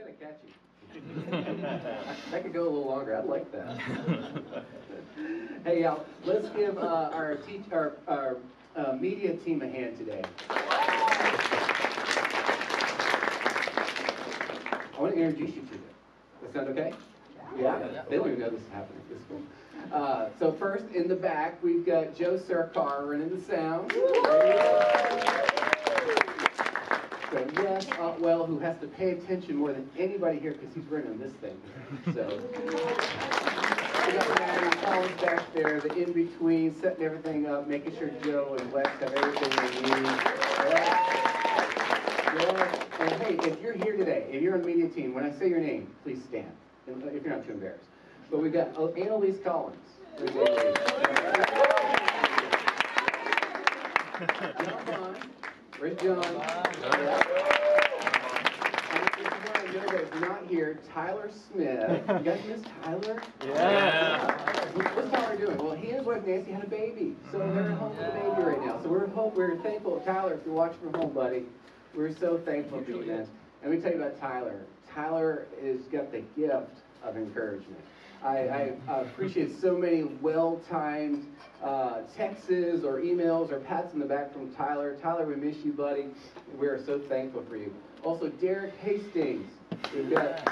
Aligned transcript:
kind 0.00 0.14
of 0.14 0.20
catchy. 0.20 0.54
that 2.30 2.42
could 2.42 2.52
go 2.52 2.62
a 2.62 2.70
little 2.70 2.86
longer. 2.86 3.16
I'd 3.16 3.26
like 3.26 3.50
that. 3.52 3.78
hey, 5.64 5.82
y'all, 5.82 6.04
let's 6.24 6.48
give 6.50 6.76
uh, 6.78 7.10
our 7.12 7.36
teach 7.36 7.62
our, 7.72 7.92
our 8.08 8.36
uh, 8.76 8.92
media 8.92 9.34
team 9.34 9.62
a 9.62 9.68
hand 9.68 9.98
today. 9.98 10.22
I 14.92 14.98
want 14.98 15.14
to 15.14 15.20
introduce 15.20 15.54
you 15.54 15.62
to 15.62 15.68
them. 15.68 15.82
That 16.42 16.52
sound 16.52 16.68
okay? 16.68 16.92
Yeah? 17.58 17.78
They 18.08 18.16
don't 18.16 18.28
even 18.28 18.40
know 18.40 18.50
this 18.50 18.60
is 18.60 18.68
happening. 18.72 19.02
This 19.08 19.18
is 19.18 19.24
cool. 19.28 19.42
Uh, 19.92 20.28
so 20.38 20.52
first, 20.52 20.84
in 20.94 21.08
the 21.08 21.16
back, 21.16 21.62
we've 21.62 21.86
got 21.86 22.14
Joe 22.14 22.38
Sarkar 22.38 23.08
running 23.08 23.30
the 23.30 23.40
sound. 23.40 23.92
So 27.30 27.46
Wes 27.62 27.86
Otwell, 28.00 28.44
who 28.44 28.58
has 28.58 28.76
to 28.80 28.88
pay 28.88 29.12
attention 29.12 29.54
more 29.56 29.72
than 29.72 29.88
anybody 29.96 30.40
here 30.40 30.50
because 30.50 30.74
he's 30.74 30.84
running 30.86 31.16
this 31.18 31.30
thing. 31.34 31.56
So 32.12 32.26
we 34.06 34.12
got 34.12 34.26
Maddie 34.40 34.76
Collins 34.84 35.20
back 35.20 35.54
there, 35.54 35.80
the 35.80 35.94
in 35.94 36.12
between, 36.12 36.74
setting 36.80 37.04
everything 37.04 37.46
up, 37.46 37.68
making 37.68 37.96
sure 37.96 38.10
Joe 38.24 38.56
and 38.58 38.72
Wes 38.72 38.84
have 38.86 39.12
everything 39.12 39.56
they 39.56 39.80
need. 39.80 40.20
Yeah. 40.66 40.98
And 42.98 43.22
hey, 43.22 43.34
if 43.48 43.62
you're 43.62 43.74
here 43.74 43.96
today, 43.96 44.26
if 44.32 44.42
you're 44.42 44.54
on 44.54 44.62
the 44.62 44.66
media 44.66 44.88
team, 44.88 45.14
when 45.14 45.24
I 45.24 45.30
say 45.30 45.48
your 45.48 45.60
name, 45.60 45.86
please 46.02 46.20
stand. 46.24 46.50
If 46.88 47.22
you're 47.24 47.36
not 47.36 47.46
too 47.46 47.52
embarrassed. 47.52 47.86
But 48.28 48.40
we've 48.40 48.52
got 48.52 48.76
uh, 48.76 48.88
Annalise 48.88 49.38
Collins. 49.44 49.76
John 54.64 54.84
Bond. 54.86 55.16
Where's 55.78 55.96
John? 55.98 56.22
Yeah. 56.22 57.22
And 58.92 59.08
this 59.16 59.30
one 59.30 59.56
I 59.56 60.20
not 60.20 60.46
here, 60.46 60.78
Tyler 60.92 61.30
Smith. 61.30 62.02
You 62.08 62.18
guys 62.18 62.40
miss 62.46 62.62
Tyler? 62.82 63.22
Yeah. 63.44 64.34
What's 64.94 65.10
Tyler 65.10 65.36
doing? 65.36 65.58
Well, 65.58 65.74
he 65.74 65.88
and 65.88 65.98
his 65.98 66.06
wife 66.06 66.26
Nancy 66.26 66.52
had 66.52 66.64
a 66.64 66.68
baby, 66.68 67.16
so 67.30 67.38
they're 67.38 67.70
at 67.70 67.78
home 67.78 67.96
with 67.96 68.06
the 68.06 68.12
baby 68.12 68.42
right 68.42 68.64
now. 68.64 68.80
So 68.82 68.88
we're 68.88 69.06
hope 69.08 69.34
we're 69.34 69.56
thankful, 69.58 70.00
Tyler, 70.00 70.34
if 70.34 70.44
you're 70.44 70.54
watching 70.54 70.80
from 70.80 70.94
home, 70.94 71.12
buddy. 71.12 71.44
We're 71.94 72.14
so 72.14 72.38
thankful 72.38 72.82
for 72.84 72.90
you, 72.90 73.02
man. 73.04 73.26
And 73.62 73.70
let 73.70 73.72
me 73.72 73.80
tell 73.80 73.92
you 73.92 73.98
about 74.02 74.20
Tyler. 74.20 74.60
Tyler 74.94 75.46
has 75.62 75.80
got 75.92 76.12
the 76.12 76.20
gift 76.36 76.82
of 77.02 77.16
encouragement. 77.16 77.80
I, 78.22 78.72
I 78.88 79.00
appreciate 79.00 79.60
so 79.60 79.76
many 79.76 80.04
well-timed 80.04 81.26
uh, 81.62 82.02
texts 82.16 82.50
or 82.50 83.00
emails 83.00 83.50
or 83.50 83.60
pats 83.60 83.94
in 83.94 83.98
the 83.98 84.06
back 84.06 84.32
from 84.32 84.54
Tyler. 84.54 84.96
Tyler, 85.02 85.26
we 85.26 85.36
miss 85.36 85.56
you, 85.64 85.72
buddy. 85.72 86.06
We 86.58 86.66
are 86.66 86.84
so 86.84 86.98
thankful 86.98 87.44
for 87.48 87.56
you. 87.56 87.72
Also, 88.02 88.28
Derek 88.28 88.76
Hastings. 88.78 89.50
We've 89.94 90.10
got 90.10 90.46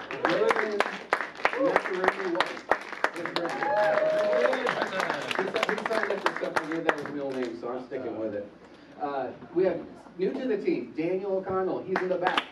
middle 7.19 7.33
name, 7.33 7.61
so 7.61 7.69
I'm 7.69 7.87
sticking 7.87 8.19
with 8.19 8.35
it. 8.35 8.47
Uh, 9.01 9.29
we 9.55 9.65
have 9.65 9.81
new 10.19 10.33
to 10.33 10.47
the 10.47 10.57
team, 10.57 10.95
Daniel 10.97 11.39
O'Connell. 11.39 11.83
He's 11.83 11.99
in 12.01 12.09
the 12.09 12.17
back. 12.17 12.45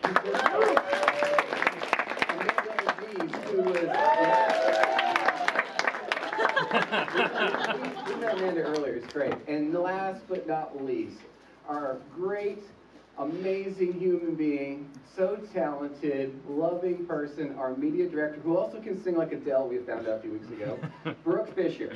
We 6.87 8.15
met 8.15 8.37
Amanda 8.37 8.61
earlier, 8.61 8.95
it's 8.95 9.11
great. 9.11 9.33
And 9.47 9.73
last 9.73 10.21
but 10.29 10.47
not 10.47 10.83
least, 10.85 11.17
our 11.67 11.97
great, 12.15 12.63
amazing 13.17 13.99
human 13.99 14.35
being, 14.35 14.89
so 15.15 15.37
talented, 15.53 16.39
loving 16.47 17.05
person, 17.05 17.55
our 17.57 17.75
media 17.75 18.07
director, 18.07 18.39
who 18.39 18.55
also 18.57 18.79
can 18.79 19.03
sing 19.03 19.15
like 19.17 19.33
Adele, 19.33 19.67
we 19.67 19.79
found 19.79 20.07
out 20.07 20.19
a 20.19 20.21
few 20.21 20.31
weeks 20.31 20.47
ago, 20.47 20.79
Brooke 21.23 21.53
Fisher. 21.55 21.93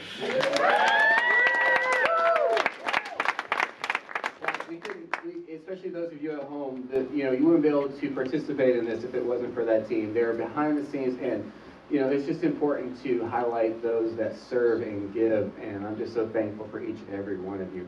We 4.69 4.77
couldn't, 4.77 5.15
we, 5.25 5.53
especially 5.53 5.89
those 5.89 6.11
of 6.11 6.21
you 6.21 6.31
at 6.33 6.43
home, 6.47 6.89
that, 6.91 7.09
you 7.13 7.23
know, 7.23 7.31
you 7.31 7.45
wouldn't 7.45 7.63
be 7.63 7.69
able 7.69 7.89
to 7.89 8.11
participate 8.11 8.75
in 8.75 8.85
this 8.85 9.03
if 9.03 9.13
it 9.13 9.23
wasn't 9.23 9.53
for 9.53 9.63
that 9.65 9.87
team. 9.87 10.13
They're 10.13 10.33
behind 10.33 10.77
the 10.77 10.89
scenes 10.91 11.17
and, 11.21 11.49
you 11.91 11.99
know, 11.99 12.07
it's 12.07 12.25
just 12.25 12.43
important 12.43 13.01
to 13.03 13.25
highlight 13.27 13.81
those 13.83 14.15
that 14.15 14.33
serve 14.49 14.81
and 14.81 15.13
give, 15.13 15.51
and 15.61 15.85
I'm 15.85 15.97
just 15.97 16.13
so 16.13 16.25
thankful 16.29 16.67
for 16.69 16.81
each 16.81 16.95
and 16.95 17.13
every 17.13 17.37
one 17.37 17.61
of 17.61 17.75
you. 17.75 17.87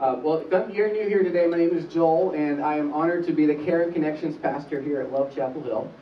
Uh, 0.00 0.18
well, 0.22 0.42
if 0.50 0.74
you're 0.74 0.90
new 0.90 1.06
here 1.06 1.22
today, 1.22 1.46
my 1.46 1.58
name 1.58 1.76
is 1.76 1.84
Joel, 1.92 2.32
and 2.32 2.64
I 2.64 2.76
am 2.76 2.94
honored 2.94 3.26
to 3.26 3.32
be 3.32 3.44
the 3.44 3.54
Care 3.54 3.82
and 3.82 3.92
Connections 3.92 4.36
pastor 4.38 4.80
here 4.80 5.02
at 5.02 5.12
Love 5.12 5.34
Chapel 5.34 5.62
Hill. 5.62 5.92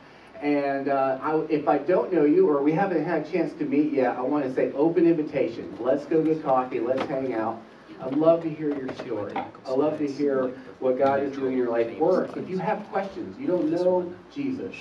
And 0.41 0.87
uh, 0.87 1.19
I, 1.21 1.35
if 1.49 1.67
I 1.67 1.77
don't 1.77 2.11
know 2.11 2.23
you 2.23 2.49
or 2.49 2.63
we 2.63 2.71
haven't 2.71 3.03
had 3.03 3.27
a 3.27 3.31
chance 3.31 3.53
to 3.59 3.65
meet 3.65 3.91
yet, 3.91 4.15
I 4.15 4.21
want 4.21 4.45
to 4.45 4.53
say 4.55 4.71
open 4.71 5.05
invitation. 5.05 5.77
Let's 5.79 6.05
go 6.05 6.23
get 6.23 6.41
coffee. 6.41 6.79
Let's 6.79 7.03
hang 7.03 7.33
out. 7.33 7.61
I'd 8.01 8.15
love 8.15 8.41
to 8.43 8.49
hear 8.49 8.75
your 8.75 8.91
story. 8.95 9.33
I'd 9.35 9.69
love 9.69 9.99
to 9.99 10.07
hear 10.07 10.47
what 10.79 10.97
God 10.97 11.21
is 11.21 11.35
doing 11.35 11.51
in 11.51 11.57
your 11.57 11.69
life. 11.69 11.95
Or 11.99 12.25
if 12.35 12.49
you 12.49 12.57
have 12.57 12.83
questions, 12.89 13.37
you 13.37 13.45
don't 13.45 13.69
know 13.69 14.11
Jesus, 14.33 14.73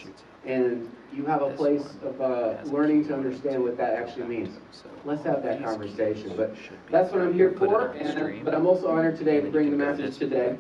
and 0.47 0.91
you 1.13 1.25
have 1.27 1.43
a 1.43 1.51
place 1.51 1.85
of 2.03 2.21
uh, 2.21 2.57
learning 2.65 3.07
to 3.09 3.15
understand 3.15 3.63
what 3.63 3.77
that 3.77 3.95
actually 3.95 4.27
means. 4.27 4.59
Let's 5.05 5.25
have 5.25 5.43
that 5.43 5.63
conversation. 5.63 6.35
But 6.37 6.55
that's 6.91 7.13
what 7.13 7.23
I'm 7.23 7.35
here 7.35 7.53
for. 7.53 7.89
And, 7.93 8.45
but 8.45 8.55
I'm 8.55 8.67
also 8.67 8.89
honored 8.89 9.19
today 9.19 9.41
to 9.41 9.51
bring 9.51 9.71
the 9.71 9.77
message 9.77 10.19
today. 10.19 10.57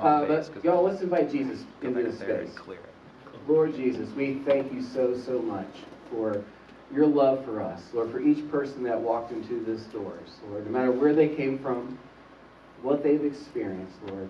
Uh, 0.00 0.24
but 0.26 0.64
y'all, 0.64 0.82
let's 0.82 1.02
invite 1.02 1.30
Jesus 1.30 1.64
into 1.82 2.02
this 2.02 2.18
space. 2.18 2.50
Lord 3.46 3.74
Jesus, 3.74 4.08
we 4.14 4.34
thank 4.46 4.72
you 4.72 4.82
so, 4.82 5.16
so 5.16 5.40
much 5.40 5.68
for 6.10 6.44
your 6.92 7.06
love 7.06 7.44
for 7.44 7.60
us. 7.60 7.82
Lord, 7.92 8.10
for 8.10 8.20
each 8.20 8.48
person 8.50 8.82
that 8.84 9.00
walked 9.00 9.32
into 9.32 9.64
this 9.64 9.82
doors. 9.84 10.30
Lord, 10.48 10.66
no 10.66 10.72
matter 10.72 10.92
where 10.92 11.14
they 11.14 11.28
came 11.28 11.58
from, 11.58 11.98
what 12.82 13.02
they've 13.02 13.24
experienced, 13.24 13.96
Lord, 14.06 14.28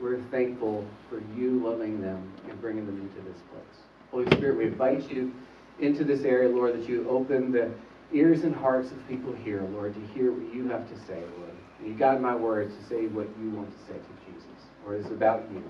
we're 0.00 0.20
thankful 0.30 0.86
for 1.08 1.22
you 1.36 1.60
loving 1.62 2.00
them 2.00 2.32
and 2.48 2.60
bringing 2.60 2.86
them 2.86 3.00
into 3.00 3.28
this 3.28 3.40
place. 3.52 3.89
Holy 4.10 4.26
Spirit, 4.26 4.56
we 4.56 4.64
invite 4.64 5.10
you 5.10 5.32
into 5.78 6.04
this 6.04 6.22
area, 6.22 6.48
Lord, 6.48 6.74
that 6.74 6.88
you 6.88 7.08
open 7.08 7.52
the 7.52 7.70
ears 8.12 8.42
and 8.42 8.54
hearts 8.54 8.90
of 8.90 9.08
people 9.08 9.32
here, 9.32 9.62
Lord, 9.72 9.94
to 9.94 10.00
hear 10.12 10.32
what 10.32 10.52
you 10.52 10.68
have 10.68 10.88
to 10.88 10.98
say, 11.06 11.22
Lord. 11.38 11.52
And 11.78 11.88
you 11.88 11.94
guide 11.94 12.20
my 12.20 12.34
words 12.34 12.74
to 12.76 12.84
say 12.84 13.06
what 13.06 13.28
you 13.40 13.50
want 13.50 13.70
to 13.70 13.78
say 13.86 13.98
to 13.98 14.32
Jesus. 14.32 14.48
Lord, 14.84 15.00
it's 15.00 15.10
about 15.10 15.44
you. 15.52 15.58
In 15.58 15.64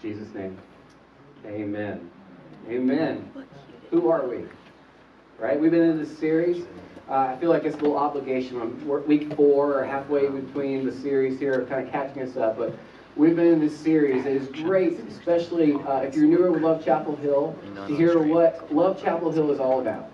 Jesus' 0.00 0.32
name, 0.34 0.58
amen. 1.46 2.10
Amen. 2.68 3.30
Who 3.90 4.10
are 4.10 4.26
we? 4.26 4.44
Right? 5.38 5.60
We've 5.60 5.70
been 5.70 5.82
in 5.82 5.98
this 5.98 6.18
series. 6.18 6.64
Uh, 7.08 7.16
I 7.16 7.36
feel 7.38 7.50
like 7.50 7.64
it's 7.64 7.76
a 7.76 7.80
little 7.80 7.98
obligation. 7.98 8.60
I'm 8.60 9.06
week 9.06 9.34
four 9.34 9.78
or 9.78 9.84
halfway 9.84 10.26
between 10.28 10.86
the 10.86 10.92
series 10.92 11.38
here, 11.38 11.66
kind 11.66 11.86
of 11.86 11.92
catching 11.92 12.22
us 12.22 12.36
up. 12.38 12.56
But 12.56 12.74
we've 13.16 13.36
been 13.36 13.46
in 13.46 13.60
this 13.60 13.76
series. 13.78 14.26
It 14.26 14.36
is 14.36 14.48
great, 14.48 14.98
especially 15.08 15.74
uh, 15.74 15.98
if 15.98 16.16
you're 16.16 16.26
newer 16.26 16.50
with 16.50 16.62
Love 16.62 16.84
Chapel 16.84 17.16
Hill, 17.16 17.56
to 17.86 17.96
hear 17.96 18.18
what 18.18 18.72
Love 18.74 19.00
Chapel 19.02 19.30
Hill 19.30 19.50
is 19.50 19.60
all 19.60 19.80
about. 19.80 20.10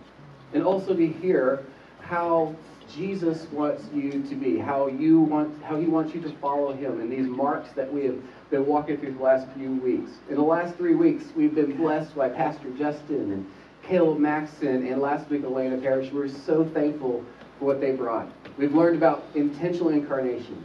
And 0.53 0.63
also 0.63 0.95
to 0.95 1.07
hear 1.07 1.65
how 2.01 2.55
Jesus 2.93 3.47
wants 3.53 3.85
you 3.95 4.23
to 4.29 4.35
be, 4.35 4.59
how 4.59 4.89
you 4.89 5.21
want, 5.21 5.63
how 5.63 5.79
He 5.79 5.87
wants 5.87 6.15
you 6.15 6.21
to 6.23 6.31
follow 6.39 6.73
Him, 6.73 7.01
and 7.01 7.11
these 7.11 7.27
marks 7.27 7.71
that 7.73 7.93
we 7.93 8.05
have 8.05 8.19
been 8.51 8.67
walking 8.67 8.99
through 8.99 9.15
the 9.15 9.23
last 9.23 9.47
few 9.57 9.75
weeks. 9.77 10.11
In 10.29 10.35
the 10.35 10.43
last 10.43 10.77
three 10.77 10.95
weeks, 10.95 11.25
we've 11.37 11.55
been 11.55 11.77
blessed 11.77 12.17
by 12.17 12.29
Pastor 12.29 12.71
Justin 12.77 13.33
and 13.33 13.51
Caleb 13.83 14.19
Maxon, 14.19 14.87
and 14.87 15.01
last 15.01 15.31
week 15.31 15.45
Elena 15.45 15.79
Parrish. 15.79 16.13
We're 16.13 16.29
so 16.29 16.65
thankful 16.65 17.25
for 17.59 17.65
what 17.65 17.81
they 17.81 17.93
brought. 17.93 18.29
We've 18.59 18.75
learned 18.75 18.97
about 18.97 19.25
intentional 19.35 19.91
incarnation, 19.91 20.65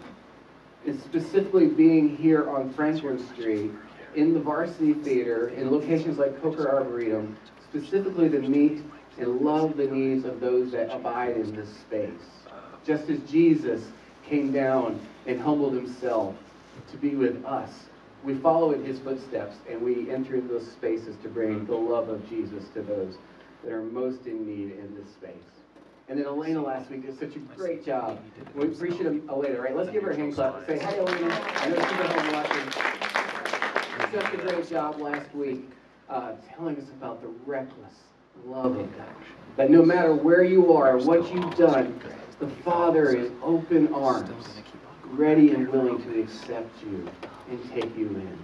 and 0.86 1.02
specifically 1.02 1.68
being 1.68 2.16
here 2.16 2.50
on 2.50 2.72
Franklin 2.74 3.24
Street 3.34 3.72
in 4.16 4.34
the 4.34 4.40
Varsity 4.40 4.94
Theater 4.94 5.50
in 5.50 5.72
locations 5.72 6.18
like 6.18 6.42
Coker 6.42 6.70
Arboretum, 6.70 7.36
specifically 7.64 8.30
to 8.30 8.40
meet 8.40 8.84
and 9.18 9.42
love 9.42 9.78
the 9.78 9.88
needs 9.88 10.26
of 10.26 10.40
those 10.40 10.72
that 10.72 10.94
abide 10.94 11.38
in 11.38 11.56
this 11.56 11.70
space. 11.70 12.12
Just 12.86 13.10
as 13.10 13.20
Jesus 13.30 13.82
came 14.28 14.52
down 14.52 15.00
and 15.26 15.40
humbled 15.42 15.74
himself 15.74 16.36
to 16.92 16.98
be 16.98 17.16
with 17.16 17.44
us, 17.46 17.72
we 18.24 18.36
follow 18.36 18.72
in 18.72 18.84
his 18.84 19.00
footsteps 19.00 19.58
and 19.70 19.82
we 19.82 20.10
enter 20.12 20.42
those 20.42 20.70
spaces 20.72 21.16
to 21.24 21.30
bring 21.30 21.66
the 21.66 21.76
love 21.76 22.10
of 22.10 22.28
Jesus 22.30 22.64
to 22.74 22.82
those 22.82 23.18
that 23.64 23.72
are 23.72 23.84
most 23.84 24.26
in 24.26 24.46
need 24.46 24.78
in 24.78 24.96
this 24.96 25.12
space. 25.14 25.65
And 26.08 26.20
then 26.20 26.28
Elena 26.28 26.62
last 26.62 26.92
week 26.92 27.06
did 27.06 27.18
such 27.20 27.36
a 27.36 27.40
great 27.40 27.84
job. 27.84 28.20
We 28.54 28.66
appreciate 28.66 29.24
Elena, 29.28 29.60
right? 29.60 29.76
Let's 29.76 29.90
give 29.90 30.04
her 30.04 30.12
a 30.12 30.16
hand 30.16 30.36
clap. 30.36 30.66
Say 30.68 30.78
hi, 30.78 30.98
Elena. 30.98 31.34
I 31.56 31.70
know 31.70 31.76
she's 31.76 32.00
at 32.00 32.12
home 32.12 32.34
watching. 32.34 34.22
Such 34.22 34.34
a 34.34 34.38
great 34.38 34.70
job 34.70 35.00
last 35.00 35.34
week 35.34 35.68
uh, 36.10 36.34
telling 36.56 36.78
us 36.78 36.88
about 36.90 37.22
the 37.22 37.30
reckless 37.46 37.96
love 38.46 38.78
of 38.78 38.98
God. 38.98 39.08
That 39.58 39.72
no 39.72 39.84
matter 39.84 40.14
where 40.14 40.44
you 40.44 40.74
are, 40.74 40.98
what 40.98 41.34
you've 41.34 41.56
done, 41.56 42.00
the 42.40 42.48
Father 42.48 43.16
is 43.16 43.32
open 43.42 43.92
arms, 43.94 44.46
ready 45.06 45.52
and 45.52 45.68
willing 45.70 46.04
to 46.04 46.22
accept 46.22 46.70
you 46.84 47.10
and 47.50 47.72
take 47.72 47.98
you 47.98 48.08
in. 48.08 48.38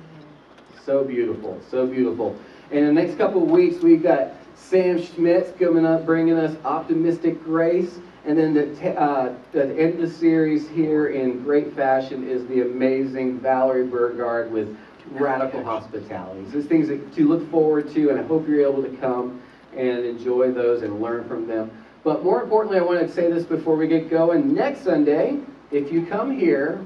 So 0.83 1.03
beautiful, 1.03 1.61
so 1.69 1.85
beautiful. 1.85 2.35
In 2.71 2.87
the 2.87 2.93
next 2.93 3.17
couple 3.17 3.43
of 3.43 3.49
weeks, 3.49 3.83
we've 3.83 4.01
got 4.01 4.31
Sam 4.55 5.01
Schmitz 5.01 5.51
coming 5.59 5.85
up, 5.85 6.05
bringing 6.05 6.37
us 6.37 6.55
Optimistic 6.63 7.43
Grace. 7.43 7.99
And 8.25 8.37
then 8.37 8.53
the, 8.53 8.99
uh, 8.99 9.35
the 9.51 9.65
end 9.77 9.95
of 9.95 10.01
the 10.01 10.09
series 10.09 10.69
here 10.69 11.07
in 11.07 11.43
great 11.43 11.73
fashion 11.75 12.27
is 12.27 12.45
the 12.47 12.61
amazing 12.61 13.39
Valerie 13.39 13.87
Burgard 13.87 14.51
with 14.51 14.77
Radical 15.11 15.63
Hospitality. 15.63 16.45
So 16.51 16.59
These 16.59 16.67
things 16.67 16.87
to 16.87 17.27
look 17.27 17.49
forward 17.49 17.91
to, 17.93 18.09
and 18.09 18.19
I 18.19 18.23
hope 18.23 18.47
you're 18.47 18.61
able 18.61 18.83
to 18.83 18.95
come 18.97 19.41
and 19.75 20.05
enjoy 20.05 20.51
those 20.51 20.83
and 20.83 21.01
learn 21.01 21.27
from 21.27 21.47
them. 21.47 21.71
But 22.03 22.23
more 22.23 22.41
importantly, 22.41 22.79
I 22.79 22.83
want 22.83 22.99
to 22.99 23.11
say 23.11 23.31
this 23.31 23.43
before 23.43 23.75
we 23.75 23.87
get 23.87 24.09
going. 24.09 24.53
Next 24.53 24.81
Sunday, 24.81 25.39
if 25.71 25.91
you 25.91 26.05
come 26.05 26.37
here, 26.37 26.85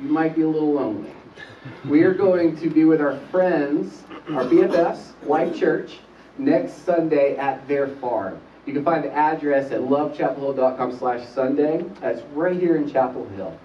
you 0.00 0.08
might 0.08 0.34
be 0.34 0.42
a 0.42 0.48
little 0.48 0.72
lonely. 0.72 1.12
We 1.86 2.02
are 2.02 2.14
going 2.14 2.56
to 2.58 2.70
be 2.70 2.84
with 2.84 3.00
our 3.00 3.18
friends, 3.30 4.02
our 4.30 4.44
BFFs, 4.44 5.12
Life 5.26 5.56
Church, 5.56 5.98
next 6.38 6.84
Sunday 6.84 7.36
at 7.36 7.66
their 7.68 7.88
farm. 7.88 8.40
You 8.66 8.72
can 8.72 8.84
find 8.84 9.02
the 9.02 9.12
address 9.12 9.72
at 9.72 9.80
lovechapelhill.com 9.80 10.98
slash 10.98 11.26
Sunday. 11.28 11.84
That's 12.00 12.22
right 12.32 12.58
here 12.58 12.76
in 12.76 12.90
Chapel 12.90 13.28
Hill. 13.30 13.58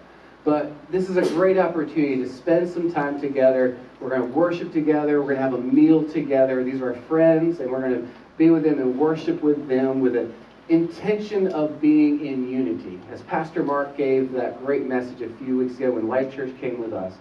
But 0.44 0.72
this 0.92 1.10
is 1.10 1.18
a 1.18 1.34
great 1.34 1.58
opportunity 1.58 2.16
to 2.18 2.30
spend 2.30 2.70
some 2.70 2.92
time 2.92 3.20
together. 3.20 3.78
We're 4.00 4.10
going 4.10 4.22
to 4.22 4.28
worship 4.28 4.72
together. 4.72 5.20
We're 5.20 5.34
going 5.34 5.38
to 5.38 5.42
have 5.44 5.54
a 5.54 5.62
meal 5.62 6.04
together. 6.10 6.64
These 6.64 6.82
are 6.82 6.94
our 6.94 7.02
friends, 7.02 7.60
and 7.60 7.70
we're 7.70 7.82
going 7.82 8.02
to 8.02 8.08
be 8.38 8.50
with 8.50 8.64
them 8.64 8.80
and 8.80 8.98
worship 8.98 9.42
with 9.42 9.68
them 9.68 10.00
with 10.00 10.16
an 10.16 10.34
intention 10.70 11.48
of 11.50 11.82
being 11.82 12.26
in 12.26 12.50
unity. 12.50 13.00
As 13.12 13.22
Pastor 13.24 13.64
Mark 13.64 13.98
gave 13.98 14.32
that 14.34 14.66
great 14.66 14.86
message 14.86 15.22
a 15.22 15.30
few 15.44 15.58
weeks 15.58 15.76
ago 15.76 15.92
when 15.92 16.08
Life 16.08 16.34
Church 16.34 16.54
came 16.60 16.80
with 16.80 16.94
us, 16.94 17.14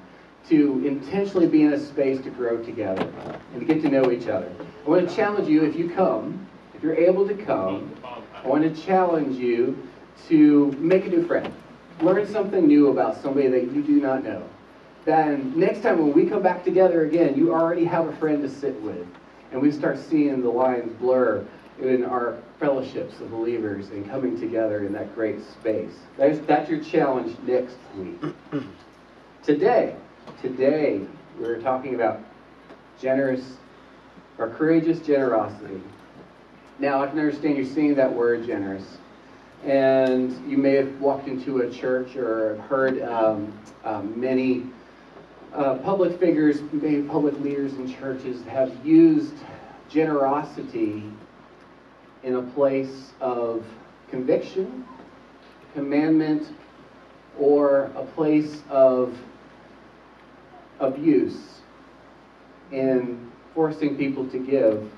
to 0.48 0.86
intentionally 0.86 1.46
be 1.46 1.62
in 1.62 1.72
a 1.72 1.80
space 1.80 2.20
to 2.22 2.30
grow 2.30 2.62
together 2.62 3.12
and 3.52 3.60
to 3.60 3.66
get 3.66 3.82
to 3.82 3.88
know 3.88 4.10
each 4.10 4.28
other. 4.28 4.50
I 4.84 4.88
want 4.88 5.08
to 5.08 5.14
challenge 5.14 5.48
you, 5.48 5.64
if 5.64 5.76
you 5.76 5.90
come, 5.90 6.46
if 6.74 6.82
you're 6.82 6.94
able 6.94 7.26
to 7.26 7.34
come, 7.34 7.92
I 8.04 8.46
want 8.46 8.62
to 8.62 8.82
challenge 8.82 9.36
you 9.36 9.76
to 10.28 10.72
make 10.72 11.06
a 11.06 11.08
new 11.08 11.26
friend. 11.26 11.52
Learn 12.00 12.30
something 12.30 12.66
new 12.66 12.88
about 12.88 13.20
somebody 13.22 13.48
that 13.48 13.72
you 13.72 13.82
do 13.82 14.00
not 14.00 14.22
know. 14.22 14.46
Then 15.04 15.58
next 15.58 15.82
time 15.82 15.98
when 15.98 16.12
we 16.12 16.28
come 16.28 16.42
back 16.42 16.64
together 16.64 17.06
again, 17.06 17.36
you 17.36 17.52
already 17.54 17.84
have 17.84 18.08
a 18.08 18.16
friend 18.16 18.42
to 18.42 18.50
sit 18.50 18.80
with. 18.82 19.06
And 19.52 19.62
we 19.62 19.70
start 19.70 19.98
seeing 19.98 20.42
the 20.42 20.48
lines 20.48 20.92
blur 20.98 21.46
in 21.80 22.04
our 22.04 22.36
fellowships 22.58 23.20
of 23.20 23.30
believers 23.30 23.88
and 23.90 24.08
coming 24.08 24.38
together 24.38 24.84
in 24.84 24.92
that 24.92 25.14
great 25.14 25.42
space. 25.44 25.92
That's, 26.16 26.38
that's 26.40 26.68
your 26.68 26.82
challenge 26.82 27.36
next 27.46 27.76
week. 27.96 28.20
Today, 29.42 29.96
today, 30.42 31.00
we're 31.38 31.60
talking 31.60 31.94
about 31.94 32.20
generous 33.00 33.56
or 34.38 34.50
courageous 34.50 35.00
generosity. 35.00 35.80
Now, 36.78 37.02
I 37.02 37.06
can 37.06 37.18
understand 37.18 37.56
you're 37.56 37.64
seeing 37.64 37.94
that 37.94 38.12
word 38.12 38.46
generous. 38.46 38.98
And 39.64 40.50
you 40.50 40.58
may 40.58 40.74
have 40.74 41.00
walked 41.00 41.26
into 41.26 41.58
a 41.58 41.70
church 41.70 42.16
or 42.16 42.56
heard 42.68 43.00
um, 43.02 43.58
um, 43.84 44.18
many 44.20 44.64
uh, 45.54 45.76
public 45.76 46.20
figures, 46.20 46.60
maybe 46.72 47.02
public 47.02 47.38
leaders 47.40 47.72
in 47.74 47.92
churches, 47.92 48.42
have 48.44 48.84
used 48.84 49.34
generosity 49.88 51.02
in 52.22 52.36
a 52.36 52.42
place 52.42 53.12
of 53.20 53.64
conviction, 54.10 54.84
commandment, 55.74 56.48
or 57.38 57.90
a 57.96 58.04
place 58.14 58.62
of 58.68 59.16
abuse 60.80 61.60
in 62.72 63.30
forcing 63.54 63.96
people 63.96 64.26
to 64.28 64.38
give 64.38 64.90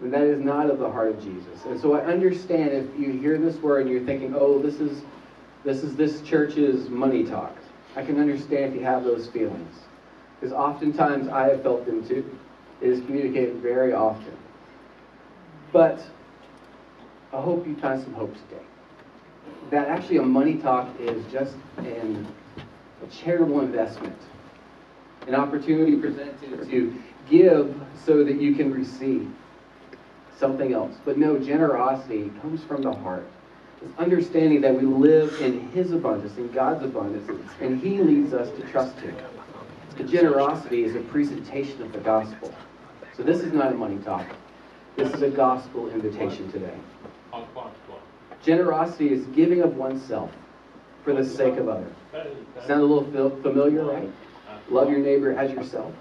and 0.00 0.12
that 0.12 0.22
is 0.22 0.40
not 0.40 0.68
of 0.68 0.78
the 0.78 0.90
heart 0.90 1.08
of 1.08 1.22
Jesus. 1.22 1.64
And 1.64 1.80
so 1.80 1.94
I 1.94 2.00
understand 2.04 2.72
if 2.72 2.98
you 2.98 3.12
hear 3.12 3.38
this 3.38 3.56
word 3.56 3.82
and 3.82 3.90
you're 3.90 4.04
thinking, 4.04 4.34
oh, 4.36 4.60
this 4.60 4.80
is 4.80 5.02
this 5.64 5.82
is 5.82 5.96
this 5.96 6.20
church's 6.20 6.88
money 6.88 7.24
talk. 7.24 7.56
I 7.96 8.04
can 8.04 8.20
understand 8.20 8.66
if 8.66 8.74
you 8.74 8.84
have 8.84 9.04
those 9.04 9.26
feelings. 9.28 9.74
Because 10.38 10.52
oftentimes 10.52 11.28
I 11.28 11.48
have 11.48 11.62
felt 11.62 11.86
them 11.86 12.06
too. 12.06 12.38
It 12.82 12.90
is 12.90 13.00
communicated 13.00 13.56
very 13.56 13.94
often. 13.94 14.36
But 15.72 16.00
I 17.32 17.40
hope 17.40 17.66
you 17.66 17.74
find 17.76 18.00
some 18.02 18.12
hope 18.14 18.34
today. 18.48 18.62
That 19.70 19.88
actually 19.88 20.18
a 20.18 20.22
money 20.22 20.56
talk 20.56 20.88
is 21.00 21.24
just 21.32 21.56
an, 21.78 22.26
a 23.02 23.06
charitable 23.08 23.60
investment. 23.60 24.16
An 25.26 25.34
opportunity 25.34 25.96
presented 25.96 26.68
to 26.70 27.02
give 27.28 27.74
so 28.04 28.24
that 28.24 28.40
you 28.40 28.54
can 28.54 28.72
receive 28.72 29.30
something 30.38 30.72
else. 30.72 30.96
But 31.04 31.18
no, 31.18 31.38
generosity 31.38 32.30
comes 32.40 32.62
from 32.62 32.82
the 32.82 32.92
heart. 32.92 33.26
It's 33.82 33.98
understanding 33.98 34.60
that 34.62 34.74
we 34.74 34.86
live 34.86 35.40
in 35.40 35.68
His 35.70 35.92
abundance, 35.92 36.36
in 36.38 36.50
God's 36.52 36.84
abundance, 36.84 37.28
and 37.60 37.80
He 37.80 37.98
leads 37.98 38.32
us 38.32 38.48
to 38.58 38.66
trust 38.68 38.98
Him. 39.00 39.16
The 39.96 40.04
generosity 40.04 40.84
is 40.84 40.94
a 40.94 41.00
presentation 41.00 41.82
of 41.82 41.92
the 41.92 41.98
gospel. 41.98 42.54
So 43.16 43.22
this 43.22 43.40
is 43.40 43.52
not 43.52 43.72
a 43.72 43.74
money 43.74 43.98
talk. 43.98 44.26
This 44.96 45.12
is 45.12 45.22
a 45.22 45.30
gospel 45.30 45.90
invitation 45.90 46.50
today. 46.52 46.74
Generosity 48.42 49.12
is 49.12 49.26
giving 49.26 49.62
of 49.62 49.76
oneself 49.76 50.30
for 51.06 51.14
the 51.14 51.24
sake 51.24 51.56
of 51.56 51.68
others. 51.68 51.92
Sound 52.66 52.80
a 52.80 52.84
little 52.84 53.30
familiar, 53.40 53.84
right? 53.84 54.10
Love 54.68 54.90
your 54.90 54.98
neighbor 54.98 55.32
as 55.38 55.52
yourself. 55.52 55.94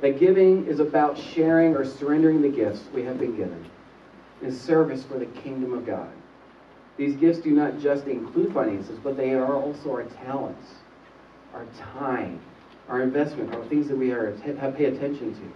That 0.00 0.18
giving 0.18 0.66
is 0.66 0.80
about 0.80 1.18
sharing 1.18 1.76
or 1.76 1.84
surrendering 1.84 2.40
the 2.40 2.48
gifts 2.48 2.84
we 2.94 3.04
have 3.04 3.18
been 3.18 3.36
given 3.36 3.70
in 4.40 4.52
service 4.52 5.04
for 5.04 5.18
the 5.18 5.26
kingdom 5.26 5.74
of 5.74 5.84
God. 5.84 6.10
These 6.96 7.16
gifts 7.16 7.40
do 7.40 7.50
not 7.50 7.78
just 7.78 8.06
include 8.06 8.54
finances, 8.54 8.98
but 9.04 9.18
they 9.18 9.34
are 9.34 9.54
also 9.54 9.90
our 9.90 10.04
talents, 10.04 10.66
our 11.52 11.66
time, 12.00 12.40
our 12.88 13.02
investment, 13.02 13.54
our 13.54 13.64
things 13.66 13.86
that 13.88 13.98
we 13.98 14.12
are 14.12 14.34
have 14.36 14.76
pay 14.76 14.86
attention 14.86 15.34
to. 15.34 15.52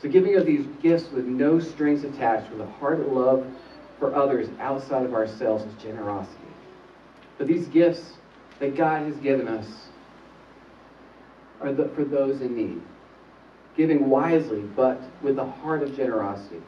So 0.00 0.08
giving 0.08 0.36
of 0.36 0.46
these 0.46 0.66
gifts 0.82 1.10
with 1.12 1.26
no 1.26 1.60
strings 1.60 2.02
attached, 2.04 2.50
with 2.50 2.62
a 2.62 2.66
heart 2.66 3.00
of 3.00 3.12
love 3.12 3.46
for 3.98 4.14
others 4.14 4.48
outside 4.58 5.04
of 5.04 5.12
ourselves 5.12 5.64
is 5.64 5.82
generosity. 5.82 6.43
But 7.38 7.46
these 7.46 7.66
gifts 7.68 8.02
that 8.60 8.76
God 8.76 9.02
has 9.06 9.16
given 9.16 9.48
us 9.48 9.66
are 11.60 11.72
the, 11.72 11.88
for 11.94 12.04
those 12.04 12.40
in 12.40 12.56
need 12.56 12.82
giving 13.76 14.08
wisely, 14.08 14.62
but 14.76 15.00
with 15.22 15.38
a 15.38 15.44
heart 15.44 15.82
of 15.82 15.96
generosity, 15.96 16.62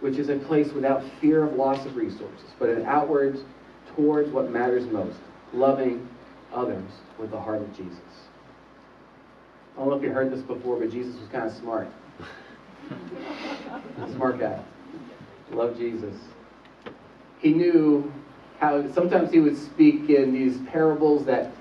which 0.00 0.18
is 0.18 0.28
a 0.28 0.36
place 0.36 0.72
without 0.72 1.02
fear 1.20 1.44
of 1.44 1.54
loss 1.54 1.84
of 1.86 1.96
resources, 1.96 2.50
but 2.58 2.68
an 2.68 2.84
outward 2.84 3.38
towards 3.96 4.30
what 4.30 4.50
matters 4.50 4.86
most, 4.92 5.18
loving 5.52 6.08
others 6.52 6.90
with 7.18 7.30
the 7.30 7.40
heart 7.40 7.60
of 7.60 7.76
Jesus. 7.76 7.98
I 9.74 9.78
don't 9.78 9.88
know 9.88 9.96
if 9.96 10.02
you 10.02 10.10
heard 10.10 10.30
this 10.30 10.42
before, 10.42 10.78
but 10.78 10.90
Jesus 10.90 11.16
was 11.18 11.28
kind 11.30 11.46
of 11.46 11.56
smart. 11.56 11.88
smart 14.14 14.38
guy. 14.38 14.62
Love 15.50 15.76
Jesus. 15.76 16.14
He 17.40 17.52
knew 17.52 18.12
how 18.64 18.90
sometimes 18.92 19.30
he 19.30 19.40
would 19.40 19.58
speak 19.58 20.08
in 20.08 20.32
these 20.32 20.56
parables 20.68 21.26
that 21.26 21.52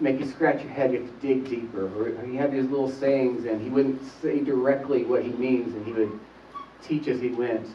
make 0.00 0.18
you 0.18 0.26
scratch 0.26 0.62
your 0.62 0.72
head, 0.72 0.92
you 0.92 1.02
have 1.02 1.20
to 1.20 1.26
dig 1.26 1.48
deeper. 1.48 1.86
Or 1.86 2.24
he 2.24 2.36
had 2.36 2.52
these 2.52 2.64
little 2.70 2.90
sayings, 2.90 3.44
and 3.44 3.60
he 3.60 3.68
wouldn't 3.68 4.00
say 4.22 4.40
directly 4.40 5.04
what 5.04 5.22
he 5.22 5.30
means, 5.32 5.74
and 5.74 5.84
he 5.84 5.92
would 5.92 6.18
teach 6.82 7.06
as 7.06 7.20
he 7.20 7.28
went. 7.28 7.66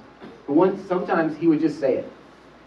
But 0.48 0.54
once, 0.54 0.88
sometimes 0.88 1.38
he 1.38 1.48
would 1.48 1.60
just 1.60 1.80
say 1.80 1.98
it. 1.98 2.12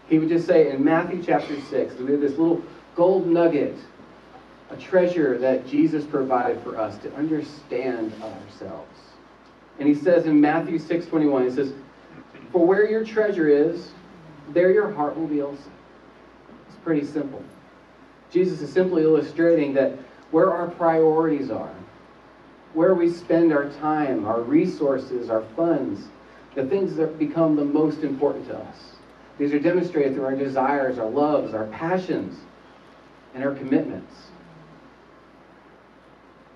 He 0.07 0.17
would 0.17 0.29
just 0.29 0.47
say 0.47 0.71
in 0.71 0.81
Matthew 0.81 1.21
chapter 1.21 1.59
6, 1.59 1.95
we 1.95 2.11
have 2.11 2.21
this 2.21 2.37
little 2.37 2.63
gold 2.95 3.27
nugget, 3.27 3.75
a 4.69 4.77
treasure 4.77 5.37
that 5.39 5.67
Jesus 5.67 6.05
provided 6.05 6.61
for 6.61 6.79
us 6.79 6.97
to 6.99 7.13
understand 7.15 8.13
ourselves. 8.21 8.99
And 9.79 9.89
he 9.89 9.95
says 9.95 10.25
in 10.25 10.39
Matthew 10.39 10.79
6 10.79 11.05
21, 11.07 11.49
he 11.49 11.51
says, 11.51 11.73
For 12.53 12.65
where 12.65 12.89
your 12.89 13.03
treasure 13.03 13.49
is, 13.49 13.91
there 14.53 14.71
your 14.71 14.89
heart 14.91 15.17
will 15.17 15.27
be 15.27 15.41
also. 15.41 15.69
Pretty 16.87 17.05
simple. 17.05 17.43
Jesus 18.31 18.61
is 18.61 18.71
simply 18.71 19.03
illustrating 19.03 19.73
that 19.73 19.91
where 20.31 20.53
our 20.53 20.69
priorities 20.69 21.51
are, 21.51 21.75
where 22.73 22.95
we 22.95 23.11
spend 23.11 23.51
our 23.51 23.69
time, 23.71 24.25
our 24.25 24.39
resources, 24.39 25.29
our 25.29 25.43
funds, 25.57 26.07
the 26.55 26.65
things 26.65 26.95
that 26.95 27.19
become 27.19 27.57
the 27.57 27.65
most 27.65 28.03
important 28.03 28.47
to 28.47 28.57
us. 28.57 28.77
These 29.37 29.51
are 29.51 29.59
demonstrated 29.59 30.13
through 30.13 30.23
our 30.23 30.35
desires, 30.37 30.97
our 30.97 31.09
loves, 31.09 31.53
our 31.53 31.65
passions, 31.65 32.39
and 33.35 33.43
our 33.43 33.53
commitments. 33.53 34.13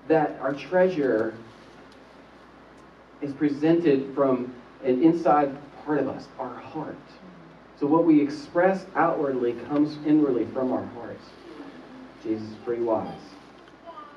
That 0.08 0.38
our 0.40 0.54
treasure 0.54 1.34
is 3.20 3.34
presented 3.34 4.14
from 4.14 4.54
an 4.82 5.02
inside 5.02 5.54
part 5.84 5.98
of 5.98 6.08
us, 6.08 6.26
our 6.38 6.54
heart. 6.54 6.96
So 7.82 7.88
what 7.88 8.04
we 8.04 8.20
express 8.20 8.86
outwardly 8.94 9.54
comes 9.66 9.98
inwardly 10.06 10.46
from 10.54 10.72
our 10.72 10.84
hearts. 10.94 11.24
Jesus 12.22 12.48
is 12.48 12.54
pretty 12.64 12.80
wise. 12.80 13.18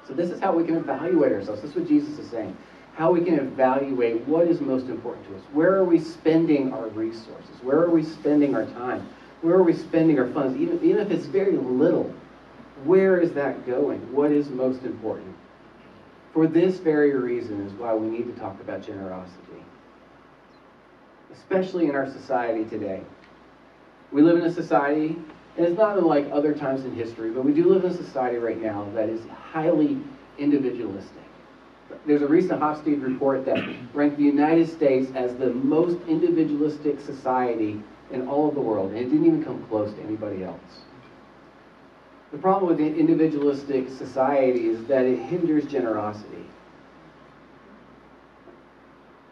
So 0.07 0.13
this 0.13 0.29
is 0.29 0.39
how 0.39 0.53
we 0.53 0.63
can 0.63 0.75
evaluate 0.75 1.31
ourselves. 1.31 1.63
This 1.63 1.72
is 1.72 1.75
what 1.75 1.88
Jesus 1.88 2.19
is 2.19 2.29
saying. 2.29 2.55
how 2.93 3.12
we 3.12 3.25
can 3.25 3.39
evaluate 3.39 4.22
what 4.27 4.48
is 4.48 4.62
most 4.62 4.86
important 4.86 5.27
to 5.27 5.36
us. 5.36 5.41
Where 5.51 5.74
are 5.74 5.84
we 5.84 6.00
spending 6.00 6.74
our 6.74 6.89
resources? 6.89 7.55
Where 7.63 7.79
are 7.79 7.89
we 7.89 8.03
spending 8.03 8.55
our 8.55 8.67
time? 8.67 9.10
Where 9.41 9.55
are 9.55 9.63
we 9.63 9.74
spending 9.74 10.19
our 10.19 10.27
funds? 10.27 10.55
Even, 10.62 10.77
even 10.84 11.01
if 11.01 11.10
it's 11.10 11.25
very 11.25 11.57
little, 11.57 12.13
where 12.84 13.19
is 13.19 13.31
that 13.34 13.65
going? 13.65 14.00
What 14.13 14.31
is 14.31 14.48
most 14.50 14.84
important? 14.84 15.36
For 16.34 16.45
this 16.45 16.77
very 16.77 17.15
reason 17.15 17.65
is 17.65 17.74
why 17.74 17.95
we 17.95 18.07
need 18.15 18.27
to 18.31 18.39
talk 18.39 18.62
about 18.62 18.86
generosity, 18.86 19.63
especially 21.34 21.88
in 21.89 21.95
our 21.95 22.12
society 22.12 22.63
today. 22.65 23.01
We 24.15 24.22
live 24.22 24.38
in 24.38 24.45
a 24.45 24.53
society, 24.53 25.17
and 25.57 25.65
it's 25.65 25.77
not 25.77 25.98
unlike 25.98 26.29
other 26.31 26.53
times 26.53 26.86
in 26.86 26.95
history, 26.95 27.31
but 27.31 27.43
we 27.43 27.51
do 27.51 27.67
live 27.67 27.84
in 27.84 27.91
a 27.91 27.93
society 27.93 28.38
right 28.38 28.62
now 28.62 28.88
that 28.93 29.10
is 29.10 29.19
highly 29.51 30.00
individualistic. 30.38 31.22
There's 32.05 32.22
a 32.22 32.27
recent 32.27 32.62
Hofstede 32.62 33.03
report 33.03 33.43
that 33.43 33.62
ranked 33.93 34.15
the 34.15 34.24
United 34.24 34.69
States 34.69 35.12
as 35.15 35.36
the 35.36 35.50
most 35.50 35.98
individualistic 36.07 37.01
society 37.01 37.84
in 38.10 38.25
all 38.29 38.48
of 38.48 38.55
the 38.55 38.62
world, 38.62 38.91
and 38.91 39.00
it 39.00 39.10
didn't 39.10 39.25
even 39.25 39.43
come 39.43 39.62
close 39.65 39.93
to 39.93 40.01
anybody 40.03 40.45
else. 40.45 40.86
The 42.31 42.38
problem 42.38 42.69
with 42.69 42.77
the 42.77 42.98
individualistic 42.98 43.89
society 43.89 44.67
is 44.69 44.86
that 44.86 45.03
it 45.03 45.19
hinders 45.19 45.65
generosity. 45.65 46.45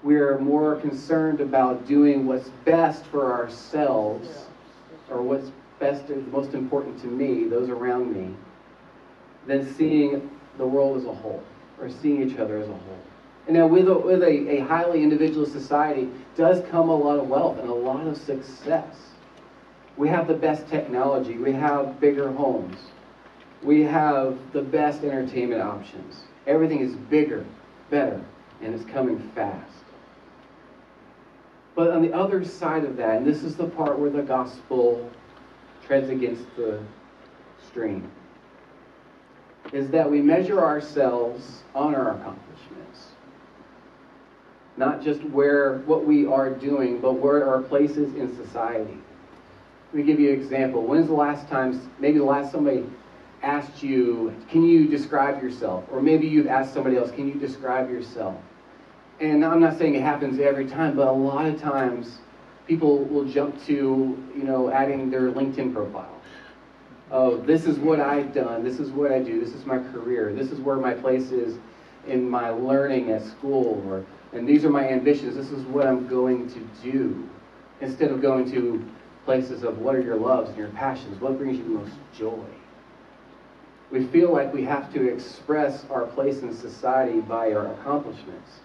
We 0.04 0.16
are 0.16 0.38
more 0.40 0.76
concerned 0.76 1.40
about 1.40 1.88
doing 1.88 2.26
what's 2.26 2.50
best 2.66 3.06
for 3.06 3.32
ourselves, 3.32 4.48
or 5.14 5.22
what's 5.22 5.52
best 5.80 6.10
and 6.10 6.30
most 6.32 6.54
important 6.54 7.00
to 7.02 7.08
me, 7.08 7.46
those 7.48 7.70
around 7.70 8.14
me, 8.14 8.36
than 9.46 9.72
seeing 9.76 10.30
the 10.58 10.66
world 10.66 10.98
as 10.98 11.06
a 11.06 11.14
whole, 11.14 11.44
or 11.80 11.90
seeing 11.90 12.28
each 12.28 12.38
other 12.38 12.58
as 12.58 12.68
a 12.68 12.72
whole. 12.72 13.00
And 13.46 13.58
now, 13.58 13.68
with 13.68 13.88
a, 13.90 13.94
with 13.94 14.24
a, 14.24 14.58
a 14.58 14.60
highly 14.60 15.04
individual 15.04 15.46
society, 15.46 16.10
does 16.36 16.66
come 16.70 16.90
a 16.90 16.96
lot 16.96 17.20
of 17.20 17.28
wealth 17.28 17.60
and 17.60 17.70
a 17.70 17.74
lot 17.74 18.08
of 18.08 18.18
success. 18.18 18.96
We 19.98 20.08
have 20.10 20.28
the 20.28 20.34
best 20.34 20.68
technology. 20.68 21.38
We 21.38 21.52
have 21.52 22.00
bigger 22.00 22.32
homes. 22.32 22.78
We 23.62 23.84
have 23.84 24.38
the 24.54 24.62
best 24.62 25.04
entertainment 25.04 25.62
options. 25.62 26.22
Everything 26.48 26.80
is 26.80 26.96
bigger, 26.96 27.46
better, 27.90 28.24
and 28.62 28.74
it's 28.74 28.86
coming 28.86 29.20
fast. 29.36 29.84
But 31.76 31.90
on 31.90 32.02
the 32.04 32.14
other 32.14 32.46
side 32.46 32.86
of 32.86 32.98
that, 32.98 33.18
and 33.18 33.26
this 33.26 33.44
is 33.44 33.56
the 33.56 33.66
part 33.66 33.98
where 33.98 34.10
the 34.10 34.22
gospel 34.22 35.10
treads 35.86 36.10
against 36.10 36.44
the 36.56 36.80
stream, 37.66 38.10
is 39.72 39.90
that 39.90 40.10
we 40.10 40.22
measure 40.22 40.64
ourselves 40.64 41.64
on 41.74 41.96
our 41.96 42.12
accomplishments. 42.12 43.08
Not 44.78 45.02
just 45.02 45.24
where 45.26 45.80
what 45.80 46.06
we 46.06 46.26
are 46.26 46.50
doing, 46.50 47.00
but 47.00 47.14
where 47.14 47.48
our 47.48 47.62
places 47.62 48.16
in 48.16 48.36
society. 48.36 48.98
Let 49.92 49.94
me 49.94 50.04
give 50.04 50.20
you 50.20 50.34
an 50.34 50.40
example. 50.40 50.84
When's 50.84 51.08
the 51.08 51.14
last 51.14 51.48
time, 51.48 51.92
maybe 52.00 52.18
the 52.18 52.24
last 52.24 52.52
somebody 52.52 52.86
asked 53.42 53.84
you, 53.84 54.34
can 54.50 54.64
you 54.64 54.88
describe 54.88 55.42
yourself? 55.42 55.86
Or 55.92 56.02
maybe 56.02 56.28
you've 56.28 56.48
asked 56.48 56.74
somebody 56.74 56.98
else, 56.98 57.12
can 57.12 57.28
you 57.28 57.36
describe 57.36 57.90
yourself? 57.90 58.36
And 59.20 59.46
I'm 59.46 59.60
not 59.60 59.78
saying 59.78 59.96
it 59.96 60.02
happens 60.02 60.40
every 60.40 60.68
time, 60.68 60.96
but 60.96 61.08
a 61.08 61.12
lot 61.12 61.46
of 61.46 61.62
times 61.62 62.20
people 62.68 63.00
will 63.06 63.26
jump 63.26 63.64
to, 63.66 63.74
you 64.36 64.44
know, 64.44 64.70
adding 64.70 65.10
their 65.10 65.32
LinkedIn 65.32 65.74
profile. 65.74 66.10
Oh, 67.12 67.38
this 67.38 67.66
is 67.66 67.78
what 67.78 68.00
I've 68.00 68.34
done, 68.34 68.64
this 68.64 68.80
is 68.80 68.90
what 68.90 69.12
I 69.12 69.20
do, 69.20 69.40
this 69.40 69.54
is 69.54 69.66
my 69.66 69.78
career, 69.78 70.34
this 70.34 70.52
is 70.52 70.60
where 70.60 70.78
my 70.78 70.94
place 70.94 71.32
is 71.32 71.58
in 72.08 72.28
my 72.28 72.50
learning 72.50 73.12
at 73.12 73.24
school, 73.24 73.84
or 73.88 74.06
and 74.36 74.48
these 74.48 74.66
are 74.66 74.70
my 74.70 74.90
ambitions, 74.90 75.36
this 75.36 75.52
is 75.52 75.64
what 75.68 75.86
I'm 75.86 76.08
going 76.08 76.50
to 76.50 76.60
do. 76.82 77.30
Instead 77.82 78.10
of 78.10 78.22
going 78.22 78.50
to 78.52 78.84
places 79.26 79.64
of 79.64 79.78
what 79.78 79.96
are 79.96 80.02
your 80.02 80.16
loves 80.16 80.50
and 80.50 80.58
your 80.58 80.70
passions, 80.70 81.22
what 81.22 81.38
brings 81.38 81.58
you 81.58 81.64
the 81.64 81.70
most 81.70 81.94
joy. 82.18 82.44
We 83.92 84.08
feel 84.08 84.34
like 84.34 84.52
we 84.52 84.64
have 84.64 84.92
to 84.94 85.08
express 85.08 85.86
our 85.92 86.08
place 86.08 86.40
in 86.40 86.54
society 86.56 87.22
by 87.22 87.54
our 87.54 87.74
accomplishments. 87.74 88.60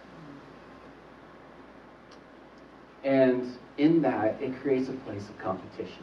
And 3.08 3.56
in 3.78 4.02
that, 4.02 4.36
it 4.38 4.60
creates 4.60 4.90
a 4.90 4.92
place 4.92 5.26
of 5.30 5.38
competition. 5.38 6.02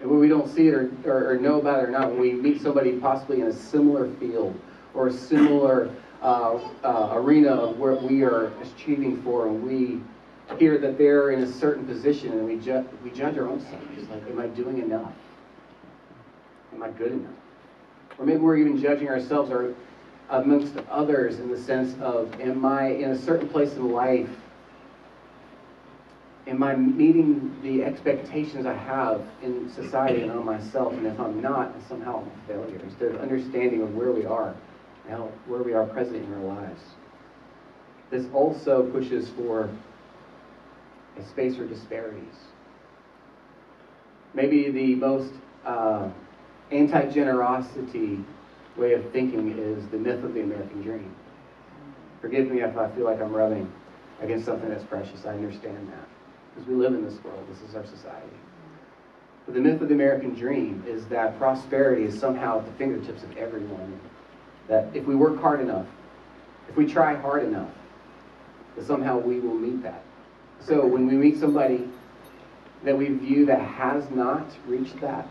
And 0.00 0.10
when 0.10 0.18
we 0.18 0.26
don't 0.26 0.52
see 0.52 0.66
it 0.66 0.74
or, 0.74 0.90
or, 1.04 1.30
or 1.30 1.38
know 1.38 1.60
about 1.60 1.78
it 1.78 1.88
or 1.88 1.92
not, 1.92 2.10
when 2.10 2.20
we 2.20 2.32
meet 2.32 2.60
somebody 2.60 2.98
possibly 2.98 3.40
in 3.40 3.46
a 3.46 3.52
similar 3.52 4.12
field 4.14 4.58
or 4.94 5.06
a 5.06 5.12
similar 5.12 5.94
uh, 6.22 6.58
uh, 6.82 7.10
arena 7.12 7.50
of 7.50 7.78
where 7.78 7.94
we 7.94 8.24
are 8.24 8.46
achieving 8.62 9.22
for, 9.22 9.46
and 9.46 9.62
we 9.62 10.00
hear 10.58 10.76
that 10.76 10.98
they're 10.98 11.30
in 11.30 11.44
a 11.44 11.46
certain 11.46 11.86
position, 11.86 12.32
and 12.32 12.46
we, 12.46 12.56
ju- 12.56 12.88
we 13.04 13.10
judge 13.10 13.38
our 13.38 13.46
own 13.46 13.60
selves. 13.60 14.08
Like, 14.10 14.28
am 14.28 14.40
I 14.40 14.48
doing 14.48 14.78
enough? 14.78 15.12
Am 16.74 16.82
I 16.82 16.90
good 16.90 17.12
enough? 17.12 17.30
Or 18.18 18.26
maybe 18.26 18.38
we're 18.38 18.56
even 18.56 18.80
judging 18.80 19.08
ourselves 19.08 19.52
or 19.52 19.72
amongst 20.30 20.76
others 20.90 21.38
in 21.38 21.48
the 21.48 21.60
sense 21.60 21.94
of, 22.00 22.40
am 22.40 22.64
I 22.64 22.88
in 22.88 23.12
a 23.12 23.18
certain 23.18 23.48
place 23.48 23.74
in 23.74 23.92
life? 23.92 24.28
Am 26.46 26.62
I 26.62 26.76
meeting 26.76 27.56
the 27.62 27.82
expectations 27.82 28.66
I 28.66 28.74
have 28.74 29.20
in 29.42 29.68
society 29.68 30.22
and 30.22 30.30
on 30.30 30.44
myself? 30.44 30.92
And 30.92 31.06
if 31.06 31.18
I'm 31.18 31.40
not, 31.42 31.72
somehow 31.88 32.20
I'm 32.20 32.28
a 32.28 32.46
failure. 32.46 32.80
Instead 32.84 33.14
of 33.14 33.20
understanding 33.20 33.82
of 33.82 33.94
where 33.96 34.12
we 34.12 34.24
are, 34.24 34.54
now 35.08 35.28
where 35.46 35.62
we 35.62 35.74
are 35.74 35.86
present 35.86 36.24
in 36.24 36.34
our 36.34 36.54
lives. 36.54 36.80
This 38.10 38.26
also 38.32 38.88
pushes 38.90 39.28
for 39.30 39.68
a 41.18 41.22
space 41.24 41.56
for 41.56 41.66
disparities. 41.66 42.34
Maybe 44.34 44.70
the 44.70 44.94
most 44.94 45.32
uh, 45.64 46.08
anti-generosity 46.70 48.24
way 48.76 48.92
of 48.92 49.10
thinking 49.10 49.58
is 49.58 49.84
the 49.88 49.96
myth 49.96 50.22
of 50.22 50.34
the 50.34 50.42
American 50.42 50.82
dream. 50.82 51.12
Forgive 52.20 52.50
me 52.50 52.60
if 52.60 52.76
I 52.76 52.88
feel 52.90 53.04
like 53.04 53.20
I'm 53.20 53.32
rubbing 53.32 53.72
against 54.20 54.44
something 54.44 54.68
that's 54.68 54.84
precious. 54.84 55.24
I 55.24 55.30
understand 55.30 55.88
that. 55.88 56.15
Because 56.56 56.70
we 56.70 56.74
live 56.74 56.94
in 56.94 57.04
this 57.04 57.22
world. 57.22 57.44
This 57.50 57.68
is 57.68 57.76
our 57.76 57.84
society. 57.84 58.32
But 59.44 59.54
the 59.54 59.60
myth 59.60 59.82
of 59.82 59.88
the 59.88 59.94
American 59.94 60.34
dream 60.34 60.82
is 60.88 61.04
that 61.06 61.38
prosperity 61.38 62.04
is 62.04 62.18
somehow 62.18 62.60
at 62.60 62.66
the 62.66 62.72
fingertips 62.72 63.22
of 63.22 63.36
everyone. 63.36 64.00
That 64.68 64.88
if 64.94 65.04
we 65.04 65.14
work 65.14 65.38
hard 65.38 65.60
enough, 65.60 65.86
if 66.68 66.76
we 66.76 66.86
try 66.86 67.14
hard 67.14 67.44
enough, 67.44 67.70
that 68.74 68.86
somehow 68.86 69.18
we 69.18 69.38
will 69.38 69.54
meet 69.54 69.82
that. 69.82 70.02
So 70.60 70.84
when 70.86 71.06
we 71.06 71.14
meet 71.14 71.38
somebody 71.38 71.88
that 72.84 72.96
we 72.96 73.08
view 73.08 73.44
that 73.46 73.60
has 73.60 74.10
not 74.10 74.46
reached 74.66 74.98
that, 75.00 75.28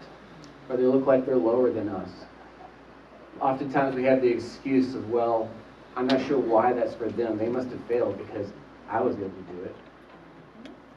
or 0.70 0.78
they 0.78 0.84
look 0.84 1.06
like 1.08 1.26
they're 1.26 1.36
lower 1.36 1.72
than 1.72 1.90
us. 1.90 2.10
Oftentimes 3.42 3.96
we 3.96 4.04
have 4.04 4.22
the 4.22 4.30
excuse 4.30 4.96
of, 4.96 5.10
well, 5.10 5.50
I'm 5.96 6.08
not 6.08 6.26
sure 6.26 6.38
why 6.38 6.74
that's 6.74 6.96
for 6.96 7.10
them. 7.10 7.38
They 7.38 7.50
must 7.50 7.70
have 7.70 7.82
failed 7.86 8.18
because 8.18 8.48
I 8.90 9.02
was 9.02 9.16
able 9.16 9.30
to 9.30 9.54
do 9.54 9.64
it. 9.64 9.76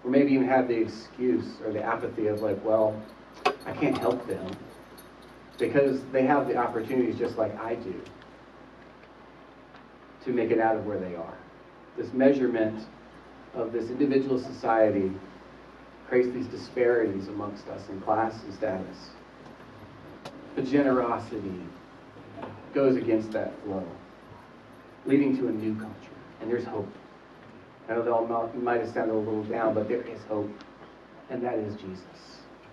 Or 0.08 0.10
maybe 0.10 0.32
even 0.32 0.48
have 0.48 0.68
the 0.68 0.80
excuse 0.80 1.60
or 1.62 1.70
the 1.70 1.82
apathy 1.82 2.28
of 2.28 2.40
like, 2.40 2.64
well, 2.64 2.98
I 3.66 3.72
can't 3.72 3.98
help 3.98 4.26
them 4.26 4.56
because 5.58 6.00
they 6.12 6.22
have 6.22 6.48
the 6.48 6.56
opportunities 6.56 7.18
just 7.18 7.36
like 7.36 7.54
I 7.60 7.74
do 7.74 8.00
to 10.24 10.30
make 10.30 10.50
it 10.50 10.60
out 10.60 10.76
of 10.76 10.86
where 10.86 10.98
they 10.98 11.14
are. 11.14 11.36
This 11.98 12.10
measurement 12.14 12.86
of 13.52 13.70
this 13.70 13.90
individual 13.90 14.38
society 14.38 15.12
creates 16.08 16.32
these 16.32 16.46
disparities 16.46 17.28
amongst 17.28 17.68
us 17.68 17.86
in 17.90 18.00
class 18.00 18.32
and 18.44 18.54
status. 18.54 19.10
But 20.54 20.64
generosity 20.64 21.60
goes 22.72 22.96
against 22.96 23.32
that 23.32 23.52
flow, 23.62 23.86
leading 25.04 25.36
to 25.36 25.48
a 25.48 25.52
new 25.52 25.74
culture. 25.74 26.16
And 26.40 26.50
there's 26.50 26.64
hope. 26.64 26.88
I 27.88 27.94
know 27.94 28.02
that 28.02 28.62
might 28.62 28.80
have 28.80 28.90
sounded 28.90 29.14
a 29.14 29.16
little 29.16 29.44
down, 29.44 29.74
but 29.74 29.88
there 29.88 30.02
is 30.02 30.20
hope. 30.28 30.50
And 31.30 31.42
that 31.42 31.54
is 31.54 31.74
Jesus. 31.76 32.02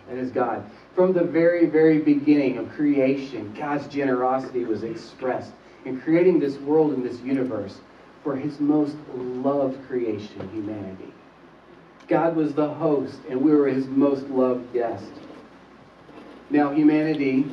That 0.10 0.18
is 0.18 0.30
God. 0.32 0.64
From 0.94 1.14
the 1.14 1.24
very, 1.24 1.66
very 1.66 2.00
beginning 2.00 2.58
of 2.58 2.70
creation, 2.70 3.54
God's 3.58 3.88
generosity 3.88 4.66
was 4.66 4.84
expressed 4.84 5.52
in 5.86 6.02
creating 6.02 6.40
this 6.40 6.58
world 6.58 6.94
and 6.94 7.06
this 7.06 7.20
universe 7.22 7.78
for 8.24 8.36
his 8.36 8.60
most 8.60 8.96
loved 9.16 9.88
creation, 9.88 10.50
humanity. 10.52 11.14
God 12.08 12.36
was 12.36 12.54
the 12.54 12.68
host, 12.68 13.20
and 13.30 13.42
we 13.42 13.52
were 13.52 13.68
his 13.68 13.88
most 13.88 14.24
loved 14.28 14.74
guest. 14.74 15.12
Now, 16.50 16.72
humanity, 16.72 17.46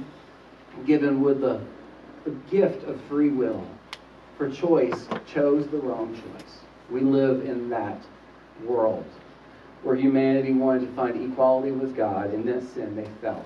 given 0.86 1.22
with 1.22 1.40
the, 1.40 1.60
the 2.24 2.32
gift 2.50 2.84
of 2.84 3.00
free 3.02 3.30
will 3.30 3.66
for 4.36 4.50
choice, 4.50 5.06
chose 5.26 5.66
the 5.68 5.78
wrong 5.78 6.14
choice. 6.14 6.60
We 6.92 7.00
live 7.00 7.46
in 7.46 7.70
that 7.70 7.98
world 8.64 9.06
where 9.82 9.96
humanity 9.96 10.52
wanted 10.52 10.86
to 10.86 10.92
find 10.92 11.32
equality 11.32 11.72
with 11.72 11.96
God. 11.96 12.34
In 12.34 12.44
that 12.46 12.62
sin, 12.74 12.94
they 12.94 13.08
fell. 13.20 13.44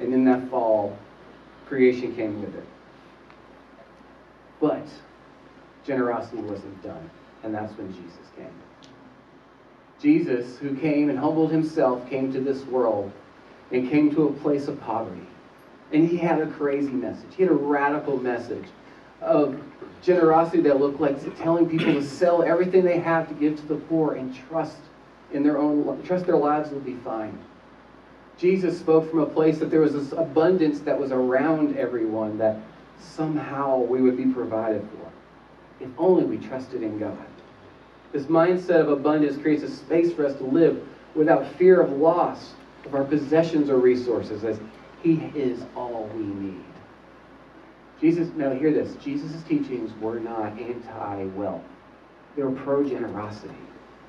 And 0.00 0.12
in 0.12 0.24
that 0.24 0.50
fall, 0.50 0.98
creation 1.66 2.14
came 2.14 2.40
with 2.42 2.54
it. 2.54 2.66
But 4.60 4.86
generosity 5.84 6.42
wasn't 6.42 6.82
done. 6.82 7.08
And 7.42 7.54
that's 7.54 7.76
when 7.78 7.92
Jesus 7.92 8.28
came. 8.36 8.46
Jesus, 10.00 10.58
who 10.58 10.76
came 10.76 11.08
and 11.08 11.18
humbled 11.18 11.52
himself, 11.52 12.08
came 12.10 12.32
to 12.32 12.40
this 12.40 12.64
world 12.64 13.12
and 13.70 13.88
came 13.88 14.12
to 14.14 14.28
a 14.28 14.32
place 14.32 14.66
of 14.66 14.80
poverty. 14.80 15.26
And 15.92 16.08
he 16.08 16.16
had 16.16 16.40
a 16.40 16.46
crazy 16.46 16.90
message. 16.90 17.28
He 17.36 17.44
had 17.44 17.52
a 17.52 17.56
radical 17.56 18.16
message 18.18 18.64
of 19.22 19.60
generosity 20.02 20.60
that 20.62 20.80
looked 20.80 21.00
like 21.00 21.16
telling 21.38 21.68
people 21.68 21.92
to 21.92 22.02
sell 22.02 22.42
everything 22.42 22.84
they 22.84 22.98
have 22.98 23.28
to 23.28 23.34
give 23.34 23.56
to 23.56 23.66
the 23.66 23.76
poor 23.76 24.14
and 24.14 24.36
trust 24.48 24.78
in 25.32 25.42
their 25.42 25.58
own 25.58 26.02
trust 26.04 26.26
their 26.26 26.36
lives 26.36 26.70
will 26.70 26.80
be 26.80 26.96
fine. 26.96 27.38
Jesus 28.38 28.78
spoke 28.78 29.08
from 29.10 29.20
a 29.20 29.26
place 29.26 29.58
that 29.58 29.70
there 29.70 29.80
was 29.80 29.92
this 29.92 30.12
abundance 30.12 30.80
that 30.80 30.98
was 30.98 31.12
around 31.12 31.76
everyone 31.76 32.38
that 32.38 32.58
somehow 32.98 33.78
we 33.78 34.02
would 34.02 34.16
be 34.16 34.26
provided 34.26 34.82
for. 34.82 35.84
If 35.84 35.90
only 35.98 36.24
we 36.24 36.38
trusted 36.38 36.82
in 36.82 36.98
God. 36.98 37.16
This 38.12 38.24
mindset 38.24 38.80
of 38.80 38.88
abundance 38.88 39.40
creates 39.40 39.62
a 39.62 39.70
space 39.70 40.12
for 40.12 40.26
us 40.26 40.36
to 40.36 40.44
live 40.44 40.86
without 41.14 41.46
fear 41.54 41.80
of 41.80 41.92
loss 41.92 42.52
of 42.84 42.94
our 42.94 43.04
possessions 43.04 43.70
or 43.70 43.78
resources, 43.78 44.44
as 44.44 44.58
He 45.02 45.14
is 45.34 45.64
all 45.74 46.10
we 46.14 46.22
need. 46.22 46.64
Jesus, 48.02 48.28
now 48.34 48.52
hear 48.52 48.72
this 48.72 48.96
Jesus' 48.96 49.40
teachings 49.44 49.92
were 50.00 50.18
not 50.18 50.58
anti 50.58 51.24
wealth, 51.36 51.62
they 52.34 52.42
were 52.42 52.50
pro 52.50 52.82
generosity. 52.82 53.54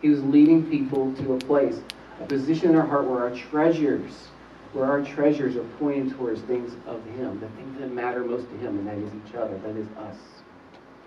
He 0.01 0.09
was 0.09 0.23
leading 0.23 0.67
people 0.67 1.13
to 1.13 1.33
a 1.33 1.37
place, 1.37 1.79
a 2.19 2.25
position 2.25 2.71
in 2.71 2.75
our 2.75 2.87
heart 2.87 3.05
where 3.05 3.21
our 3.21 3.35
treasures, 3.35 4.29
where 4.73 4.85
our 4.85 5.03
treasures 5.03 5.55
are 5.55 5.63
pointed 5.77 6.17
towards 6.17 6.41
things 6.41 6.73
of 6.87 7.05
Him, 7.05 7.39
the 7.39 7.47
things 7.49 7.79
that 7.79 7.91
matter 7.91 8.23
most 8.23 8.49
to 8.49 8.57
Him, 8.57 8.79
and 8.79 8.87
that 8.87 8.97
is 8.97 9.11
each 9.27 9.35
other, 9.35 9.57
that 9.59 9.77
is 9.77 9.87
us. 9.97 10.17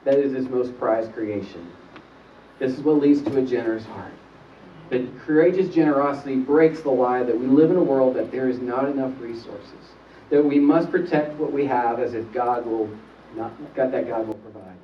That 0.05 0.21
is 0.21 0.33
His 0.33 0.49
most 0.49 0.79
prized 0.79 1.13
creation. 1.13 1.69
This 2.61 2.73
is 2.73 2.81
what 2.81 3.01
leads 3.01 3.21
to 3.23 3.37
a 3.37 3.43
generous 3.43 3.85
heart. 3.85 4.13
But 4.91 5.19
courageous 5.19 5.75
generosity 5.75 6.37
breaks 6.37 6.81
the 6.81 6.91
lie 6.91 7.25
that 7.25 7.39
we 7.39 7.47
live 7.49 7.73
in 7.73 7.77
a 7.77 7.83
world 7.83 8.15
that 8.15 8.31
there 8.31 8.49
is 8.49 8.61
not 8.61 8.89
enough 8.89 9.13
resources, 9.21 9.91
that 10.31 10.45
we 10.45 10.59
must 10.59 10.91
protect 10.91 11.35
what 11.35 11.53
we 11.53 11.67
have 11.67 12.01
as 12.01 12.15
if 12.15 12.31
God 12.33 12.67
will 12.67 12.91
not, 13.37 13.53
God, 13.75 13.93
that 13.93 14.09
God 14.09 14.27
will 14.27 14.35
provide. 14.35 14.77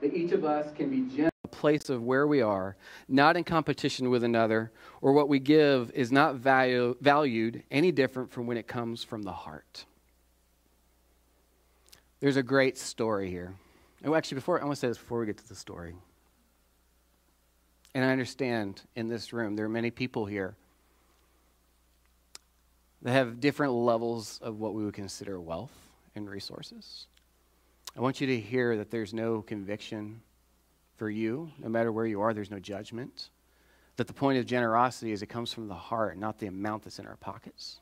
That 0.00 0.14
each 0.14 0.32
of 0.32 0.44
us 0.44 0.72
can 0.76 0.90
be 0.90 1.14
generous. 1.14 1.30
A 1.44 1.48
place 1.48 1.90
of 1.90 2.02
where 2.02 2.26
we 2.26 2.40
are, 2.40 2.76
not 3.08 3.36
in 3.36 3.44
competition 3.44 4.10
with 4.10 4.24
another, 4.24 4.72
or 5.02 5.12
what 5.12 5.28
we 5.28 5.38
give 5.38 5.90
is 5.94 6.12
not 6.12 6.36
value, 6.36 6.96
valued 7.00 7.62
any 7.70 7.92
different 7.92 8.30
from 8.30 8.46
when 8.46 8.56
it 8.56 8.66
comes 8.66 9.02
from 9.02 9.22
the 9.22 9.32
heart. 9.32 9.84
There's 12.20 12.36
a 12.36 12.42
great 12.42 12.78
story 12.78 13.30
here. 13.30 13.54
Oh, 14.04 14.14
actually, 14.14 14.36
before 14.36 14.60
I 14.60 14.64
want 14.64 14.76
to 14.76 14.80
say 14.80 14.88
this 14.88 14.98
before 14.98 15.20
we 15.20 15.26
get 15.26 15.38
to 15.38 15.48
the 15.48 15.54
story. 15.54 15.94
And 17.94 18.04
I 18.04 18.12
understand 18.12 18.82
in 18.94 19.08
this 19.08 19.32
room, 19.32 19.56
there 19.56 19.66
are 19.66 19.70
many 19.70 19.90
people 19.90 20.24
here 20.24 20.54
that 23.02 23.12
have 23.12 23.40
different 23.40 23.72
levels 23.72 24.38
of 24.42 24.58
what 24.58 24.74
we 24.74 24.84
would 24.84 24.94
consider 24.94 25.40
wealth 25.40 25.72
and 26.14 26.28
resources. 26.28 27.06
I 27.96 28.00
want 28.00 28.20
you 28.20 28.26
to 28.28 28.38
hear 28.38 28.76
that 28.76 28.90
there's 28.90 29.12
no 29.12 29.42
conviction 29.42 30.20
for 30.96 31.10
you, 31.10 31.50
no 31.58 31.68
matter 31.68 31.90
where 31.90 32.06
you 32.06 32.20
are, 32.20 32.34
there's 32.34 32.50
no 32.50 32.58
judgment. 32.58 33.30
That 33.96 34.06
the 34.06 34.12
point 34.12 34.38
of 34.38 34.46
generosity 34.46 35.12
is 35.12 35.22
it 35.22 35.26
comes 35.26 35.52
from 35.52 35.66
the 35.66 35.74
heart, 35.74 36.18
not 36.18 36.38
the 36.38 36.46
amount 36.46 36.84
that's 36.84 36.98
in 36.98 37.06
our 37.06 37.16
pockets. 37.16 37.80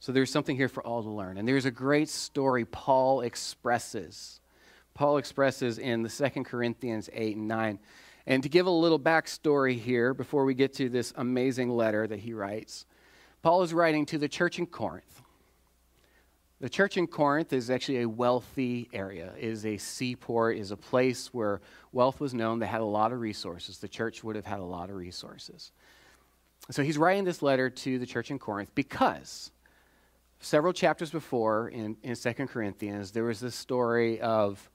So 0.00 0.12
there's 0.12 0.30
something 0.30 0.56
here 0.56 0.68
for 0.68 0.82
all 0.86 1.02
to 1.02 1.08
learn. 1.08 1.38
And 1.38 1.46
there's 1.48 1.64
a 1.64 1.70
great 1.70 2.08
story 2.08 2.64
Paul 2.64 3.22
expresses. 3.22 4.40
Paul 4.94 5.16
expresses 5.18 5.78
in 5.78 6.02
the 6.02 6.08
Second 6.08 6.44
Corinthians 6.44 7.10
8 7.12 7.36
and 7.36 7.48
9. 7.48 7.78
And 8.26 8.42
to 8.42 8.48
give 8.48 8.66
a 8.66 8.70
little 8.70 9.00
backstory 9.00 9.78
here 9.78 10.14
before 10.14 10.44
we 10.44 10.54
get 10.54 10.74
to 10.74 10.88
this 10.88 11.12
amazing 11.16 11.70
letter 11.70 12.06
that 12.06 12.20
he 12.20 12.32
writes, 12.32 12.86
Paul 13.44 13.60
is 13.60 13.74
writing 13.74 14.06
to 14.06 14.16
the 14.16 14.26
church 14.26 14.58
in 14.58 14.64
Corinth. 14.64 15.20
The 16.62 16.68
church 16.70 16.96
in 16.96 17.06
Corinth 17.06 17.52
is 17.52 17.68
actually 17.68 18.00
a 18.00 18.08
wealthy 18.08 18.88
area, 18.90 19.34
is 19.38 19.66
a 19.66 19.76
seaport, 19.76 20.56
is 20.56 20.70
a 20.70 20.78
place 20.78 21.26
where 21.34 21.60
wealth 21.92 22.20
was 22.20 22.32
known. 22.32 22.58
They 22.58 22.66
had 22.66 22.80
a 22.80 22.86
lot 22.86 23.12
of 23.12 23.20
resources. 23.20 23.76
The 23.76 23.86
church 23.86 24.24
would 24.24 24.34
have 24.34 24.46
had 24.46 24.60
a 24.60 24.64
lot 24.64 24.88
of 24.88 24.96
resources. 24.96 25.72
So 26.70 26.82
he's 26.82 26.96
writing 26.96 27.24
this 27.24 27.42
letter 27.42 27.68
to 27.68 27.98
the 27.98 28.06
church 28.06 28.30
in 28.30 28.38
Corinth 28.38 28.74
because 28.74 29.50
several 30.40 30.72
chapters 30.72 31.10
before 31.10 31.68
in, 31.68 31.98
in 32.02 32.16
2 32.16 32.32
Corinthians, 32.46 33.10
there 33.10 33.24
was 33.24 33.40
this 33.40 33.54
story 33.54 34.22
of 34.22 34.70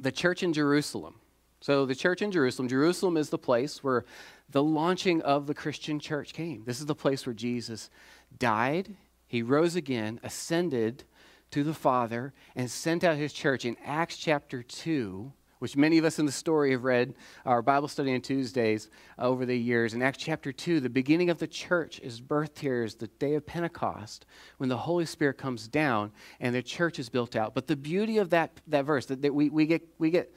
the 0.00 0.10
church 0.10 0.42
in 0.42 0.54
Jerusalem 0.54 1.16
so, 1.64 1.86
the 1.86 1.94
church 1.94 2.20
in 2.20 2.30
Jerusalem, 2.30 2.68
Jerusalem 2.68 3.16
is 3.16 3.30
the 3.30 3.38
place 3.38 3.82
where 3.82 4.04
the 4.48 4.62
launching 4.62 5.22
of 5.22 5.46
the 5.46 5.54
Christian 5.54 5.98
church 5.98 6.32
came. 6.32 6.64
This 6.64 6.80
is 6.80 6.86
the 6.86 6.94
place 6.94 7.26
where 7.26 7.34
Jesus 7.34 7.90
died, 8.38 8.96
he 9.26 9.42
rose 9.42 9.74
again, 9.76 10.20
ascended 10.22 11.04
to 11.50 11.64
the 11.64 11.74
Father, 11.74 12.32
and 12.54 12.70
sent 12.70 13.04
out 13.04 13.16
his 13.16 13.32
church. 13.32 13.64
In 13.64 13.76
Acts 13.84 14.16
chapter 14.16 14.62
2, 14.62 15.32
which 15.64 15.76
many 15.76 15.96
of 15.96 16.04
us 16.04 16.18
in 16.18 16.26
the 16.26 16.32
story 16.32 16.72
have 16.72 16.84
read 16.84 17.14
our 17.46 17.62
Bible 17.62 17.88
study 17.88 18.14
on 18.14 18.20
Tuesdays 18.20 18.90
over 19.18 19.46
the 19.46 19.56
years. 19.56 19.94
In 19.94 20.02
Acts 20.02 20.18
chapter 20.18 20.52
2, 20.52 20.80
the 20.80 20.90
beginning 20.90 21.30
of 21.30 21.38
the 21.38 21.46
church 21.46 22.00
is 22.00 22.20
birthed 22.20 22.58
here 22.58 22.82
is 22.82 22.96
the 22.96 23.06
day 23.06 23.34
of 23.34 23.46
Pentecost 23.46 24.26
when 24.58 24.68
the 24.68 24.76
Holy 24.76 25.06
Spirit 25.06 25.38
comes 25.38 25.66
down 25.66 26.12
and 26.38 26.54
the 26.54 26.62
church 26.62 26.98
is 26.98 27.08
built 27.08 27.34
out. 27.34 27.54
But 27.54 27.66
the 27.66 27.76
beauty 27.76 28.18
of 28.18 28.30
that, 28.30 28.60
that 28.66 28.84
verse, 28.84 29.06
that, 29.06 29.22
that 29.22 29.34
we, 29.34 29.48
we, 29.48 29.64
get, 29.64 29.82
we 29.98 30.10
get 30.10 30.34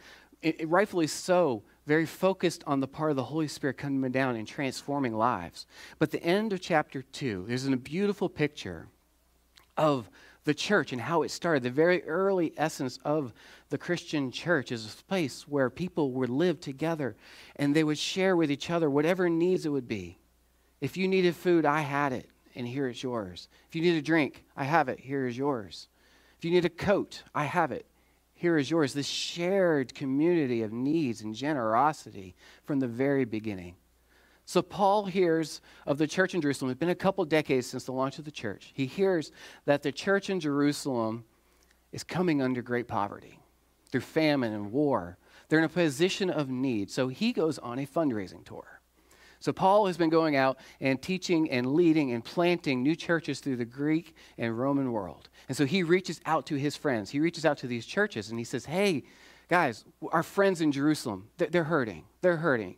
rightfully 0.65 1.08
so, 1.08 1.63
very 1.88 2.06
focused 2.06 2.63
on 2.67 2.82
the 2.82 2.88
part 2.88 3.12
of 3.12 3.15
the 3.15 3.23
Holy 3.23 3.47
Spirit 3.47 3.78
coming 3.78 4.12
down 4.12 4.36
and 4.36 4.45
transforming 4.45 5.13
lives. 5.13 5.65
But 5.97 6.12
the 6.12 6.21
end 6.21 6.52
of 6.52 6.60
chapter 6.60 7.02
2, 7.02 7.45
there's 7.47 7.65
a 7.65 7.78
beautiful 7.78 8.28
picture 8.28 8.89
of 9.78 10.10
the 10.43 10.54
church 10.54 10.91
and 10.91 11.02
how 11.02 11.23
it 11.23 11.32
started. 11.32 11.63
The 11.63 11.69
very 11.69 12.04
early 12.04 12.54
essence 12.58 13.00
of 13.06 13.34
the 13.69 13.78
Christian 13.78 14.32
church 14.32 14.71
is 14.71 14.86
a 14.86 15.04
place 15.06 15.47
where 15.47 15.69
people 15.69 16.12
would 16.12 16.30
live 16.30 16.60
together 16.60 17.15
and 17.56 17.73
they 17.73 17.86
would 17.86 17.97
share 17.97 18.36
with 18.36 18.52
each 18.52 18.69
other 18.69 18.89
whatever 18.89 19.30
needs 19.30 19.65
it 19.65 19.69
would 19.69 19.88
be. 19.88 20.17
If 20.82 20.97
you 20.97 21.08
needed 21.08 21.36
food, 21.36 21.65
I 21.65 21.82
had 21.82 22.12
it, 22.12 22.30
and 22.54 22.67
here 22.67 22.88
it's 22.88 23.02
yours. 23.02 23.47
If 23.69 23.76
you 23.76 23.82
need 23.82 23.97
a 23.97 24.02
drink, 24.02 24.43
I 24.56 24.65
have 24.65 24.89
it, 24.89 25.00
here 25.00 25.26
is 25.26 25.38
yours. 25.38 25.88
If 26.38 26.43
you 26.43 26.52
need 26.52 26.65
a 26.65 26.69
coat, 26.69 27.23
I 27.34 27.45
have 27.45 27.71
it, 27.71 27.86
here 28.38 28.60
is 28.60 28.69
yours, 28.69 28.93
this 28.93 29.08
shared 29.08 29.95
community 29.95 30.62
of 30.62 30.71
needs 30.71 31.21
and 31.21 31.34
generosity 31.34 32.36
from 32.65 32.80
the 32.80 32.88
very 32.88 33.26
beginning. 33.26 33.76
So, 34.45 34.62
Paul 34.62 35.06
hears 35.06 35.60
of 35.88 35.97
the 35.97 36.06
church 36.06 36.36
in 36.36 36.41
Jerusalem. 36.41 36.69
It's 36.69 36.80
been 36.80 36.89
a 36.89 36.95
couple 36.95 37.26
decades 37.26 37.65
since 37.65 37.84
the 37.86 37.93
launch 37.93 38.19
of 38.19 38.26
the 38.26 38.32
church. 38.32 38.71
He 38.76 38.86
hears 38.86 39.32
that 39.65 39.82
the 39.82 39.91
church 39.91 40.30
in 40.30 40.39
Jerusalem 40.39 41.26
is 41.91 42.04
coming 42.04 42.41
under 42.41 42.62
great 42.62 42.88
poverty 42.88 43.39
through 43.91 44.02
famine 44.02 44.54
and 44.54 44.71
war. 44.71 45.17
They're 45.50 45.60
in 45.60 45.65
a 45.65 45.69
position 45.69 46.30
of 46.30 46.47
need. 46.47 46.91
So, 46.91 47.08
he 47.08 47.34
goes 47.34 47.58
on 47.58 47.80
a 47.80 47.88
fundraising 47.88 48.45
tour. 48.45 48.77
So, 49.39 49.54
Paul 49.54 49.86
has 49.88 49.97
been 49.97 50.10
going 50.10 50.36
out 50.36 50.58
and 50.82 51.02
teaching 51.02 51.50
and 51.50 51.73
leading 51.73 52.12
and 52.12 52.23
planting 52.23 52.84
new 52.84 52.95
churches 52.95 53.39
through 53.39 53.58
the 53.58 53.65
Greek 53.65 54.15
and 54.38 54.58
Roman 54.58 54.91
world. 54.91 55.30
And 55.47 55.56
so 55.56 55.65
he 55.65 55.84
reaches 55.84 56.19
out 56.26 56.45
to 56.47 56.56
his 56.56 56.76
friends. 56.76 57.10
He 57.10 57.19
reaches 57.19 57.45
out 57.45 57.58
to 57.60 57.67
these 57.67 57.86
churches 57.86 58.30
and 58.30 58.39
he 58.39 58.45
says, 58.45 58.65
Hey, 58.65 59.04
guys, 59.47 59.86
our 60.12 60.23
friends 60.23 60.62
in 60.62 60.71
Jerusalem, 60.71 61.30
they're 61.38 61.63
hurting. 61.63 62.04
They're 62.21 62.38
hurting. 62.38 62.76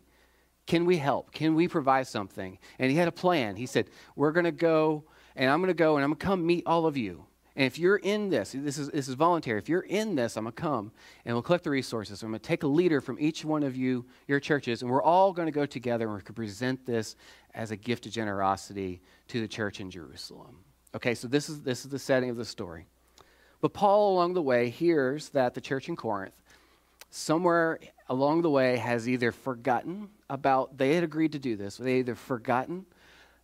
Can 0.66 0.84
we 0.84 0.98
help? 0.98 1.32
Can 1.32 1.54
we 1.54 1.66
provide 1.66 2.06
something? 2.06 2.58
And 2.78 2.90
he 2.90 2.96
had 2.96 3.08
a 3.08 3.12
plan. 3.12 3.56
He 3.56 3.66
said, 3.66 3.90
We're 4.14 4.32
going 4.32 4.44
to 4.44 4.52
go, 4.52 5.04
and 5.34 5.50
I'm 5.50 5.60
going 5.60 5.68
to 5.68 5.74
go, 5.74 5.96
and 5.96 6.04
I'm 6.04 6.10
going 6.10 6.18
to 6.18 6.24
come 6.24 6.46
meet 6.46 6.64
all 6.66 6.86
of 6.86 6.96
you. 6.96 7.26
And 7.60 7.66
if 7.66 7.78
you're 7.78 7.98
in 7.98 8.30
this, 8.30 8.52
this 8.56 8.78
is, 8.78 8.88
this 8.88 9.06
is 9.06 9.12
voluntary. 9.12 9.58
If 9.58 9.68
you're 9.68 9.82
in 9.82 10.14
this, 10.14 10.38
I'm 10.38 10.44
going 10.44 10.54
to 10.54 10.62
come 10.62 10.92
and 11.26 11.34
we'll 11.34 11.42
collect 11.42 11.64
the 11.64 11.68
resources. 11.68 12.22
I'm 12.22 12.30
going 12.30 12.40
to 12.40 12.48
take 12.48 12.62
a 12.62 12.66
leader 12.66 13.02
from 13.02 13.18
each 13.20 13.44
one 13.44 13.62
of 13.64 13.76
you, 13.76 14.06
your 14.26 14.40
churches, 14.40 14.80
and 14.80 14.90
we're 14.90 15.02
all 15.02 15.34
going 15.34 15.44
to 15.44 15.52
go 15.52 15.66
together 15.66 16.06
and 16.06 16.16
we 16.16 16.22
can 16.22 16.34
present 16.34 16.86
this 16.86 17.16
as 17.52 17.70
a 17.70 17.76
gift 17.76 18.06
of 18.06 18.12
generosity 18.12 19.02
to 19.28 19.42
the 19.42 19.46
church 19.46 19.78
in 19.78 19.90
Jerusalem. 19.90 20.60
Okay, 20.94 21.14
so 21.14 21.28
this 21.28 21.50
is, 21.50 21.60
this 21.60 21.84
is 21.84 21.90
the 21.90 21.98
setting 21.98 22.30
of 22.30 22.38
the 22.38 22.46
story. 22.46 22.86
But 23.60 23.74
Paul, 23.74 24.14
along 24.14 24.32
the 24.32 24.40
way, 24.40 24.70
hears 24.70 25.28
that 25.28 25.52
the 25.52 25.60
church 25.60 25.90
in 25.90 25.96
Corinth, 25.96 26.32
somewhere 27.10 27.78
along 28.08 28.40
the 28.40 28.48
way, 28.48 28.78
has 28.78 29.06
either 29.06 29.32
forgotten 29.32 30.08
about, 30.30 30.78
they 30.78 30.94
had 30.94 31.04
agreed 31.04 31.32
to 31.32 31.38
do 31.38 31.56
this, 31.56 31.76
they 31.76 31.98
either 31.98 32.14
forgotten 32.14 32.86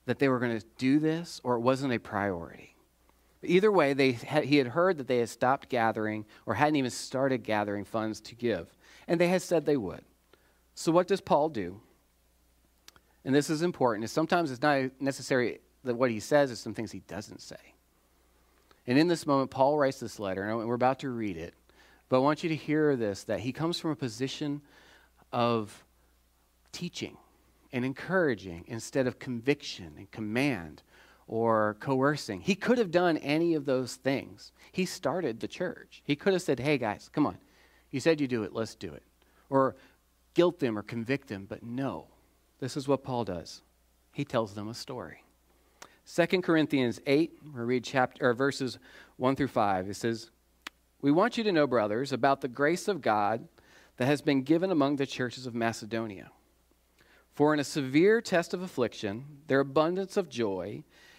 that 0.07 0.19
they 0.19 0.31
were 0.31 0.39
going 0.39 0.59
to 0.59 0.65
do 0.79 1.01
this 1.01 1.39
or 1.45 1.57
it 1.57 1.61
wasn't 1.61 1.93
a 1.93 1.99
priority. 1.99 2.76
Either 3.43 3.71
way, 3.71 3.93
they 3.93 4.13
had, 4.13 4.45
he 4.45 4.57
had 4.57 4.69
heard 4.69 4.99
that 4.99 5.07
they 5.07 5.19
had 5.19 5.29
stopped 5.29 5.69
gathering 5.69 6.25
or 6.47 6.55
hadn't 6.55 6.77
even 6.77 6.91
started 6.91 7.43
gathering 7.45 7.85
funds 7.85 8.21
to 8.21 8.35
give. 8.35 8.75
And 9.07 9.21
they 9.21 9.29
had 9.29 9.43
said 9.43 9.67
they 9.67 9.77
would. 9.77 10.03
So, 10.75 10.91
what 10.93 11.07
does 11.07 11.21
Paul 11.21 11.49
do? 11.49 11.81
And 13.25 13.35
this 13.35 13.51
is 13.51 13.63
important. 13.63 14.05
Is 14.05 14.13
sometimes 14.13 14.51
it's 14.51 14.63
not 14.63 14.91
necessary 15.01 15.61
that 15.85 15.97
what 15.97 16.11
he 16.11 16.21
says 16.21 16.51
is 16.51 16.59
some 16.59 16.75
things 16.75 16.93
he 16.93 17.01
doesn't 17.01 17.41
say. 17.41 17.57
And 18.87 18.99
in 18.99 19.09
this 19.09 19.27
moment, 19.27 19.51
Paul 19.51 19.79
writes 19.79 20.01
this 20.01 20.19
letter, 20.19 20.49
and 20.49 20.69
we're 20.69 20.75
about 20.75 21.01
to 21.01 21.11
read 21.11 21.37
it. 21.37 21.55
But 22.09 22.19
I 22.19 22.21
want 22.21 22.43
you 22.43 22.49
to 22.51 22.57
hear 22.57 22.95
this 22.95 23.25
that 23.25 23.41
he 23.41 23.53
comes 23.53 23.81
from 23.81 23.91
a 23.91 23.97
position 23.97 24.63
of 25.33 25.85
teaching 26.73 27.17
and 27.73 27.85
encouraging 27.85 28.65
instead 28.69 29.07
of 29.07 29.19
conviction 29.19 29.95
and 29.99 30.11
command 30.11 30.83
or 31.27 31.77
coercing. 31.81 32.41
He 32.41 32.55
could 32.55 32.79
have 32.79 32.91
done 32.91 33.17
any 33.19 33.55
of 33.55 33.65
those 33.65 33.97
things. 33.97 34.53
He 34.73 34.85
started 34.85 35.41
the 35.41 35.49
church. 35.49 36.03
He 36.05 36.17
could 36.17 36.33
have 36.33 36.43
said, 36.43 36.61
hey, 36.61 36.79
guys, 36.79 37.11
come 37.13 37.27
on. 37.27 37.39
You 37.91 38.01
said 38.01 38.21
you 38.21 38.29
do 38.29 38.43
it, 38.43 38.53
let's 38.53 38.75
do 38.75 38.93
it. 38.93 39.03
Or 39.51 39.77
guilt 40.35 40.59
them 40.59 40.79
or 40.79 40.83
convict 40.83 41.29
them. 41.29 41.47
But 41.49 41.63
no, 41.63 42.09
this 42.61 42.77
is 42.77 42.87
what 42.87 43.03
Paul 43.03 43.25
does. 43.25 43.63
He 44.13 44.25
tells 44.25 44.55
them 44.55 44.69
a 44.69 44.75
story. 44.75 45.23
2 46.15 46.41
Corinthians 46.43 47.01
8, 47.07 47.33
we 47.55 47.61
read 47.63 47.85
chapter, 47.85 48.31
or 48.31 48.35
verses 48.35 48.79
1 49.17 49.35
through 49.35 49.49
5. 49.49 49.91
It 49.91 49.95
says, 49.95 50.31
We 51.01 51.11
want 51.11 51.37
you 51.37 51.43
to 51.45 51.53
know, 51.53 51.67
brothers, 51.67 52.13
about 52.13 52.41
the 52.41 52.49
grace 52.49 52.87
of 52.87 53.03
God 53.03 53.49
that 53.97 54.07
has 54.07 54.23
been 54.23 54.43
given 54.43 54.71
among 54.71 54.97
the 54.97 55.07
churches 55.07 55.47
of 55.47 55.55
Macedonia. 55.55 56.31
For 57.35 57.53
in 57.53 57.61
a 57.61 57.65
severe 57.65 58.21
test 58.21 58.55
of 58.55 58.63
affliction, 58.63 59.25
their 59.49 59.61
abundance 59.61 60.17
of 60.17 60.29
joy 60.29 60.85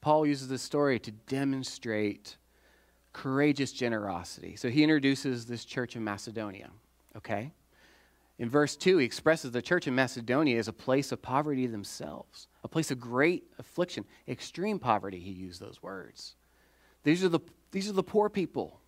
Paul 0.00 0.26
uses 0.26 0.48
this 0.48 0.62
story 0.62 0.98
to 1.00 1.10
demonstrate 1.10 2.36
courageous 3.12 3.72
generosity. 3.72 4.56
So 4.56 4.70
he 4.70 4.82
introduces 4.82 5.46
this 5.46 5.64
church 5.64 5.96
in 5.96 6.04
Macedonia, 6.04 6.70
okay? 7.16 7.52
In 8.38 8.48
verse 8.48 8.76
2, 8.76 8.98
he 8.98 9.04
expresses 9.04 9.50
the 9.50 9.60
church 9.60 9.86
in 9.86 9.94
Macedonia 9.94 10.58
as 10.58 10.68
a 10.68 10.72
place 10.72 11.12
of 11.12 11.20
poverty 11.20 11.66
themselves, 11.66 12.48
a 12.64 12.68
place 12.68 12.90
of 12.90 12.98
great 12.98 13.44
affliction, 13.58 14.04
extreme 14.26 14.78
poverty, 14.78 15.18
he 15.18 15.30
used 15.30 15.60
those 15.60 15.82
words. 15.82 16.36
These 17.02 17.22
are 17.22 17.28
the, 17.28 17.40
these 17.70 17.88
are 17.88 17.92
the 17.92 18.02
poor 18.02 18.30
people. 18.30 18.80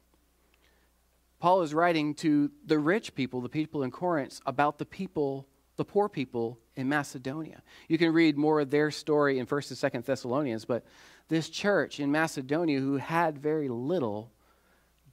Paul 1.39 1.63
is 1.63 1.75
writing 1.75 2.15
to 2.17 2.51
the 2.65 2.79
rich 2.79 3.15
people, 3.15 3.41
the 3.41 3.49
people 3.49 3.83
in 3.83 3.91
Corinth, 3.91 4.41
about 4.47 4.79
the 4.79 4.87
people, 4.87 5.49
the 5.83 5.93
poor 5.93 6.09
people 6.09 6.61
in 6.77 6.89
Macedonia. 6.89 7.61
You 7.89 7.99
can 7.99 8.13
read 8.13 8.39
more 8.39 8.61
of 8.61 8.71
their 8.71 8.93
story 8.93 9.41
in 9.41 9.47
1st 9.47 9.83
and 9.83 9.93
2nd 9.93 10.05
Thessalonians, 10.05 10.65
but 10.65 10.87
this 11.27 11.49
church 11.49 11.99
in 11.99 12.13
Macedonia 12.13 12.79
who 12.79 12.99
had 12.99 13.37
very 13.37 13.69
little 13.69 14.31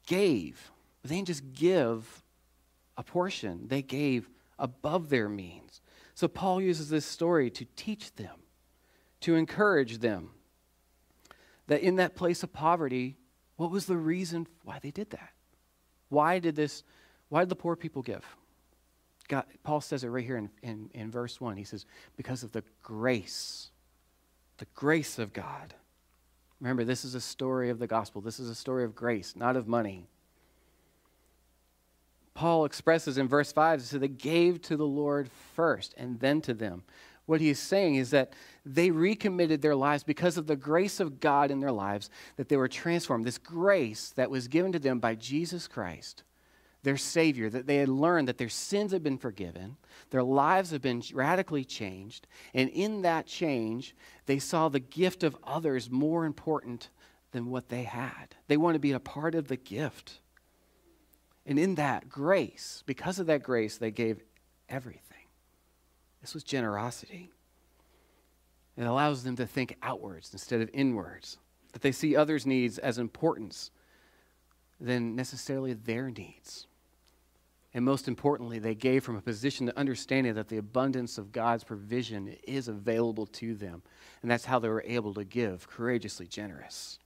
gave. 0.06 0.70
They 1.04 1.16
didn't 1.16 1.26
just 1.26 1.54
give 1.54 2.22
a 2.98 3.02
portion, 3.02 3.68
they 3.68 3.82
gave 3.82 4.30
above 4.60 5.10
their 5.10 5.28
means. 5.28 5.82
So 6.14 6.28
Paul 6.28 6.62
uses 6.62 6.88
this 6.88 7.06
story 7.08 7.50
to 7.50 7.66
teach 7.76 8.14
them, 8.14 8.36
to 9.22 9.34
encourage 9.34 9.98
them 9.98 10.30
that 11.66 11.82
in 11.82 11.96
that 11.96 12.16
place 12.16 12.44
of 12.44 12.54
poverty, 12.54 13.18
what 13.56 13.72
was 13.72 13.88
the 13.88 13.98
reason 13.98 14.46
why 14.64 14.78
they 14.84 14.92
did 14.92 15.10
that? 15.10 15.32
Why 16.10 16.38
did 16.38 16.56
this, 16.56 16.84
why 17.30 17.40
did 17.40 17.50
the 17.50 17.56
poor 17.56 17.76
people 17.76 18.04
give? 18.04 18.24
God, 19.30 19.46
Paul 19.64 19.80
says 19.80 20.04
it 20.04 20.08
right 20.08 20.26
here 20.26 20.38
in, 20.38 20.50
in, 20.64 20.90
in 20.94 21.12
verse 21.12 21.40
1. 21.40 21.56
He 21.56 21.64
says, 21.64 21.86
because 22.18 22.44
of 22.44 22.52
the 22.52 22.64
grace, 22.82 23.70
the 24.58 24.66
grace 24.76 25.20
of 25.20 25.32
God. 25.32 25.76
Remember, 26.60 26.84
this 26.84 27.06
is 27.06 27.16
a 27.16 27.22
story 27.22 27.70
of 27.70 27.80
the 27.80 27.88
gospel. 27.88 28.22
This 28.22 28.40
is 28.40 28.50
a 28.50 28.56
story 28.56 28.84
of 28.84 28.96
grace, 28.96 29.36
not 29.36 29.56
of 29.56 29.68
money. 29.68 30.08
Paul 32.34 32.66
expresses 32.66 33.18
in 33.18 33.28
verse 33.28 33.52
5 33.52 33.84
so 33.84 33.98
they 33.98 34.08
gave 34.08 34.62
to 34.64 34.76
the 34.76 34.88
Lord 34.88 35.30
first 35.56 35.94
and 35.96 36.20
then 36.20 36.42
to 36.42 36.54
them. 36.54 36.84
What 37.28 37.40
he 37.40 37.50
is 37.50 37.60
saying 37.60 37.96
is 37.96 38.10
that 38.10 38.34
they 38.66 38.90
recommitted 38.90 39.62
their 39.62 39.76
lives 39.76 40.04
because 40.04 40.38
of 40.38 40.48
the 40.48 40.56
grace 40.56 41.00
of 41.00 41.20
God 41.20 41.52
in 41.52 41.60
their 41.60 41.72
lives, 41.72 42.10
that 42.38 42.50
they 42.50 42.58
were 42.58 42.68
transformed. 42.68 43.26
This 43.26 43.38
grace 43.38 44.12
that 44.16 44.32
was 44.32 44.48
given 44.48 44.72
to 44.72 44.80
them 44.80 45.00
by 45.00 45.14
Jesus 45.14 45.68
Christ 45.68 46.24
their 46.84 46.98
Savior, 46.98 47.50
that 47.50 47.68
they 47.68 47.78
had 47.78 47.90
learned 47.90 48.28
that 48.28 48.38
their 48.38 48.50
sins 48.50 48.92
had 48.92 49.04
been 49.04 49.18
forgiven, 49.18 49.76
their 50.12 50.24
lives 50.24 50.72
had 50.72 50.82
been 50.82 51.04
radically 51.14 51.66
changed, 51.66 52.26
and 52.54 52.70
in 52.70 53.02
that 53.02 53.28
change, 53.28 53.96
they 54.26 54.40
saw 54.40 54.70
the 54.70 54.80
gift 54.80 55.24
of 55.24 55.36
others 55.44 55.90
more 55.90 56.26
important 56.26 56.90
than 57.32 57.50
what 57.50 57.70
they 57.70 57.84
had. 57.84 58.36
They 58.48 58.58
wanted 58.58 58.76
to 58.76 58.80
be 58.80 58.94
a 58.94 59.00
part 59.00 59.36
of 59.36 59.48
the 59.48 59.58
gift. 59.58 60.20
And 61.46 61.60
in 61.60 61.76
that 61.76 62.08
grace, 62.08 62.84
because 62.86 63.20
of 63.20 63.28
that 63.28 63.44
grace, 63.44 63.78
they 63.78 63.92
gave 63.92 64.22
everything. 64.70 65.28
This 66.22 66.34
was 66.34 66.44
generosity. 66.44 67.30
It 68.78 68.84
allows 68.84 69.24
them 69.24 69.36
to 69.36 69.46
think 69.46 69.76
outwards 69.82 70.32
instead 70.32 70.62
of 70.62 70.70
inwards, 70.74 71.38
that 71.74 71.82
they 71.82 71.92
see 71.92 72.16
others' 72.16 72.46
needs 72.46 72.78
as 72.78 72.98
important 72.98 73.70
than 74.80 75.16
necessarily 75.16 75.74
their 75.74 76.10
needs. 76.10 76.68
And 77.74 77.86
most 77.86 78.08
importantly, 78.08 78.58
they 78.58 78.74
gave 78.74 79.04
from 79.04 79.16
a 79.16 79.22
position 79.22 79.70
of 79.70 79.78
understanding 79.78 80.34
that 80.34 80.48
the 80.48 80.58
abundance 80.58 81.18
of 81.18 81.32
God's 81.32 81.64
provision 81.64 82.36
is 82.44 82.68
available 82.68 83.28
to 83.28 83.54
them. 83.54 83.84
And 84.22 84.32
that's 84.32 84.46
how 84.46 84.58
they 84.58 84.70
were 84.70 84.84
able 84.88 85.14
to 85.14 85.24
give, 85.24 85.68
courageously 85.70 86.26
generous. 86.26 86.98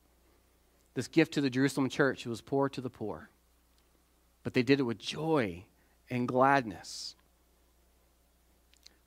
This 0.93 1.07
gift 1.07 1.33
to 1.33 1.41
the 1.41 1.49
Jerusalem 1.49 1.89
church 1.89 2.25
was 2.25 2.39
poor 2.39 2.69
to 2.69 2.79
the 2.79 2.89
poor, 2.89 3.29
but 4.43 4.53
they 4.53 4.63
did 4.63 4.79
it 4.79 4.83
with 4.83 4.99
joy 4.99 5.65
and 6.09 6.27
gladness. 6.27 7.15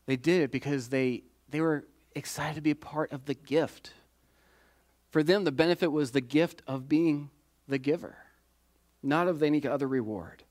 They 0.07 0.16
did 0.16 0.42
it 0.42 0.51
because 0.51 0.88
they, 0.88 1.23
they 1.49 1.61
were 1.61 1.85
excited 2.14 2.57
to 2.57 2.61
be 2.61 2.71
a 2.73 2.77
part 2.77 3.12
of 3.12 3.25
the 3.25 3.35
gift. 3.35 3.92
For 5.11 5.23
them, 5.23 5.45
the 5.45 5.53
benefit 5.53 5.90
was 5.90 6.11
the 6.11 6.21
gift 6.21 6.61
of 6.66 6.88
being 6.88 7.31
the 7.66 7.79
giver, 7.79 8.19
not 9.03 9.29
of 9.29 9.42
any 9.42 9.66
other 9.66 9.88
reward. 9.88 10.42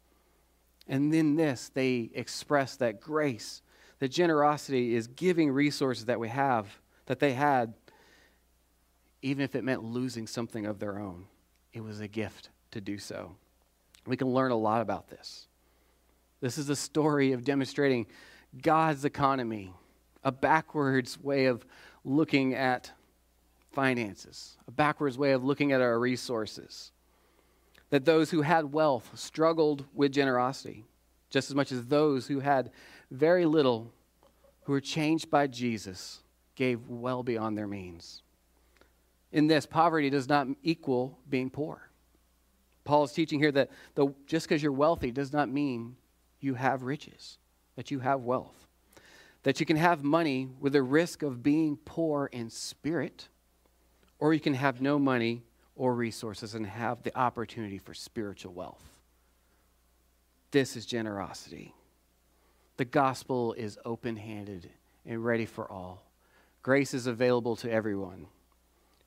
And 0.87 1.13
then 1.13 1.35
this, 1.35 1.69
they 1.73 2.09
express 2.13 2.75
that 2.77 3.01
grace, 3.01 3.61
that 3.99 4.09
generosity 4.09 4.95
is 4.95 5.07
giving 5.07 5.51
resources 5.51 6.05
that 6.05 6.19
we 6.19 6.29
have, 6.29 6.67
that 7.07 7.19
they 7.19 7.33
had, 7.33 7.73
even 9.21 9.43
if 9.43 9.55
it 9.55 9.63
meant 9.63 9.83
losing 9.83 10.27
something 10.27 10.65
of 10.65 10.79
their 10.79 10.99
own. 10.99 11.25
It 11.73 11.83
was 11.83 11.99
a 11.99 12.07
gift 12.07 12.49
to 12.71 12.81
do 12.81 12.97
so. 12.97 13.35
We 14.05 14.17
can 14.17 14.27
learn 14.27 14.51
a 14.51 14.57
lot 14.57 14.81
about 14.81 15.09
this. 15.09 15.47
This 16.41 16.57
is 16.57 16.69
a 16.69 16.75
story 16.75 17.31
of 17.31 17.43
demonstrating 17.43 18.05
God's 18.61 19.03
economy, 19.05 19.73
a 20.23 20.31
backwards 20.31 21.19
way 21.19 21.45
of 21.45 21.65
looking 22.03 22.53
at 22.53 22.91
finances, 23.71 24.57
a 24.67 24.71
backwards 24.71 25.17
way 25.17 25.31
of 25.31 25.43
looking 25.43 25.71
at 25.71 25.81
our 25.81 25.99
resources 25.99 26.91
that 27.95 28.03
those 28.03 28.29
who 28.29 28.41
had 28.41 28.73
wealth 28.73 29.09
struggled 29.15 29.85
with 29.93 30.11
generosity, 30.11 30.83
just 31.29 31.49
as 31.49 31.55
much 31.55 31.71
as 31.71 31.85
those 31.85 32.27
who 32.27 32.41
had 32.41 32.69
very 33.09 33.45
little, 33.45 33.89
who 34.63 34.73
were 34.73 34.81
changed 34.81 35.31
by 35.31 35.47
Jesus, 35.47 36.21
gave 36.55 36.89
well 36.89 37.23
beyond 37.23 37.57
their 37.57 37.67
means. 37.67 38.21
In 39.31 39.47
this, 39.47 39.65
poverty 39.65 40.09
does 40.09 40.27
not 40.27 40.45
equal 40.61 41.17
being 41.29 41.49
poor. 41.49 41.89
Paul 42.83 43.05
is 43.05 43.13
teaching 43.13 43.39
here 43.39 43.53
that 43.53 43.69
the, 43.93 44.13
just 44.27 44.49
because 44.49 44.61
you're 44.61 44.73
wealthy 44.73 45.09
does 45.09 45.31
not 45.31 45.47
mean 45.47 45.95
you 46.41 46.55
have 46.55 46.83
riches, 46.83 47.37
that 47.77 47.91
you 47.91 47.99
have 47.99 48.23
wealth. 48.23 48.67
That 49.43 49.61
you 49.61 49.65
can 49.65 49.77
have 49.77 50.03
money 50.03 50.49
with 50.59 50.73
the 50.73 50.83
risk 50.83 51.23
of 51.23 51.41
being 51.41 51.77
poor 51.77 52.25
in 52.33 52.49
spirit, 52.49 53.29
or 54.19 54.33
you 54.33 54.41
can 54.41 54.55
have 54.55 54.81
no 54.81 54.99
money 54.99 55.43
or 55.75 55.93
resources 55.93 56.55
and 56.55 56.65
have 56.65 57.03
the 57.03 57.17
opportunity 57.17 57.77
for 57.77 57.93
spiritual 57.93 58.53
wealth. 58.53 58.83
This 60.51 60.77
is 60.77 60.85
generosity. 60.85 61.73
The 62.77 62.85
gospel 62.85 63.53
is 63.53 63.77
open 63.83 64.15
handed 64.15 64.69
and 65.05 65.23
ready 65.23 65.45
for 65.45 65.69
all. 65.69 66.03
Grace 66.63 66.93
is 66.93 67.07
available 67.07 67.55
to 67.57 67.71
everyone, 67.71 68.27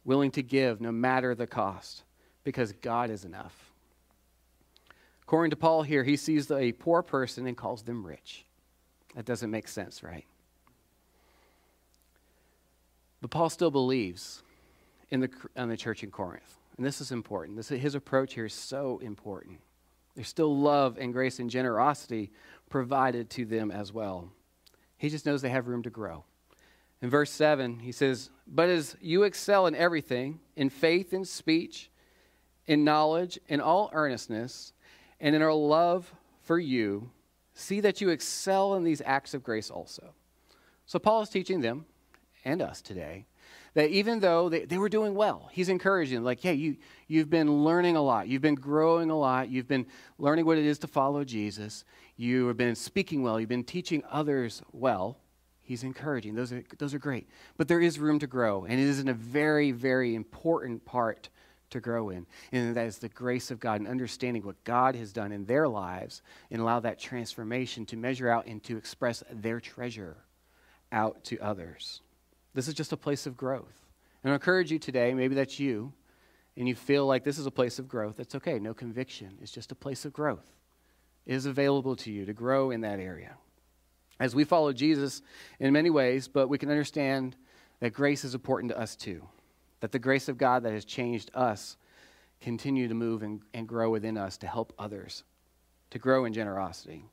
willing 0.04 0.30
to 0.32 0.42
give 0.42 0.80
no 0.80 0.92
matter 0.92 1.34
the 1.34 1.46
cost, 1.46 2.04
because 2.44 2.72
God 2.72 3.10
is 3.10 3.24
enough. 3.24 3.72
According 5.22 5.50
to 5.50 5.56
Paul 5.56 5.82
here, 5.82 6.04
he 6.04 6.16
sees 6.16 6.50
a 6.50 6.72
poor 6.72 7.02
person 7.02 7.46
and 7.46 7.56
calls 7.56 7.82
them 7.82 8.06
rich. 8.06 8.44
That 9.14 9.24
doesn't 9.24 9.50
make 9.50 9.68
sense, 9.68 10.02
right? 10.02 10.24
But 13.20 13.30
Paul 13.30 13.50
still 13.50 13.70
believes 13.70 14.42
in 15.10 15.20
the, 15.20 15.30
in 15.56 15.68
the 15.68 15.76
church 15.76 16.02
in 16.02 16.10
Corinth. 16.10 16.57
And 16.78 16.86
this 16.86 17.00
is 17.00 17.12
important. 17.12 17.56
This, 17.56 17.68
his 17.68 17.96
approach 17.96 18.34
here 18.34 18.46
is 18.46 18.54
so 18.54 19.00
important. 19.02 19.60
There's 20.14 20.28
still 20.28 20.56
love 20.56 20.96
and 20.98 21.12
grace 21.12 21.40
and 21.40 21.50
generosity 21.50 22.32
provided 22.70 23.28
to 23.30 23.44
them 23.44 23.70
as 23.70 23.92
well. 23.92 24.30
He 24.96 25.10
just 25.10 25.26
knows 25.26 25.42
they 25.42 25.48
have 25.50 25.68
room 25.68 25.82
to 25.82 25.90
grow. 25.90 26.24
In 27.02 27.10
verse 27.10 27.30
7, 27.30 27.80
he 27.80 27.92
says, 27.92 28.30
But 28.46 28.68
as 28.68 28.96
you 29.00 29.24
excel 29.24 29.66
in 29.66 29.74
everything, 29.74 30.40
in 30.56 30.70
faith, 30.70 31.12
in 31.12 31.24
speech, 31.24 31.90
in 32.66 32.84
knowledge, 32.84 33.38
in 33.48 33.60
all 33.60 33.90
earnestness, 33.92 34.72
and 35.20 35.34
in 35.34 35.42
our 35.42 35.52
love 35.52 36.12
for 36.42 36.58
you, 36.58 37.10
see 37.54 37.80
that 37.80 38.00
you 38.00 38.08
excel 38.08 38.74
in 38.74 38.84
these 38.84 39.02
acts 39.04 39.34
of 39.34 39.42
grace 39.42 39.70
also. 39.70 40.14
So 40.86 40.98
Paul 40.98 41.22
is 41.22 41.28
teaching 41.28 41.60
them 41.60 41.86
and 42.44 42.62
us 42.62 42.80
today 42.80 43.26
that 43.78 43.90
even 43.90 44.18
though 44.18 44.48
they, 44.48 44.64
they 44.64 44.76
were 44.76 44.88
doing 44.88 45.14
well, 45.14 45.48
he's 45.52 45.68
encouraging, 45.68 46.24
like, 46.24 46.40
hey, 46.40 46.54
you, 46.54 46.76
you've 47.06 47.30
been 47.30 47.62
learning 47.62 47.94
a 47.94 48.02
lot. 48.02 48.26
You've 48.26 48.42
been 48.42 48.56
growing 48.56 49.08
a 49.08 49.16
lot. 49.16 49.50
You've 49.50 49.68
been 49.68 49.86
learning 50.18 50.46
what 50.46 50.58
it 50.58 50.64
is 50.64 50.80
to 50.80 50.88
follow 50.88 51.22
Jesus. 51.22 51.84
You 52.16 52.48
have 52.48 52.56
been 52.56 52.74
speaking 52.74 53.22
well. 53.22 53.38
You've 53.38 53.48
been 53.48 53.62
teaching 53.62 54.02
others 54.10 54.62
well. 54.72 55.20
He's 55.62 55.84
encouraging. 55.84 56.34
Those 56.34 56.52
are, 56.52 56.64
those 56.78 56.92
are 56.92 56.98
great. 56.98 57.28
But 57.56 57.68
there 57.68 57.80
is 57.80 58.00
room 58.00 58.18
to 58.18 58.26
grow, 58.26 58.64
and 58.64 58.80
it 58.80 58.82
is 58.82 58.98
in 58.98 59.06
a 59.06 59.14
very, 59.14 59.70
very 59.70 60.16
important 60.16 60.84
part 60.84 61.28
to 61.70 61.78
grow 61.78 62.08
in. 62.08 62.26
And 62.50 62.74
that 62.74 62.86
is 62.86 62.98
the 62.98 63.08
grace 63.08 63.52
of 63.52 63.60
God 63.60 63.78
and 63.78 63.88
understanding 63.88 64.42
what 64.42 64.64
God 64.64 64.96
has 64.96 65.12
done 65.12 65.30
in 65.30 65.44
their 65.44 65.68
lives 65.68 66.20
and 66.50 66.60
allow 66.60 66.80
that 66.80 66.98
transformation 66.98 67.86
to 67.86 67.96
measure 67.96 68.28
out 68.28 68.46
and 68.46 68.60
to 68.64 68.76
express 68.76 69.22
their 69.30 69.60
treasure 69.60 70.16
out 70.90 71.22
to 71.26 71.38
others. 71.38 72.00
This 72.58 72.66
is 72.66 72.74
just 72.74 72.92
a 72.92 72.96
place 72.96 73.24
of 73.24 73.36
growth. 73.36 73.86
And 74.24 74.32
I 74.32 74.34
encourage 74.34 74.72
you 74.72 74.80
today, 74.80 75.14
maybe 75.14 75.36
that's 75.36 75.60
you, 75.60 75.92
and 76.56 76.66
you 76.66 76.74
feel 76.74 77.06
like 77.06 77.22
this 77.22 77.38
is 77.38 77.46
a 77.46 77.52
place 77.52 77.78
of 77.78 77.86
growth. 77.86 78.16
That's 78.16 78.34
okay. 78.34 78.58
No 78.58 78.74
conviction. 78.74 79.38
It's 79.40 79.52
just 79.52 79.70
a 79.70 79.76
place 79.76 80.04
of 80.04 80.12
growth. 80.12 80.56
It 81.24 81.36
is 81.36 81.46
available 81.46 81.94
to 81.94 82.10
you 82.10 82.24
to 82.24 82.32
grow 82.32 82.72
in 82.72 82.80
that 82.80 82.98
area. 82.98 83.36
As 84.18 84.34
we 84.34 84.42
follow 84.42 84.72
Jesus 84.72 85.22
in 85.60 85.72
many 85.72 85.88
ways, 85.88 86.26
but 86.26 86.48
we 86.48 86.58
can 86.58 86.68
understand 86.68 87.36
that 87.78 87.90
grace 87.90 88.24
is 88.24 88.34
important 88.34 88.72
to 88.72 88.78
us 88.80 88.96
too. 88.96 89.22
That 89.78 89.92
the 89.92 90.00
grace 90.00 90.28
of 90.28 90.36
God 90.36 90.64
that 90.64 90.72
has 90.72 90.84
changed 90.84 91.30
us 91.34 91.76
continue 92.40 92.88
to 92.88 92.94
move 92.94 93.22
and, 93.22 93.40
and 93.54 93.68
grow 93.68 93.88
within 93.88 94.16
us 94.16 94.36
to 94.38 94.48
help 94.48 94.72
others 94.80 95.22
to 95.90 96.00
grow 96.00 96.24
in 96.24 96.32
generosity. 96.32 97.04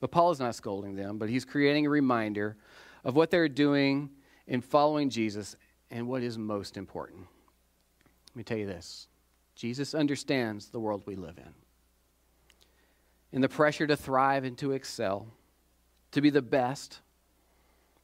But 0.00 0.10
Paul 0.10 0.32
is 0.32 0.40
not 0.40 0.56
scolding 0.56 0.96
them, 0.96 1.16
but 1.16 1.28
he's 1.28 1.44
creating 1.44 1.86
a 1.86 1.90
reminder 1.90 2.56
of 3.04 3.14
what 3.14 3.30
they're 3.30 3.48
doing 3.48 4.10
in 4.50 4.60
following 4.60 5.08
Jesus 5.08 5.56
and 5.90 6.08
what 6.08 6.22
is 6.22 6.36
most 6.36 6.76
important. 6.76 7.26
Let 8.30 8.36
me 8.36 8.42
tell 8.42 8.58
you 8.58 8.66
this 8.66 9.08
Jesus 9.54 9.94
understands 9.94 10.66
the 10.66 10.80
world 10.80 11.04
we 11.06 11.16
live 11.16 11.38
in. 11.38 11.54
In 13.32 13.40
the 13.40 13.48
pressure 13.48 13.86
to 13.86 13.96
thrive 13.96 14.44
and 14.44 14.58
to 14.58 14.72
excel, 14.72 15.28
to 16.10 16.20
be 16.20 16.30
the 16.30 16.42
best, 16.42 17.00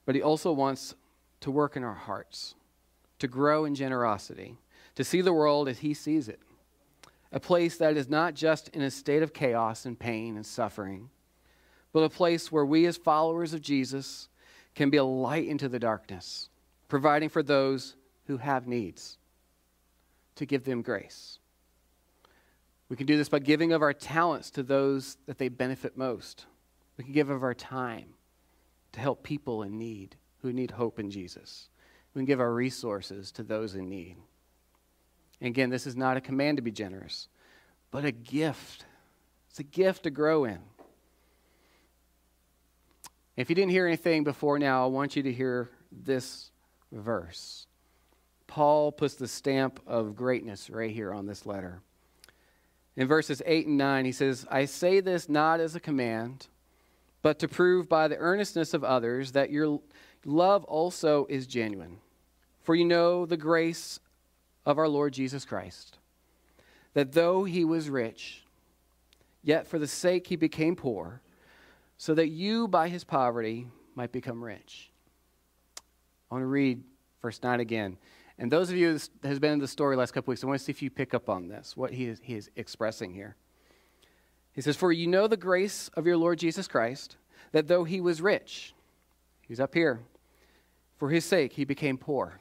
but 0.07 0.15
He 0.15 0.23
also 0.23 0.53
wants 0.53 0.95
to 1.41 1.51
work 1.51 1.77
in 1.77 1.83
our 1.83 1.95
hearts, 1.95 2.55
to 3.19 3.27
grow 3.27 3.65
in 3.65 3.75
generosity, 3.75 4.57
to 4.95 5.05
see 5.05 5.21
the 5.21 5.33
world 5.33 5.69
as 5.69 5.81
He 5.81 5.95
sees 5.95 6.29
it. 6.29 6.41
A 7.33 7.41
place 7.41 7.77
that 7.79 7.97
is 7.97 8.09
not 8.09 8.35
just 8.35 8.69
in 8.69 8.83
a 8.83 8.91
state 8.91 9.23
of 9.23 9.35
chaos 9.35 9.85
and 9.85 9.99
pain 9.99 10.37
and 10.37 10.47
suffering, 10.47 11.11
but 11.93 12.05
a 12.05 12.09
place 12.09 12.53
where 12.53 12.65
we, 12.65 12.87
as 12.87 12.97
followers 12.97 13.53
of 13.53 13.61
Jesus, 13.61 14.29
can 14.77 14.91
be 14.91 14.99
a 14.99 15.05
light 15.05 15.49
into 15.49 15.69
the 15.69 15.81
darkness, 15.81 16.49
providing 16.87 17.29
for 17.29 17.43
those 17.43 17.97
who 18.27 18.37
have 18.37 18.69
needs, 18.69 19.19
to 20.37 20.47
give 20.47 20.65
them 20.65 20.83
grace. 20.83 21.39
We 22.89 22.97
can 22.97 23.07
do 23.07 23.17
this 23.17 23.29
by 23.29 23.41
giving 23.41 23.73
of 23.73 23.83
our 23.83 23.95
talents 23.95 24.51
to 24.53 24.63
those 24.63 25.17
that 25.27 25.39
they 25.39 25.49
benefit 25.49 25.97
most. 25.97 26.47
We 26.97 27.05
can 27.05 27.13
give 27.13 27.31
of 27.31 27.43
our 27.43 27.55
time 27.55 28.11
to 28.93 29.01
help 29.01 29.23
people 29.23 29.63
in 29.63 29.79
need 29.79 30.17
who 30.43 30.53
need 30.53 30.71
hope 30.71 31.01
in 31.01 31.11
Jesus. 31.11 31.69
We 32.15 32.21
can 32.21 32.27
give 32.27 32.41
our 32.41 32.53
resources 32.53 33.33
to 33.33 33.43
those 33.43 33.75
in 33.75 33.89
need. 33.89 34.17
And 35.41 35.49
again, 35.49 35.71
this 35.71 35.87
is 35.87 35.97
not 35.97 36.17
a 36.17 36.21
command 36.21 36.59
to 36.59 36.63
be 36.63 36.71
generous, 36.71 37.29
but 37.91 38.05
a 38.05 38.13
gift. 38.13 38.85
It's 39.51 39.59
a 39.59 39.65
gift 39.65 40.05
to 40.05 40.11
grow 40.11 40.45
in. 40.45 40.59
If 43.37 43.51
you 43.51 43.55
didn't 43.55 43.73
hear 43.73 43.87
anything 43.87 44.25
before 44.25 44.59
now, 44.59 44.85
I 44.85 44.87
want 44.87 45.15
you 45.15 45.23
to 45.25 45.33
hear 45.33 45.69
this 45.93 46.51
verse. 46.91 47.67
Paul 48.47 48.93
puts 48.93 49.15
the 49.15 49.29
stamp 49.29 49.81
of 49.87 50.17
greatness 50.17 50.71
right 50.71 50.91
here 50.91 51.13
on 51.13 51.27
this 51.27 51.45
letter. 51.45 51.83
In 52.97 53.07
verses 53.07 53.43
8 53.45 53.67
and 53.67 53.77
9, 53.77 54.05
he 54.07 54.13
says, 54.13 54.47
I 54.51 54.65
say 54.65 55.01
this 55.01 55.29
not 55.29 55.61
as 55.61 55.75
a 55.75 55.81
command, 55.81 56.47
but 57.21 57.39
to 57.41 57.49
prove 57.49 57.91
by 57.91 58.09
the 58.09 58.17
earnestness 58.17 58.73
of 58.73 58.83
others 58.83 59.33
that 59.33 59.51
your 59.51 59.81
love 60.25 60.65
also 60.65 61.27
is 61.29 61.47
genuine. 61.47 61.99
For 62.63 62.75
you 62.75 62.87
know 62.87 63.27
the 63.27 63.37
grace 63.37 64.01
of 64.65 64.79
our 64.79 64.89
Lord 64.89 65.13
Jesus 65.13 65.45
Christ, 65.45 65.99
that 66.95 67.13
though 67.13 67.45
he 67.45 67.67
was 67.67 67.91
rich, 67.91 68.45
yet 69.43 69.67
for 69.67 69.79
the 69.79 69.87
sake 69.87 70.29
he 70.29 70.37
became 70.37 70.75
poor 70.75 71.21
so 71.99 72.15
that 72.15 72.29
you 72.29 72.69
by 72.69 72.89
his 72.89 73.05
poverty 73.05 73.67
might 73.95 74.13
become 74.13 74.43
rich. 74.43 74.91
I 76.31 76.35
want 76.35 76.43
to 76.43 76.47
read 76.47 76.83
verse 77.23 77.41
9 77.43 77.61
again. 77.61 77.97
And 78.39 78.51
those 78.51 78.71
of 78.71 78.77
you 78.77 78.99
that 78.99 79.29
has 79.29 79.39
been 79.39 79.53
in 79.53 79.59
the 79.59 79.69
story 79.69 79.97
last 79.97 80.13
couple 80.13 80.33
weeks, 80.33 80.45
I 80.45 80.47
want 80.47 80.59
to 80.59 80.65
see 80.65 80.73
if 80.73 80.83
you 80.83 80.91
pick 80.91 81.15
up 81.15 81.29
on 81.29 81.49
this, 81.49 81.77
what 81.77 81.93
he 81.93 82.07
is, 82.07 82.21
he 82.23 82.35
is 82.35 82.51
expressing 82.57 83.15
here. 83.15 83.37
He 84.53 84.61
says, 84.61 84.77
For 84.77 84.93
you 84.93 85.07
know 85.07 85.27
the 85.27 85.37
grace 85.37 85.91
of 85.95 86.07
your 86.07 86.17
Lord 86.17 86.39
Jesus 86.39 86.69
Christ, 86.69 87.17
that 87.53 87.69
though 87.69 87.85
he 87.85 88.01
was 88.01 88.21
rich, 88.21 88.75
he's 89.43 89.61
up 89.61 89.75
here, 89.75 90.01
for 90.99 91.09
his 91.09 91.25
sake 91.25 91.55
he 91.55 91.65
became 91.65 91.97
poor. 91.97 92.41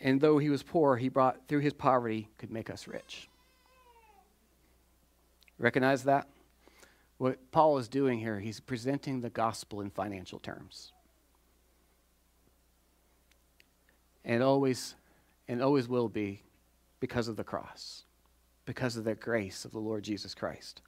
And 0.00 0.20
though 0.20 0.36
he 0.36 0.50
was 0.50 0.62
poor, 0.62 0.96
he 0.96 1.08
brought, 1.08 1.48
through 1.48 1.60
his 1.60 1.72
poverty, 1.72 2.28
could 2.36 2.50
make 2.50 2.68
us 2.68 2.86
rich. 2.86 3.28
Recognize 5.58 6.04
that? 6.04 6.28
What 7.18 7.50
Paul 7.50 7.78
is 7.78 7.88
doing 7.88 8.18
here, 8.18 8.40
he's 8.40 8.60
presenting 8.60 9.20
the 9.20 9.30
gospel 9.30 9.80
in 9.80 9.90
financial 9.90 10.38
terms. 10.38 10.92
And 14.24 14.42
always, 14.42 14.94
and 15.48 15.62
always 15.62 15.88
will 15.88 16.08
be 16.08 16.42
because 17.00 17.28
of 17.28 17.36
the 17.36 17.44
cross, 17.44 18.04
because 18.64 18.96
of 18.96 19.04
the 19.04 19.14
grace 19.14 19.64
of 19.64 19.72
the 19.72 19.78
Lord 19.78 20.02
Jesus 20.02 20.34
Christ. 20.34 20.82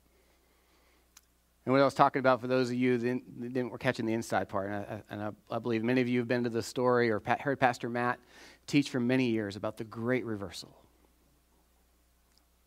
And 1.64 1.72
what 1.72 1.82
I 1.82 1.84
was 1.84 1.94
talking 1.94 2.20
about 2.20 2.40
for 2.40 2.46
those 2.46 2.70
of 2.70 2.76
you 2.76 2.96
that 2.96 3.52
didn't, 3.52 3.70
were 3.70 3.78
catching 3.78 4.06
the 4.06 4.14
inside 4.14 4.48
part, 4.48 4.70
and, 4.70 4.74
I, 4.74 5.02
and 5.10 5.22
I, 5.22 5.56
I, 5.56 5.58
believe 5.58 5.84
many 5.84 6.00
of 6.00 6.08
you 6.08 6.18
have 6.18 6.26
been 6.26 6.44
to 6.44 6.50
the 6.50 6.62
story 6.62 7.10
or 7.10 7.22
heard 7.40 7.60
Pastor 7.60 7.90
Matt 7.90 8.18
teach 8.66 8.88
for 8.88 9.00
many 9.00 9.26
years 9.28 9.54
about 9.54 9.76
the 9.76 9.84
great 9.84 10.24
reversal. 10.24 10.74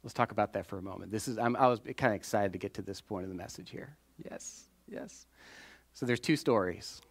Let's 0.03 0.13
talk 0.13 0.31
about 0.31 0.53
that 0.53 0.65
for 0.65 0.77
a 0.77 0.81
moment. 0.81 1.11
This 1.11 1.27
is 1.27 1.37
I'm, 1.37 1.55
i 1.55 1.67
was 1.67 1.79
kind 1.79 2.11
of 2.11 2.15
excited 2.15 2.53
to 2.53 2.59
get 2.59 2.73
to 2.75 2.81
this 2.81 3.01
point 3.01 3.23
of 3.23 3.29
the 3.29 3.35
message 3.35 3.69
here. 3.69 3.95
Yes, 4.29 4.65
yes. 4.87 5.25
So 5.93 6.05
there's 6.05 6.19
two 6.19 6.35
stories. 6.35 7.01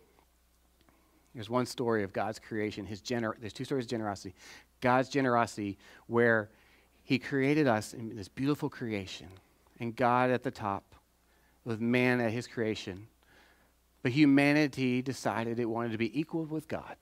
There's 1.34 1.50
one 1.50 1.66
story 1.66 2.02
of 2.02 2.12
God's 2.12 2.38
creation. 2.38 2.84
His 2.84 3.00
gener- 3.00 3.38
there's 3.38 3.52
two 3.52 3.64
stories 3.64 3.84
of 3.84 3.90
generosity. 3.90 4.34
God's 4.80 5.08
generosity, 5.08 5.78
where 6.06 6.50
He 7.04 7.18
created 7.18 7.68
us 7.68 7.94
in 7.94 8.16
this 8.16 8.28
beautiful 8.28 8.68
creation, 8.68 9.28
and 9.78 9.94
God 9.94 10.30
at 10.30 10.42
the 10.42 10.50
top, 10.50 10.96
with 11.64 11.80
man 11.80 12.20
at 12.20 12.32
His 12.32 12.48
creation. 12.48 13.06
But 14.02 14.12
humanity 14.12 15.02
decided 15.02 15.60
it 15.60 15.66
wanted 15.66 15.92
to 15.92 15.98
be 15.98 16.18
equal 16.18 16.46
with 16.46 16.66
God, 16.66 16.96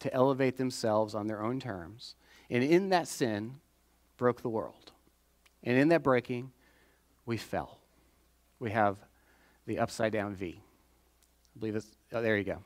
to 0.00 0.12
elevate 0.12 0.56
themselves 0.56 1.14
on 1.14 1.26
their 1.26 1.42
own 1.42 1.60
terms, 1.60 2.16
and 2.48 2.64
in 2.64 2.88
that 2.88 3.06
sin, 3.06 3.60
broke 4.16 4.42
the 4.42 4.48
world. 4.48 4.92
And 5.62 5.76
in 5.76 5.88
that 5.88 6.02
breaking, 6.02 6.52
we 7.26 7.36
fell. 7.36 7.78
We 8.58 8.70
have 8.70 8.96
the 9.66 9.78
upside 9.78 10.12
down 10.12 10.34
V. 10.34 10.60
I 10.60 11.58
believe 11.58 11.76
it's, 11.76 11.86
oh, 12.12 12.22
there 12.22 12.36
you 12.36 12.44
go. 12.44 12.58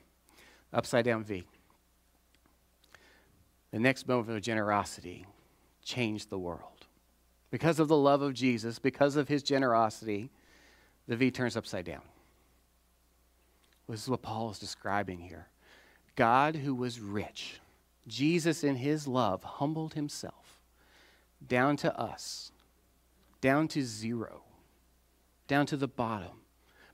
Upside 0.73 1.05
down 1.05 1.25
V. 1.25 1.45
The 3.73 3.79
next 3.81 4.07
moment 4.07 4.37
of 4.37 4.43
generosity 4.43 5.27
changed 5.83 6.31
the 6.31 6.39
world. 6.39 6.87
Because 7.51 7.79
of 7.79 7.89
the 7.89 7.97
love 7.97 8.23
of 8.23 8.35
Jesus, 8.35 8.79
because 8.79 9.17
of 9.17 9.29
his 9.29 9.43
generosity, 9.43 10.31
the 11.07 11.17
V 11.17 11.31
turns 11.31 11.57
upside 11.57 11.85
down. 11.85 12.03
This 13.89 14.03
is 14.03 14.09
what 14.09 14.23
Paul 14.23 14.51
is 14.51 14.59
describing 14.59 15.19
here. 15.19 15.49
God, 16.17 16.57
who 16.57 16.75
was 16.75 17.01
rich, 17.01 17.61
Jesus 18.07 18.65
in 18.65 18.77
his 18.77 19.07
love 19.07 19.43
humbled 19.43 19.95
himself 19.95 20.61
down 21.47 21.77
to 21.79 21.99
us 21.99 22.53
down 23.45 23.69
to 23.69 23.83
zero, 23.83 24.43
down 25.49 25.67
to 25.67 25.77
the 25.77 25.87
bottom. 25.87 26.31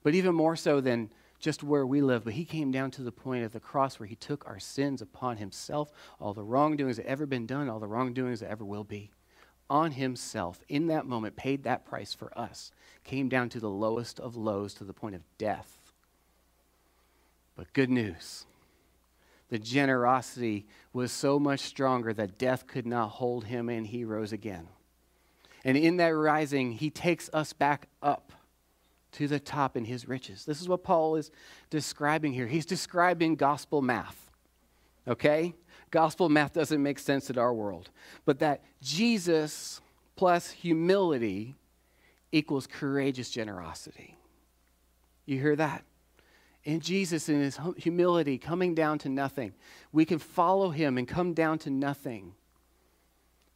But 0.03 0.17
even 0.17 0.35
more 0.35 0.57
so 0.57 0.81
than 0.81 1.09
just 1.39 1.63
where 1.63 1.87
we 1.87 2.03
live, 2.03 2.25
but 2.25 2.33
he 2.33 2.45
came 2.45 2.73
down 2.73 2.91
to 2.91 3.03
the 3.03 3.13
point 3.13 3.45
of 3.45 3.53
the 3.53 3.61
cross 3.61 4.01
where 4.01 4.09
he 4.09 4.17
took 4.17 4.45
our 4.49 4.59
sins 4.59 5.01
upon 5.01 5.37
himself, 5.37 5.93
all 6.19 6.35
the 6.35 6.43
wrongdoings 6.43 6.97
that 6.97 7.07
ever 7.07 7.25
been 7.25 7.47
done, 7.47 7.69
all 7.69 7.79
the 7.79 7.87
wrongdoings 7.87 8.41
that 8.41 8.51
ever 8.51 8.65
will 8.65 8.83
be, 8.83 9.13
on 9.71 9.93
himself 9.93 10.61
in 10.69 10.89
that 10.89 11.07
moment, 11.07 11.37
paid 11.37 11.63
that 11.63 11.85
price 11.85 12.15
for 12.15 12.37
us, 12.37 12.73
came 13.05 13.29
down 13.29 13.49
to 13.51 13.61
the 13.61 13.71
lowest 13.71 14.19
of 14.19 14.35
lows 14.35 14.75
to 14.75 14.83
the 14.83 14.93
point 14.93 15.15
of 15.15 15.23
death. 15.39 15.93
But 17.55 17.73
good 17.73 17.91
news 17.91 18.45
the 19.51 19.59
generosity 19.61 20.67
was 20.93 21.13
so 21.13 21.39
much 21.39 21.61
stronger 21.61 22.13
that 22.13 22.39
death 22.39 22.67
could 22.67 22.87
not 22.87 23.11
hold 23.11 23.45
him 23.45 23.69
and 23.69 23.87
he 23.87 24.05
rose 24.05 24.33
again. 24.33 24.67
And 25.65 25.77
in 25.77 25.99
that 25.99 26.09
rising, 26.09 26.73
he 26.73 26.91
takes 26.91 27.29
us 27.33 27.53
back 27.53 27.89
up 28.03 28.33
to 29.13 29.27
the 29.27 29.41
top 29.41 29.77
in 29.77 29.85
his 29.85 30.09
riches. 30.09 30.45
This 30.45 30.61
is 30.61 30.69
what 30.69 30.85
Paul 30.85 31.17
is 31.17 31.31
describing 31.69 32.33
here. 32.33 32.47
He's 32.47 32.67
describing 32.67 33.35
gospel 33.35 33.83
math. 33.83 34.31
Okay? 35.09 35.55
Gospel 35.91 36.29
math 36.29 36.53
doesn't 36.53 36.83
make 36.83 36.99
sense 36.99 37.29
in 37.31 37.39
our 37.39 37.53
world. 37.53 37.91
But 38.25 38.39
that 38.39 38.63
Jesus 38.81 39.81
plus 40.17 40.51
humility 40.51 41.57
equals 42.33 42.67
courageous 42.67 43.31
generosity. 43.31 44.17
You 45.27 45.39
hear 45.39 45.57
that? 45.57 45.85
In 46.65 46.81
Jesus, 46.81 47.29
in 47.29 47.41
his 47.41 47.59
humility, 47.79 48.37
coming 48.37 48.75
down 48.75 48.99
to 48.99 49.09
nothing, 49.09 49.55
we 49.93 50.05
can 50.05 50.19
follow 50.19 50.71
him 50.71 50.99
and 50.99 51.09
come 51.09 51.33
down 51.33 51.59
to 51.61 51.71
nothing. 51.71 52.35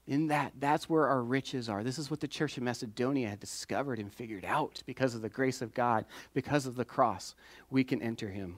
In 0.07 0.27
that, 0.27 0.53
that's 0.59 0.89
where 0.89 1.07
our 1.07 1.23
riches 1.23 1.69
are. 1.69 1.83
This 1.83 1.99
is 1.99 2.11
what 2.11 2.21
the 2.21 2.29
church 2.29 2.59
in 2.59 2.65
Macedonia 2.65 3.29
had 3.29 3.41
discovered 3.41 3.99
and 3.99 4.13
figured 4.13 4.45
out 4.45 4.83
because 4.85 5.15
of 5.15 5.23
the 5.23 5.31
grace 5.31 5.63
of 5.63 5.73
God, 5.73 6.05
because 6.35 6.67
of 6.67 6.77
the 6.77 6.85
cross. 6.85 7.35
We 7.71 7.85
can 7.85 8.03
enter 8.03 8.29
him. 8.29 8.57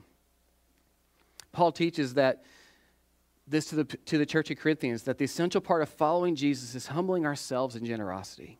Paul 1.53 1.71
teaches 1.71 2.15
that 2.15 2.43
this 3.47 3.67
to 3.67 3.75
the, 3.75 3.85
to 3.85 4.17
the 4.17 4.25
church 4.25 4.51
of 4.51 4.57
Corinthians 4.57 5.03
that 5.03 5.17
the 5.17 5.25
essential 5.25 5.61
part 5.61 5.81
of 5.81 5.87
following 5.87 6.35
Jesus 6.35 6.75
is 6.75 6.87
humbling 6.87 7.25
ourselves 7.25 7.77
in 7.77 7.85
generosity. 7.85 8.59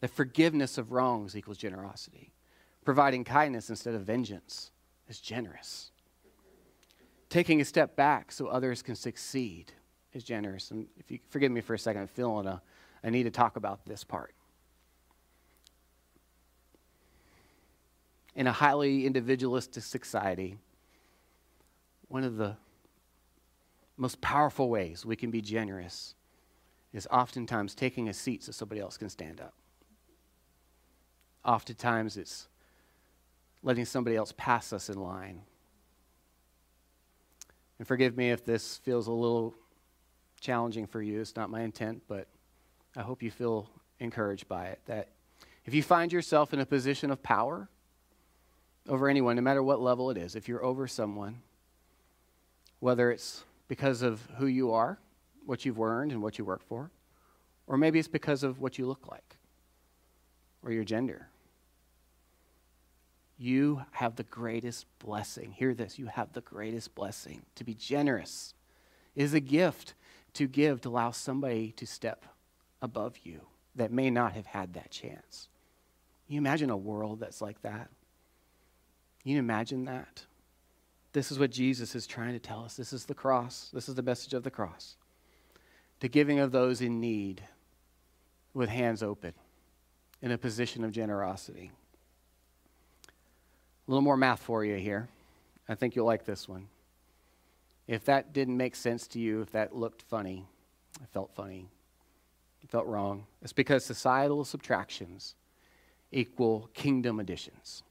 That 0.00 0.10
forgiveness 0.10 0.76
of 0.76 0.92
wrongs 0.92 1.34
equals 1.34 1.56
generosity. 1.56 2.32
Providing 2.84 3.24
kindness 3.24 3.70
instead 3.70 3.94
of 3.94 4.02
vengeance 4.02 4.70
is 5.08 5.18
generous. 5.18 5.92
Taking 7.30 7.60
a 7.62 7.64
step 7.64 7.96
back 7.96 8.30
so 8.30 8.46
others 8.46 8.82
can 8.82 8.94
succeed 8.94 9.72
is 10.14 10.24
generous. 10.24 10.70
And 10.70 10.86
if 10.98 11.10
you 11.10 11.18
forgive 11.28 11.52
me 11.52 11.60
for 11.60 11.74
a 11.74 11.78
second, 11.78 12.02
I'm 12.02 12.08
feeling 12.08 12.46
a, 12.46 12.60
I 13.04 13.10
need 13.10 13.24
to 13.24 13.30
talk 13.30 13.56
about 13.56 13.84
this 13.84 14.04
part. 14.04 14.34
In 18.34 18.46
a 18.46 18.52
highly 18.52 19.04
individualistic 19.04 19.82
society, 19.82 20.58
one 22.08 22.24
of 22.24 22.36
the 22.36 22.56
most 23.96 24.20
powerful 24.20 24.70
ways 24.70 25.04
we 25.04 25.16
can 25.16 25.30
be 25.30 25.40
generous 25.40 26.14
is 26.92 27.06
oftentimes 27.10 27.74
taking 27.74 28.08
a 28.08 28.14
seat 28.14 28.44
so 28.44 28.52
somebody 28.52 28.80
else 28.80 28.96
can 28.96 29.08
stand 29.08 29.40
up. 29.40 29.54
Oftentimes 31.44 32.16
it's 32.16 32.48
letting 33.62 33.84
somebody 33.84 34.16
else 34.16 34.32
pass 34.36 34.72
us 34.72 34.88
in 34.88 35.00
line. 35.00 35.42
And 37.78 37.86
forgive 37.86 38.16
me 38.16 38.30
if 38.30 38.44
this 38.44 38.78
feels 38.78 39.06
a 39.06 39.12
little 39.12 39.54
challenging 40.40 40.86
for 40.86 41.02
you. 41.02 41.20
It's 41.20 41.36
not 41.36 41.50
my 41.50 41.62
intent, 41.62 42.02
but 42.08 42.26
I 42.96 43.02
hope 43.02 43.22
you 43.22 43.30
feel 43.30 43.68
encouraged 44.00 44.48
by 44.48 44.66
it. 44.66 44.80
That 44.86 45.08
if 45.64 45.74
you 45.74 45.82
find 45.82 46.12
yourself 46.12 46.52
in 46.52 46.60
a 46.60 46.66
position 46.66 47.10
of 47.10 47.22
power 47.22 47.68
over 48.88 49.08
anyone, 49.08 49.36
no 49.36 49.42
matter 49.42 49.62
what 49.62 49.80
level 49.80 50.10
it 50.10 50.16
is, 50.16 50.34
if 50.34 50.48
you're 50.48 50.64
over 50.64 50.86
someone, 50.86 51.42
whether 52.80 53.10
it's 53.10 53.44
because 53.68 54.02
of 54.02 54.20
who 54.36 54.46
you 54.46 54.72
are, 54.72 54.98
what 55.44 55.64
you've 55.64 55.80
earned, 55.80 56.12
and 56.12 56.22
what 56.22 56.38
you 56.38 56.44
work 56.44 56.62
for, 56.62 56.90
or 57.66 57.76
maybe 57.76 57.98
it's 57.98 58.08
because 58.08 58.42
of 58.42 58.60
what 58.60 58.78
you 58.78 58.86
look 58.86 59.08
like 59.10 59.36
or 60.62 60.72
your 60.72 60.84
gender 60.84 61.28
you 63.38 63.82
have 63.92 64.16
the 64.16 64.24
greatest 64.24 64.84
blessing. 64.98 65.52
Hear 65.52 65.72
this 65.72 65.98
you 65.98 66.06
have 66.06 66.32
the 66.32 66.40
greatest 66.40 66.94
blessing. 66.94 67.42
To 67.54 67.64
be 67.64 67.74
generous 67.74 68.52
is 69.14 69.32
a 69.32 69.40
gift 69.40 69.94
to 70.38 70.46
give 70.46 70.80
to 70.80 70.88
allow 70.88 71.10
somebody 71.10 71.72
to 71.72 71.84
step 71.84 72.24
above 72.80 73.16
you 73.24 73.40
that 73.74 73.90
may 73.90 74.08
not 74.08 74.34
have 74.34 74.46
had 74.46 74.74
that 74.74 74.88
chance. 74.88 75.48
You 76.28 76.38
imagine 76.38 76.70
a 76.70 76.76
world 76.76 77.18
that's 77.18 77.42
like 77.42 77.60
that? 77.62 77.88
You 79.24 79.40
imagine 79.40 79.86
that? 79.86 80.24
This 81.12 81.32
is 81.32 81.40
what 81.40 81.50
Jesus 81.50 81.96
is 81.96 82.06
trying 82.06 82.34
to 82.34 82.38
tell 82.38 82.64
us. 82.64 82.76
This 82.76 82.92
is 82.92 83.06
the 83.06 83.14
cross. 83.14 83.70
This 83.74 83.88
is 83.88 83.96
the 83.96 84.02
message 84.02 84.32
of 84.32 84.44
the 84.44 84.50
cross. 84.50 84.94
To 86.00 86.08
giving 86.08 86.38
of 86.38 86.52
those 86.52 86.80
in 86.80 87.00
need 87.00 87.42
with 88.54 88.68
hands 88.68 89.02
open 89.02 89.32
in 90.22 90.30
a 90.30 90.38
position 90.38 90.84
of 90.84 90.92
generosity. 90.92 91.72
A 93.08 93.90
little 93.90 94.02
more 94.02 94.16
math 94.16 94.40
for 94.40 94.64
you 94.64 94.76
here. 94.76 95.08
I 95.68 95.74
think 95.74 95.96
you'll 95.96 96.06
like 96.06 96.24
this 96.24 96.48
one. 96.48 96.68
If 97.88 98.04
that 98.04 98.32
didn't 98.32 98.56
make 98.56 98.76
sense 98.76 99.08
to 99.08 99.18
you, 99.18 99.40
if 99.40 99.50
that 99.52 99.74
looked 99.74 100.02
funny, 100.02 100.46
it 101.02 101.08
felt 101.08 101.34
funny, 101.34 101.68
it 102.62 102.70
felt 102.70 102.86
wrong, 102.86 103.26
it's 103.42 103.52
because 103.52 103.84
societal 103.84 104.44
subtractions 104.44 105.34
equal 106.12 106.70
kingdom 106.74 107.18
additions. 107.18 107.82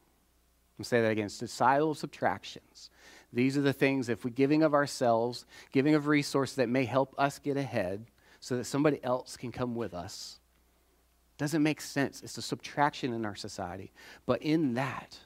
I'll 0.79 0.85
say 0.85 1.01
that 1.01 1.11
again 1.11 1.29
societal 1.29 1.95
subtractions. 1.95 2.89
These 3.33 3.57
are 3.57 3.61
the 3.61 3.73
things, 3.73 4.07
if 4.07 4.23
we're 4.23 4.31
giving 4.31 4.63
of 4.63 4.73
ourselves, 4.73 5.45
giving 5.71 5.95
of 5.95 6.07
resources 6.07 6.55
that 6.55 6.69
may 6.69 6.85
help 6.85 7.13
us 7.17 7.39
get 7.39 7.57
ahead 7.57 8.05
so 8.39 8.55
that 8.55 8.65
somebody 8.65 9.03
else 9.03 9.35
can 9.35 9.51
come 9.51 9.75
with 9.75 9.93
us, 9.93 10.39
doesn't 11.37 11.63
make 11.63 11.81
sense. 11.81 12.21
It's 12.23 12.37
a 12.37 12.41
subtraction 12.41 13.13
in 13.13 13.25
our 13.25 13.35
society. 13.35 13.91
But 14.25 14.41
in 14.41 14.75
that, 14.75 15.17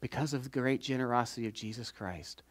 because 0.00 0.34
of 0.34 0.44
the 0.44 0.50
great 0.50 0.80
generosity 0.82 1.46
of 1.46 1.52
Jesus 1.52 1.90
Christ, 1.90 2.42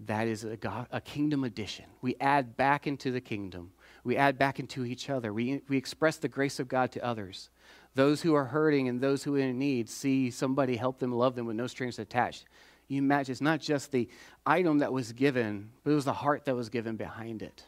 that 0.00 0.26
is 0.26 0.44
a, 0.44 0.56
God, 0.56 0.86
a 0.90 1.00
kingdom 1.00 1.44
addition. 1.44 1.86
We 2.02 2.16
add 2.20 2.56
back 2.56 2.86
into 2.86 3.10
the 3.10 3.20
kingdom. 3.20 3.72
We 4.02 4.16
add 4.16 4.38
back 4.38 4.58
into 4.58 4.84
each 4.84 5.08
other. 5.08 5.32
We, 5.32 5.62
we 5.68 5.76
express 5.76 6.16
the 6.16 6.28
grace 6.28 6.58
of 6.58 6.68
God 6.68 6.92
to 6.92 7.04
others. 7.04 7.50
Those 7.94 8.20
who 8.22 8.34
are 8.34 8.44
hurting 8.44 8.88
and 8.88 9.00
those 9.00 9.22
who 9.22 9.36
are 9.36 9.40
in 9.40 9.58
need 9.58 9.88
see 9.88 10.30
somebody 10.30 10.76
help 10.76 10.98
them, 10.98 11.12
love 11.12 11.36
them 11.36 11.46
with 11.46 11.56
no 11.56 11.66
strings 11.66 11.98
attached. 11.98 12.44
You 12.88 12.98
imagine 12.98 13.32
it's 13.32 13.40
not 13.40 13.60
just 13.60 13.92
the 13.92 14.08
item 14.44 14.78
that 14.78 14.92
was 14.92 15.12
given, 15.12 15.70
but 15.84 15.92
it 15.92 15.94
was 15.94 16.04
the 16.04 16.12
heart 16.12 16.44
that 16.44 16.56
was 16.56 16.68
given 16.68 16.96
behind 16.96 17.42
it. 17.42 17.64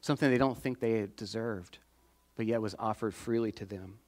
Something 0.00 0.30
they 0.30 0.38
don't 0.38 0.56
think 0.56 0.80
they 0.80 1.08
deserved, 1.16 1.78
but 2.36 2.46
yet 2.46 2.60
was 2.60 2.76
offered 2.78 3.14
freely 3.14 3.50
to 3.52 3.64
them, 3.64 3.98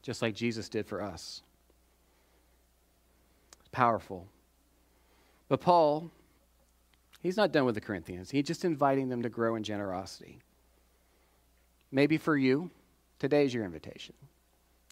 just 0.00 0.22
like 0.22 0.34
Jesus 0.34 0.68
did 0.68 0.86
for 0.86 1.02
us 1.02 1.42
powerful. 3.76 4.26
But 5.50 5.60
Paul, 5.60 6.10
he's 7.26 7.36
not 7.36 7.52
done 7.52 7.64
with 7.64 7.74
the 7.74 7.80
Corinthians. 7.80 8.30
He's 8.30 8.46
just 8.46 8.64
inviting 8.64 9.08
them 9.08 9.22
to 9.22 9.28
grow 9.28 9.56
in 9.56 9.64
generosity. 9.64 10.38
Maybe 11.90 12.18
for 12.18 12.36
you, 12.36 12.70
today's 13.18 13.52
your 13.52 13.64
invitation. 13.64 14.14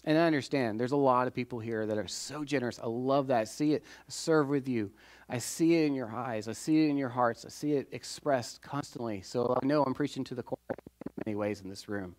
And 0.03 0.17
I 0.17 0.27
understand 0.27 0.79
there's 0.79 0.91
a 0.91 0.97
lot 0.97 1.27
of 1.27 1.33
people 1.33 1.59
here 1.59 1.85
that 1.85 1.97
are 1.97 2.07
so 2.07 2.43
generous. 2.43 2.77
I 2.77 2.87
love 2.87 3.27
that. 3.27 3.39
I 3.39 3.43
see 3.45 3.73
it 3.73 3.83
I 4.01 4.09
serve 4.09 4.49
with 4.49 4.67
you. 4.67 4.91
I 5.29 5.39
see 5.39 5.75
it 5.75 5.85
in 5.85 5.95
your 5.95 6.11
eyes. 6.11 6.47
I 6.47 6.51
see 6.51 6.85
it 6.85 6.89
in 6.89 6.97
your 6.97 7.09
hearts. 7.09 7.45
I 7.45 7.49
see 7.49 7.73
it 7.73 7.87
expressed 7.91 8.61
constantly. 8.61 9.21
So 9.21 9.57
I 9.61 9.65
know 9.65 9.83
I'm 9.83 9.93
preaching 9.93 10.23
to 10.25 10.35
the 10.35 10.43
choir 10.43 10.59
in 10.69 11.23
many 11.25 11.35
ways 11.35 11.61
in 11.61 11.69
this 11.69 11.87
room. 11.87 12.15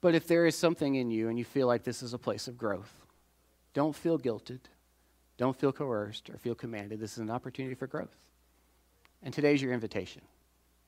But 0.00 0.14
if 0.14 0.26
there 0.26 0.44
is 0.44 0.56
something 0.56 0.96
in 0.96 1.10
you 1.10 1.28
and 1.28 1.38
you 1.38 1.44
feel 1.44 1.68
like 1.68 1.84
this 1.84 2.02
is 2.02 2.12
a 2.12 2.18
place 2.18 2.48
of 2.48 2.58
growth, 2.58 2.92
don't 3.72 3.94
feel 3.94 4.18
guilted. 4.18 4.60
Don't 5.38 5.56
feel 5.56 5.72
coerced 5.72 6.30
or 6.30 6.36
feel 6.36 6.54
commanded. 6.54 6.98
This 6.98 7.12
is 7.12 7.18
an 7.18 7.30
opportunity 7.30 7.74
for 7.74 7.86
growth. 7.86 8.16
And 9.22 9.32
today's 9.32 9.60
your 9.60 9.72
invitation. 9.72 10.22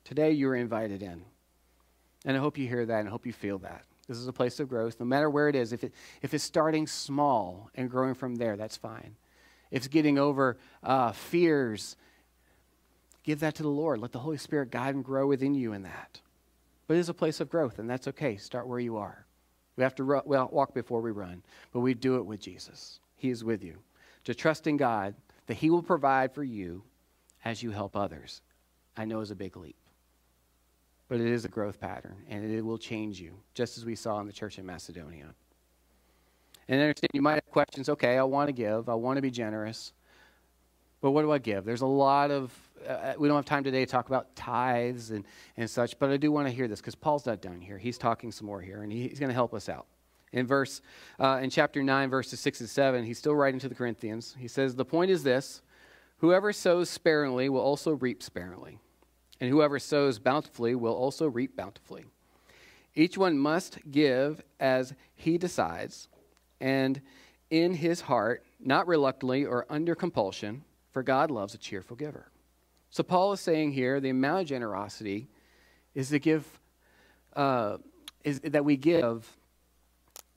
Today 0.04 0.32
you're 0.32 0.54
invited 0.54 1.02
in. 1.02 1.22
And 2.24 2.36
I 2.36 2.40
hope 2.40 2.58
you 2.58 2.66
hear 2.66 2.86
that 2.86 3.00
and 3.00 3.08
I 3.08 3.10
hope 3.10 3.26
you 3.26 3.32
feel 3.32 3.58
that. 3.58 3.84
This 4.08 4.16
is 4.16 4.26
a 4.26 4.32
place 4.32 4.58
of 4.58 4.68
growth, 4.68 4.98
no 4.98 5.06
matter 5.06 5.28
where 5.28 5.48
it 5.48 5.54
is. 5.54 5.72
If, 5.72 5.84
it, 5.84 5.92
if 6.22 6.32
it's 6.32 6.44
starting 6.44 6.86
small 6.86 7.70
and 7.74 7.90
growing 7.90 8.14
from 8.14 8.36
there, 8.36 8.56
that's 8.56 8.76
fine. 8.76 9.16
If 9.70 9.78
it's 9.78 9.88
getting 9.88 10.18
over 10.18 10.56
uh, 10.82 11.12
fears, 11.12 11.96
give 13.22 13.40
that 13.40 13.54
to 13.56 13.62
the 13.62 13.68
Lord. 13.68 14.00
Let 14.00 14.12
the 14.12 14.18
Holy 14.18 14.38
Spirit 14.38 14.70
guide 14.70 14.94
and 14.94 15.04
grow 15.04 15.26
within 15.26 15.54
you 15.54 15.74
in 15.74 15.82
that. 15.82 16.20
But 16.86 16.96
it 16.96 17.00
is 17.00 17.10
a 17.10 17.14
place 17.14 17.40
of 17.40 17.50
growth, 17.50 17.78
and 17.78 17.88
that's 17.88 18.08
okay. 18.08 18.38
Start 18.38 18.66
where 18.66 18.80
you 18.80 18.96
are. 18.96 19.26
We 19.76 19.84
have 19.84 19.94
to 19.96 20.04
ru- 20.04 20.22
walk 20.24 20.72
before 20.72 21.02
we 21.02 21.10
run, 21.10 21.42
but 21.72 21.80
we 21.80 21.92
do 21.92 22.16
it 22.16 22.24
with 22.24 22.40
Jesus. 22.40 23.00
He 23.16 23.28
is 23.28 23.44
with 23.44 23.62
you 23.62 23.78
to 24.24 24.34
trust 24.34 24.66
in 24.66 24.78
God 24.78 25.14
that 25.46 25.58
He 25.58 25.68
will 25.68 25.82
provide 25.82 26.34
for 26.34 26.42
you 26.42 26.82
as 27.44 27.62
you 27.62 27.70
help 27.70 27.96
others, 27.96 28.42
I 28.96 29.04
know 29.04 29.20
is 29.20 29.30
a 29.30 29.36
big 29.36 29.56
leap. 29.56 29.76
But 31.08 31.20
it 31.20 31.28
is 31.28 31.44
a 31.44 31.48
growth 31.48 31.80
pattern, 31.80 32.16
and 32.28 32.44
it 32.50 32.62
will 32.62 32.78
change 32.78 33.20
you, 33.20 33.38
just 33.54 33.78
as 33.78 33.84
we 33.84 33.94
saw 33.94 34.20
in 34.20 34.26
the 34.26 34.32
church 34.32 34.58
in 34.58 34.66
Macedonia. 34.66 35.34
And 36.68 36.80
I 36.80 36.84
understand 36.84 37.10
you 37.14 37.22
might 37.22 37.34
have 37.34 37.50
questions 37.50 37.88
okay, 37.88 38.18
I 38.18 38.22
want 38.24 38.48
to 38.48 38.52
give, 38.52 38.88
I 38.88 38.94
want 38.94 39.16
to 39.16 39.22
be 39.22 39.30
generous, 39.30 39.94
but 41.00 41.12
what 41.12 41.22
do 41.22 41.32
I 41.32 41.38
give? 41.38 41.64
There's 41.64 41.80
a 41.80 41.86
lot 41.86 42.30
of 42.30 42.52
uh, 42.86 43.14
we 43.18 43.28
don't 43.28 43.36
have 43.36 43.44
time 43.44 43.64
today 43.64 43.84
to 43.84 43.90
talk 43.90 44.08
about 44.08 44.34
tithes 44.36 45.10
and, 45.10 45.24
and 45.56 45.68
such, 45.68 45.98
but 45.98 46.10
I 46.10 46.16
do 46.16 46.30
want 46.30 46.46
to 46.48 46.54
hear 46.54 46.68
this 46.68 46.80
because 46.80 46.94
Paul's 46.94 47.26
not 47.26 47.40
done 47.40 47.60
here. 47.60 47.78
He's 47.78 47.98
talking 47.98 48.30
some 48.30 48.46
more 48.46 48.60
here, 48.60 48.82
and 48.82 48.92
he, 48.92 49.08
he's 49.08 49.18
going 49.18 49.30
to 49.30 49.34
help 49.34 49.54
us 49.54 49.68
out. 49.68 49.86
In 50.32 50.46
verse, 50.46 50.82
uh, 51.18 51.40
in 51.42 51.50
chapter 51.50 51.82
9, 51.82 52.10
verses 52.10 52.38
6 52.40 52.60
and 52.60 52.68
7, 52.68 53.04
he's 53.04 53.18
still 53.18 53.34
writing 53.34 53.58
to 53.60 53.68
the 53.68 53.74
Corinthians. 53.74 54.36
He 54.38 54.48
says, 54.48 54.74
The 54.76 54.84
point 54.84 55.10
is 55.10 55.22
this 55.22 55.62
whoever 56.18 56.52
sows 56.52 56.90
sparingly 56.90 57.48
will 57.48 57.60
also 57.60 57.92
reap 57.92 58.22
sparingly, 58.22 58.78
and 59.40 59.50
whoever 59.50 59.78
sows 59.78 60.18
bountifully 60.18 60.74
will 60.74 60.94
also 60.94 61.26
reap 61.26 61.56
bountifully. 61.56 62.04
Each 62.94 63.16
one 63.16 63.38
must 63.38 63.78
give 63.90 64.42
as 64.58 64.94
he 65.14 65.38
decides, 65.38 66.08
and 66.60 67.00
in 67.50 67.74
his 67.74 68.02
heart, 68.02 68.44
not 68.60 68.86
reluctantly 68.86 69.46
or 69.46 69.66
under 69.70 69.94
compulsion, 69.94 70.64
for 70.90 71.02
God 71.02 71.30
loves 71.30 71.54
a 71.54 71.58
cheerful 71.58 71.96
giver. 71.96 72.30
So 72.90 73.02
Paul 73.02 73.32
is 73.32 73.40
saying 73.40 73.72
here 73.72 74.00
the 74.00 74.10
amount 74.10 74.42
of 74.42 74.46
generosity 74.48 75.28
is 75.94 76.08
to 76.10 76.18
give, 76.18 76.44
uh, 77.36 77.78
is 78.24 78.40
that 78.40 78.64
we 78.64 78.76
give 78.76 79.37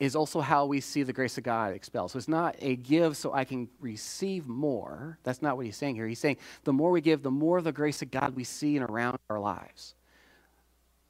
is 0.01 0.15
also 0.15 0.41
how 0.41 0.65
we 0.65 0.81
see 0.81 1.03
the 1.03 1.13
grace 1.13 1.37
of 1.37 1.43
God 1.43 1.75
expelled. 1.75 2.09
So 2.09 2.17
it's 2.17 2.27
not 2.27 2.55
a 2.59 2.75
give 2.75 3.15
so 3.15 3.33
I 3.33 3.45
can 3.45 3.69
receive 3.79 4.47
more. 4.47 5.19
That's 5.21 5.43
not 5.43 5.57
what 5.57 5.67
he's 5.67 5.77
saying 5.77 5.93
here. 5.93 6.07
He's 6.07 6.17
saying 6.17 6.37
the 6.63 6.73
more 6.73 6.89
we 6.89 7.01
give, 7.01 7.21
the 7.21 7.29
more 7.29 7.61
the 7.61 7.71
grace 7.71 8.01
of 8.01 8.09
God 8.09 8.35
we 8.35 8.43
see 8.43 8.75
in 8.75 8.81
around 8.81 9.19
our 9.29 9.39
lives. 9.39 9.93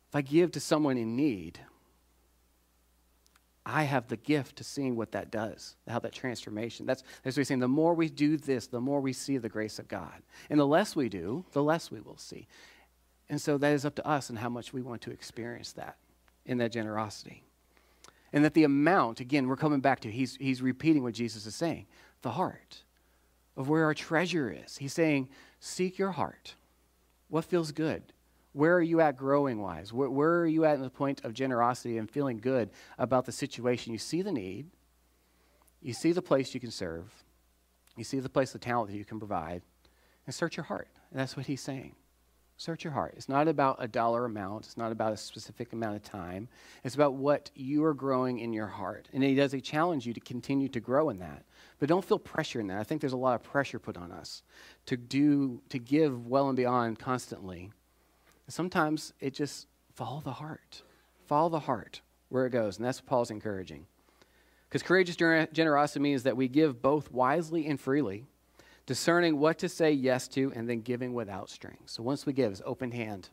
If 0.09 0.15
I 0.17 0.21
give 0.21 0.51
to 0.51 0.59
someone 0.59 0.97
in 0.97 1.15
need, 1.15 1.57
I 3.65 3.83
have 3.83 4.09
the 4.09 4.17
gift 4.17 4.57
to 4.57 4.65
seeing 4.65 4.97
what 4.97 5.13
that 5.13 5.31
does, 5.31 5.77
how 5.87 5.99
that 5.99 6.11
transformation. 6.11 6.85
That's, 6.85 7.03
that's 7.23 7.37
what 7.37 7.41
he's 7.41 7.47
saying. 7.47 7.61
The 7.61 7.69
more 7.69 7.93
we 7.93 8.09
do 8.09 8.35
this, 8.35 8.67
the 8.67 8.81
more 8.81 8.99
we 8.99 9.13
see 9.13 9.37
the 9.37 9.47
grace 9.47 9.79
of 9.79 9.87
God. 9.87 10.21
And 10.49 10.59
the 10.59 10.67
less 10.67 10.97
we 10.97 11.07
do, 11.07 11.45
the 11.53 11.63
less 11.63 11.91
we 11.91 12.01
will 12.01 12.17
see. 12.17 12.45
And 13.29 13.39
so 13.39 13.57
that 13.57 13.71
is 13.71 13.85
up 13.85 13.95
to 13.95 14.05
us 14.05 14.29
and 14.29 14.37
how 14.37 14.49
much 14.49 14.73
we 14.73 14.81
want 14.81 15.01
to 15.03 15.11
experience 15.11 15.71
that 15.73 15.95
in 16.45 16.57
that 16.57 16.73
generosity. 16.73 17.45
And 18.33 18.45
that 18.45 18.53
the 18.53 18.63
amount, 18.63 19.19
again, 19.19 19.47
we're 19.47 19.57
coming 19.57 19.81
back 19.81 19.99
to, 20.01 20.11
he's, 20.11 20.35
he's 20.37 20.61
repeating 20.61 21.03
what 21.03 21.13
Jesus 21.13 21.45
is 21.45 21.55
saying 21.55 21.87
the 22.21 22.31
heart 22.31 22.83
of 23.57 23.67
where 23.67 23.83
our 23.85 23.93
treasure 23.93 24.49
is. 24.51 24.77
He's 24.77 24.93
saying, 24.93 25.29
seek 25.59 25.97
your 25.97 26.11
heart. 26.11 26.55
What 27.29 27.45
feels 27.45 27.71
good? 27.71 28.03
Where 28.53 28.75
are 28.75 28.81
you 28.81 29.01
at 29.01 29.17
growing 29.17 29.61
wise? 29.61 29.93
Where, 29.93 30.09
where, 30.09 30.39
are 30.41 30.47
you 30.47 30.65
at 30.65 30.75
in 30.75 30.81
the 30.81 30.89
point 30.89 31.23
of 31.23 31.33
generosity 31.33 31.97
and 31.97 32.09
feeling 32.09 32.37
good 32.37 32.69
about 32.97 33.25
the 33.25 33.31
situation? 33.31 33.93
You 33.93 33.99
see 33.99 34.21
the 34.21 34.31
need, 34.31 34.67
you 35.81 35.93
see 35.93 36.11
the 36.11 36.21
place 36.21 36.53
you 36.53 36.59
can 36.59 36.71
serve, 36.71 37.11
you 37.95 38.03
see 38.03 38.19
the 38.19 38.29
place, 38.29 38.51
the 38.51 38.59
talent 38.59 38.91
that 38.91 38.97
you 38.97 39.05
can 39.05 39.19
provide, 39.19 39.61
and 40.25 40.35
search 40.35 40.57
your 40.57 40.65
heart. 40.65 40.89
And 41.11 41.19
that's 41.19 41.37
what 41.37 41.45
he's 41.45 41.61
saying. 41.61 41.95
Search 42.61 42.83
your 42.83 42.93
heart. 42.93 43.15
It's 43.17 43.27
not 43.27 43.47
about 43.47 43.77
a 43.79 43.87
dollar 43.87 44.23
amount, 44.23 44.67
it's 44.67 44.77
not 44.77 44.91
about 44.91 45.13
a 45.13 45.17
specific 45.17 45.73
amount 45.73 45.95
of 45.95 46.03
time. 46.03 46.47
It's 46.83 46.93
about 46.93 47.15
what 47.15 47.49
you 47.55 47.83
are 47.85 47.95
growing 47.95 48.37
in 48.37 48.53
your 48.53 48.67
heart. 48.67 49.09
And 49.11 49.23
he 49.23 49.33
does 49.33 49.51
he 49.51 49.61
challenge 49.61 50.05
you 50.05 50.13
to 50.13 50.19
continue 50.19 50.69
to 50.69 50.79
grow 50.79 51.09
in 51.09 51.17
that. 51.17 51.43
But 51.79 51.89
don't 51.89 52.05
feel 52.05 52.19
pressure 52.19 52.59
in 52.59 52.67
that. 52.67 52.77
I 52.77 52.83
think 52.83 53.01
there's 53.01 53.13
a 53.13 53.17
lot 53.17 53.33
of 53.33 53.41
pressure 53.41 53.79
put 53.79 53.97
on 53.97 54.11
us 54.11 54.43
to 54.85 54.95
do 54.95 55.63
to 55.69 55.79
give 55.79 56.27
well 56.27 56.49
and 56.49 56.55
beyond 56.55 56.99
constantly. 56.99 57.71
Sometimes 58.47 59.13
it 59.19 59.33
just 59.33 59.65
follow 59.95 60.21
the 60.23 60.33
heart. 60.33 60.83
Follow 61.25 61.49
the 61.49 61.61
heart 61.61 62.01
where 62.29 62.45
it 62.45 62.51
goes. 62.51 62.77
And 62.77 62.85
that's 62.85 63.01
what 63.01 63.07
Paul's 63.07 63.31
encouraging. 63.31 63.87
Because 64.69 64.83
courageous 64.83 65.15
generosity 65.15 65.99
means 65.99 66.21
that 66.21 66.37
we 66.37 66.47
give 66.47 66.79
both 66.79 67.11
wisely 67.11 67.65
and 67.65 67.79
freely 67.79 68.27
discerning 68.85 69.39
what 69.39 69.59
to 69.59 69.69
say 69.69 69.91
yes 69.91 70.27
to, 70.29 70.51
and 70.55 70.67
then 70.67 70.81
giving 70.81 71.13
without 71.13 71.49
strings. 71.49 71.91
So 71.91 72.03
once 72.03 72.25
we 72.25 72.33
give, 72.33 72.51
it's 72.51 72.61
open 72.65 72.91
hand 72.91 73.29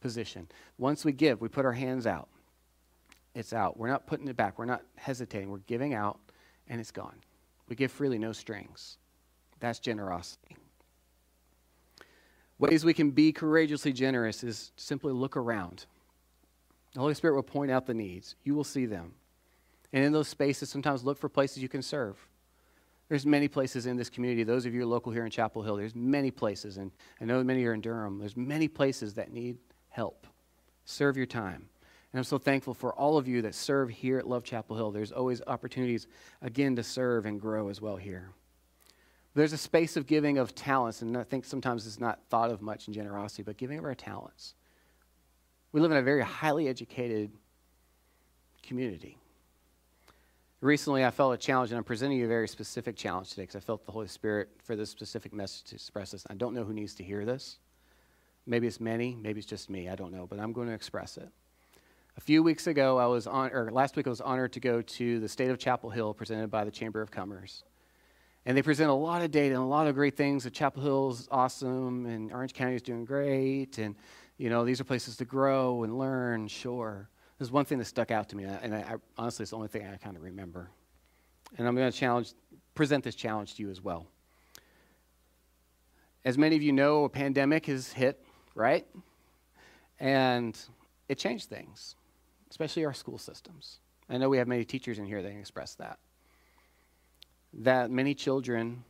position. 0.00 0.48
Once 0.78 1.04
we 1.04 1.12
give, 1.12 1.40
we 1.40 1.48
put 1.48 1.64
our 1.64 1.72
hands 1.72 2.06
out. 2.06 2.28
It's 3.34 3.52
out. 3.52 3.78
We're 3.78 3.88
not 3.88 4.06
putting 4.06 4.28
it 4.28 4.36
back. 4.36 4.58
We're 4.58 4.64
not 4.64 4.82
hesitating. 4.96 5.50
We're 5.50 5.58
giving 5.58 5.94
out, 5.94 6.18
and 6.68 6.80
it's 6.80 6.90
gone. 6.90 7.16
We 7.68 7.76
give 7.76 7.92
freely, 7.92 8.18
no 8.18 8.32
strings. 8.32 8.98
That's 9.60 9.78
generosity. 9.78 10.56
Ways 12.58 12.84
we 12.84 12.94
can 12.94 13.10
be 13.10 13.32
courageously 13.32 13.92
generous 13.92 14.42
is 14.42 14.72
simply 14.76 15.12
look 15.12 15.36
around. 15.36 15.86
The 16.94 17.00
Holy 17.00 17.14
Spirit 17.14 17.34
will 17.34 17.42
point 17.42 17.70
out 17.70 17.86
the 17.86 17.94
needs. 17.94 18.34
You 18.42 18.54
will 18.54 18.64
see 18.64 18.86
them. 18.86 19.14
And 19.92 20.04
in 20.04 20.12
those 20.12 20.28
spaces, 20.28 20.68
sometimes 20.68 21.04
look 21.04 21.18
for 21.18 21.28
places 21.28 21.62
you 21.62 21.68
can 21.68 21.82
serve. 21.82 22.27
There's 23.08 23.24
many 23.24 23.48
places 23.48 23.86
in 23.86 23.96
this 23.96 24.10
community. 24.10 24.44
Those 24.44 24.66
of 24.66 24.74
you 24.74 24.84
local 24.84 25.12
here 25.12 25.24
in 25.24 25.30
Chapel 25.30 25.62
Hill, 25.62 25.76
there's 25.76 25.94
many 25.94 26.30
places, 26.30 26.76
and 26.76 26.90
I 27.20 27.24
know 27.24 27.42
many 27.42 27.64
are 27.64 27.72
in 27.72 27.80
Durham. 27.80 28.18
There's 28.18 28.36
many 28.36 28.68
places 28.68 29.14
that 29.14 29.32
need 29.32 29.56
help. 29.88 30.26
Serve 30.84 31.16
your 31.16 31.26
time. 31.26 31.68
And 32.12 32.18
I'm 32.18 32.24
so 32.24 32.38
thankful 32.38 32.74
for 32.74 32.94
all 32.94 33.18
of 33.18 33.26
you 33.26 33.42
that 33.42 33.54
serve 33.54 33.90
here 33.90 34.18
at 34.18 34.26
Love 34.26 34.44
Chapel 34.44 34.76
Hill. 34.76 34.90
There's 34.90 35.12
always 35.12 35.42
opportunities, 35.46 36.06
again, 36.42 36.76
to 36.76 36.82
serve 36.82 37.26
and 37.26 37.40
grow 37.40 37.68
as 37.68 37.80
well 37.80 37.96
here. 37.96 38.30
There's 39.34 39.52
a 39.52 39.58
space 39.58 39.96
of 39.96 40.06
giving 40.06 40.36
of 40.36 40.54
talents, 40.54 41.00
and 41.02 41.16
I 41.16 41.22
think 41.22 41.44
sometimes 41.44 41.86
it's 41.86 42.00
not 42.00 42.20
thought 42.28 42.50
of 42.50 42.60
much 42.60 42.88
in 42.88 42.94
generosity, 42.94 43.42
but 43.42 43.56
giving 43.56 43.78
of 43.78 43.84
our 43.84 43.94
talents. 43.94 44.54
We 45.72 45.80
live 45.80 45.92
in 45.92 45.98
a 45.98 46.02
very 46.02 46.22
highly 46.22 46.66
educated 46.66 47.30
community. 48.62 49.18
Recently, 50.60 51.04
I 51.04 51.12
felt 51.12 51.32
a 51.32 51.36
challenge, 51.36 51.70
and 51.70 51.78
I'm 51.78 51.84
presenting 51.84 52.18
you 52.18 52.24
a 52.24 52.28
very 52.28 52.48
specific 52.48 52.96
challenge 52.96 53.30
today 53.30 53.42
because 53.42 53.54
I 53.54 53.60
felt 53.60 53.86
the 53.86 53.92
Holy 53.92 54.08
Spirit 54.08 54.48
for 54.64 54.74
this 54.74 54.90
specific 54.90 55.32
message 55.32 55.62
to 55.70 55.76
express 55.76 56.10
this. 56.10 56.26
I 56.28 56.34
don't 56.34 56.52
know 56.52 56.64
who 56.64 56.72
needs 56.72 56.96
to 56.96 57.04
hear 57.04 57.24
this. 57.24 57.58
Maybe 58.44 58.66
it's 58.66 58.80
many, 58.80 59.14
maybe 59.14 59.38
it's 59.38 59.46
just 59.46 59.70
me, 59.70 59.88
I 59.88 59.94
don't 59.94 60.12
know, 60.12 60.26
but 60.26 60.40
I'm 60.40 60.52
going 60.52 60.66
to 60.66 60.74
express 60.74 61.16
it. 61.16 61.28
A 62.16 62.20
few 62.20 62.42
weeks 62.42 62.66
ago, 62.66 62.98
I 62.98 63.06
was 63.06 63.28
on, 63.28 63.52
or 63.52 63.70
last 63.70 63.94
week, 63.94 64.08
I 64.08 64.10
was 64.10 64.20
honored 64.20 64.52
to 64.54 64.60
go 64.60 64.82
to 64.82 65.20
the 65.20 65.28
State 65.28 65.50
of 65.50 65.60
Chapel 65.60 65.90
Hill 65.90 66.12
presented 66.12 66.50
by 66.50 66.64
the 66.64 66.72
Chamber 66.72 67.00
of 67.02 67.12
Commerce. 67.12 67.62
And 68.44 68.56
they 68.56 68.62
present 68.62 68.90
a 68.90 68.94
lot 68.94 69.22
of 69.22 69.30
data 69.30 69.54
and 69.54 69.62
a 69.62 69.66
lot 69.66 69.86
of 69.86 69.94
great 69.94 70.16
things. 70.16 70.42
That 70.42 70.54
Chapel 70.54 70.82
Hill's 70.82 71.28
awesome, 71.30 72.04
and 72.06 72.32
Orange 72.32 72.54
County 72.54 72.74
is 72.74 72.82
doing 72.82 73.04
great, 73.04 73.78
and 73.78 73.94
you 74.38 74.50
know 74.50 74.64
these 74.64 74.80
are 74.80 74.84
places 74.84 75.18
to 75.18 75.24
grow 75.24 75.84
and 75.84 75.96
learn. 75.98 76.48
Sure, 76.48 77.08
there's 77.38 77.52
one 77.52 77.64
thing 77.64 77.78
that 77.78 77.84
stuck 77.84 78.10
out 78.10 78.28
to 78.30 78.36
me, 78.36 78.44
and 78.44 78.74
I, 78.74 78.78
I, 78.78 78.94
honestly, 79.16 79.44
it's 79.44 79.50
the 79.50 79.56
only 79.56 79.68
thing 79.68 79.86
I 79.86 79.96
kind 79.96 80.16
of 80.16 80.22
remember. 80.22 80.68
And 81.56 81.66
I'm 81.66 81.76
going 81.76 81.90
to 81.90 81.96
challenge, 81.96 82.32
present 82.74 83.04
this 83.04 83.14
challenge 83.14 83.54
to 83.54 83.62
you 83.62 83.70
as 83.70 83.80
well. 83.80 84.06
As 86.24 86.36
many 86.36 86.56
of 86.56 86.62
you 86.62 86.72
know, 86.72 87.04
a 87.04 87.08
pandemic 87.08 87.66
has 87.66 87.92
hit, 87.92 88.22
right? 88.54 88.86
And 90.00 90.58
it 91.08 91.18
changed 91.18 91.48
things, 91.48 91.94
especially 92.50 92.84
our 92.84 92.92
school 92.92 93.18
systems. 93.18 93.78
I 94.10 94.18
know 94.18 94.28
we 94.28 94.38
have 94.38 94.48
many 94.48 94.64
teachers 94.64 94.98
in 94.98 95.06
here 95.06 95.22
that 95.22 95.30
can 95.30 95.38
express 95.38 95.74
that. 95.76 95.98
That 97.52 97.90
many 97.90 98.14
children 98.14 98.84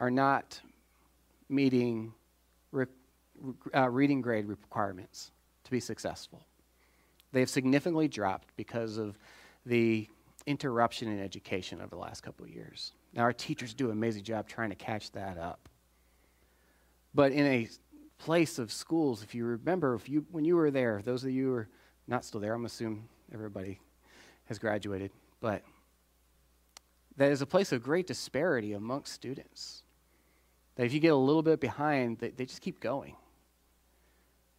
are 0.00 0.10
not 0.10 0.60
meeting 1.48 2.14
re- 2.72 2.86
uh, 3.74 3.88
reading 3.88 4.22
grade 4.22 4.46
requirements 4.46 5.30
to 5.64 5.70
be 5.70 5.78
successful. 5.78 6.44
They 7.36 7.40
have 7.40 7.50
significantly 7.50 8.08
dropped 8.08 8.56
because 8.56 8.96
of 8.96 9.18
the 9.66 10.08
interruption 10.46 11.06
in 11.08 11.20
education 11.22 11.82
over 11.82 11.90
the 11.90 12.00
last 12.00 12.22
couple 12.22 12.46
of 12.46 12.50
years. 12.50 12.94
Now, 13.12 13.24
our 13.24 13.34
teachers 13.34 13.74
do 13.74 13.88
an 13.88 13.92
amazing 13.92 14.22
job 14.22 14.48
trying 14.48 14.70
to 14.70 14.74
catch 14.74 15.12
that 15.12 15.36
up. 15.36 15.68
But 17.14 17.32
in 17.32 17.44
a 17.44 17.68
place 18.16 18.58
of 18.58 18.72
schools, 18.72 19.22
if 19.22 19.34
you 19.34 19.44
remember, 19.44 19.94
if 19.94 20.08
you, 20.08 20.24
when 20.30 20.46
you 20.46 20.56
were 20.56 20.70
there, 20.70 21.02
those 21.04 21.24
of 21.24 21.30
you 21.30 21.48
who 21.48 21.54
are 21.56 21.68
not 22.08 22.24
still 22.24 22.40
there, 22.40 22.54
I'm 22.54 22.64
assuming 22.64 23.06
everybody 23.30 23.80
has 24.46 24.58
graduated, 24.58 25.10
but 25.42 25.60
that 27.18 27.30
is 27.32 27.42
a 27.42 27.46
place 27.46 27.70
of 27.70 27.82
great 27.82 28.06
disparity 28.06 28.72
amongst 28.72 29.12
students. 29.12 29.82
That 30.76 30.86
if 30.86 30.94
you 30.94 31.00
get 31.00 31.12
a 31.12 31.16
little 31.16 31.42
bit 31.42 31.60
behind, 31.60 32.18
they, 32.18 32.30
they 32.30 32.46
just 32.46 32.62
keep 32.62 32.80
going. 32.80 33.14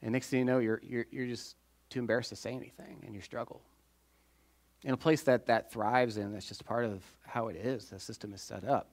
And 0.04 0.12
next 0.12 0.30
thing 0.30 0.38
you 0.38 0.46
know, 0.46 0.60
you're, 0.60 0.80
you're, 0.84 1.08
you're 1.10 1.26
just 1.26 1.56
too 1.90 2.00
embarrassed 2.00 2.30
to 2.30 2.36
say 2.36 2.52
anything 2.52 3.04
and 3.06 3.16
you 3.16 3.22
struggle. 3.22 3.62
In 4.84 4.94
a 4.94 4.98
place 4.98 5.24
that 5.24 5.48
that 5.48 5.72
thrives 5.72 6.18
in, 6.18 6.32
that's 6.32 6.48
just 6.48 6.66
part 6.66 6.86
of 6.86 7.04
how 7.26 7.48
it 7.48 7.56
is, 7.56 7.90
the 7.90 8.00
system 8.00 8.34
is 8.34 8.42
set 8.42 8.64
up. 8.64 8.92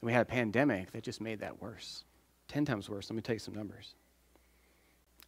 And 0.00 0.06
we 0.06 0.12
had 0.12 0.22
a 0.22 0.26
pandemic 0.26 0.92
that 0.92 1.02
just 1.02 1.20
made 1.20 1.40
that 1.40 1.62
worse. 1.62 2.04
10 2.48 2.64
times 2.64 2.90
worse. 2.90 3.08
Let 3.08 3.16
me 3.16 3.22
tell 3.22 3.34
you 3.34 3.38
some 3.38 3.54
numbers. 3.54 3.94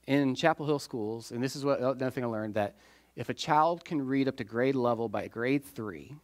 In 0.07 0.35
Chapel 0.35 0.67
Hill 0.67 0.79
schools, 0.79 1.33
and 1.33 1.43
this 1.43 1.57
is 1.57 1.65
what 1.65 1.81
another 1.81 2.11
thing 2.11 2.25
I 2.25 2.29
learned 2.29 2.55
that 2.55 2.77
if 3.17 3.31
a 3.31 3.35
child 3.35 3.85
can 3.85 4.05
read 4.07 4.29
up 4.29 4.37
to 4.37 4.45
grade 4.45 4.77
level 4.77 5.09
by 5.09 5.27
grade 5.29 5.65
three, 5.65 6.15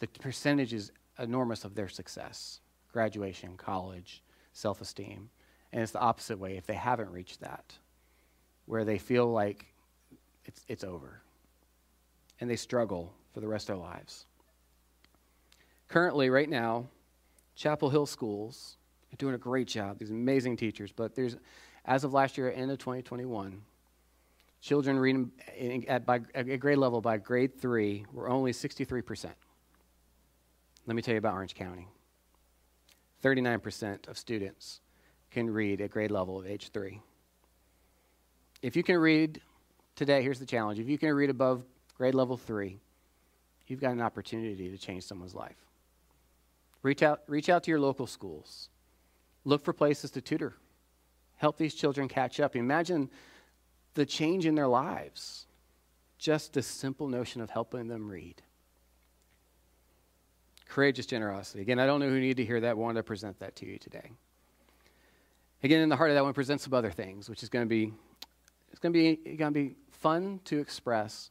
the 0.00 0.08
percentage 0.08 0.74
is 0.74 0.90
enormous 1.18 1.64
of 1.64 1.74
their 1.74 1.88
success 1.88 2.60
graduation, 2.92 3.56
college, 3.56 4.22
self 4.52 4.80
esteem. 4.80 5.30
And 5.72 5.82
it's 5.82 5.92
the 5.92 6.00
opposite 6.00 6.38
way 6.38 6.58
if 6.58 6.66
they 6.66 6.74
haven't 6.74 7.10
reached 7.10 7.40
that 7.40 7.78
where 8.66 8.84
they 8.84 8.98
feel 8.98 9.26
like 9.26 9.66
it's, 10.44 10.64
it's 10.68 10.84
over 10.84 11.20
and 12.40 12.50
they 12.50 12.56
struggle 12.56 13.12
for 13.32 13.40
the 13.40 13.48
rest 13.48 13.68
of 13.68 13.76
their 13.76 13.84
lives. 13.84 14.26
Currently, 15.88 16.30
right 16.30 16.48
now, 16.48 16.86
Chapel 17.54 17.90
Hill 17.90 18.06
schools 18.06 18.76
are 19.12 19.16
doing 19.16 19.34
a 19.34 19.38
great 19.38 19.68
job, 19.68 19.98
these 19.98 20.10
amazing 20.10 20.56
teachers, 20.56 20.90
but 20.90 21.14
there's, 21.14 21.36
as 21.84 22.04
of 22.04 22.12
last 22.12 22.38
year, 22.38 22.50
end 22.50 22.70
of 22.70 22.78
2021, 22.78 23.62
children 24.60 24.98
reading 24.98 25.30
at, 25.88 26.06
by, 26.06 26.20
at 26.34 26.58
grade 26.60 26.78
level 26.78 27.00
by 27.00 27.18
grade 27.18 27.60
three 27.60 28.06
were 28.12 28.28
only 28.28 28.52
63%. 28.52 29.26
Let 30.86 30.96
me 30.96 31.02
tell 31.02 31.12
you 31.12 31.18
about 31.18 31.34
Orange 31.34 31.54
County 31.54 31.86
39% 33.22 34.08
of 34.08 34.18
students 34.18 34.80
can 35.30 35.48
read 35.48 35.80
at 35.80 35.90
grade 35.90 36.10
level 36.10 36.40
of 36.40 36.46
age 36.46 36.70
three. 36.72 37.00
If 38.62 38.76
you 38.76 38.84
can 38.84 38.96
read 38.96 39.40
today, 39.96 40.22
here's 40.22 40.38
the 40.38 40.46
challenge 40.46 40.78
if 40.78 40.88
you 40.88 40.96
can 40.96 41.12
read 41.12 41.30
above 41.30 41.64
grade 41.96 42.14
level 42.14 42.36
three, 42.36 42.78
you've 43.66 43.80
got 43.80 43.92
an 43.92 44.00
opportunity 44.00 44.70
to 44.70 44.78
change 44.78 45.04
someone's 45.04 45.34
life. 45.34 45.56
Reach 46.82 47.02
out, 47.02 47.20
reach 47.26 47.48
out 47.48 47.64
to 47.64 47.70
your 47.70 47.80
local 47.80 48.06
schools. 48.06 48.68
Look 49.44 49.64
for 49.64 49.72
places 49.72 50.10
to 50.12 50.20
tutor. 50.20 50.54
Help 51.36 51.58
these 51.58 51.74
children 51.74 52.08
catch 52.08 52.38
up. 52.38 52.54
Imagine 52.54 53.10
the 53.94 54.06
change 54.06 54.46
in 54.46 54.54
their 54.54 54.68
lives. 54.68 55.46
Just 56.18 56.52
the 56.52 56.62
simple 56.62 57.08
notion 57.08 57.40
of 57.40 57.50
helping 57.50 57.88
them 57.88 58.08
read. 58.08 58.42
Courageous 60.68 61.06
generosity. 61.06 61.60
Again, 61.60 61.80
I 61.80 61.86
don't 61.86 61.98
know 61.98 62.08
who 62.08 62.20
needed 62.20 62.36
to 62.38 62.44
hear 62.44 62.60
that. 62.60 62.70
I 62.70 62.74
wanted 62.74 63.00
to 63.00 63.02
present 63.02 63.40
that 63.40 63.56
to 63.56 63.66
you 63.66 63.78
today. 63.78 64.12
Again, 65.64 65.80
in 65.80 65.88
the 65.88 65.96
heart 65.96 66.10
of 66.10 66.14
that, 66.14 66.20
I 66.20 66.22
want 66.22 66.34
to 66.34 66.38
present 66.38 66.60
some 66.60 66.74
other 66.74 66.90
things, 66.90 67.28
which 67.28 67.42
is 67.42 67.48
going 67.48 67.64
to 67.64 67.68
be 67.68 67.92
it's 68.72 68.80
going 68.80 68.92
to 68.92 68.98
be 68.98 69.36
going 69.36 69.52
to 69.52 69.60
be 69.60 69.76
fun 69.90 70.40
to 70.46 70.58
express. 70.58 71.30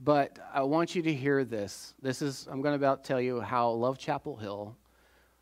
But 0.00 0.38
I 0.52 0.62
want 0.62 0.94
you 0.94 1.02
to 1.02 1.12
hear 1.12 1.44
this. 1.44 1.94
This 2.00 2.22
is 2.22 2.46
I'm 2.50 2.62
going 2.62 2.78
to 2.78 2.84
about 2.86 3.04
tell 3.04 3.20
you 3.20 3.40
how 3.40 3.70
Love 3.70 3.98
Chapel 3.98 4.36
Hill, 4.36 4.76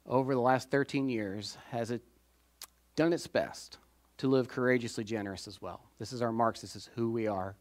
over 0.06 0.34
the 0.34 0.40
last 0.40 0.70
13 0.70 1.08
years, 1.08 1.58
has 1.70 1.90
it 1.90 2.02
done 2.96 3.12
its 3.12 3.26
best 3.26 3.78
to 4.18 4.28
live 4.28 4.48
courageously 4.48 5.04
generous 5.04 5.48
as 5.48 5.60
well. 5.60 5.80
This 5.98 6.12
is 6.12 6.22
our 6.22 6.32
marks. 6.32 6.60
This 6.60 6.76
is 6.76 6.90
who 6.94 7.10
we 7.10 7.26
are. 7.26 7.56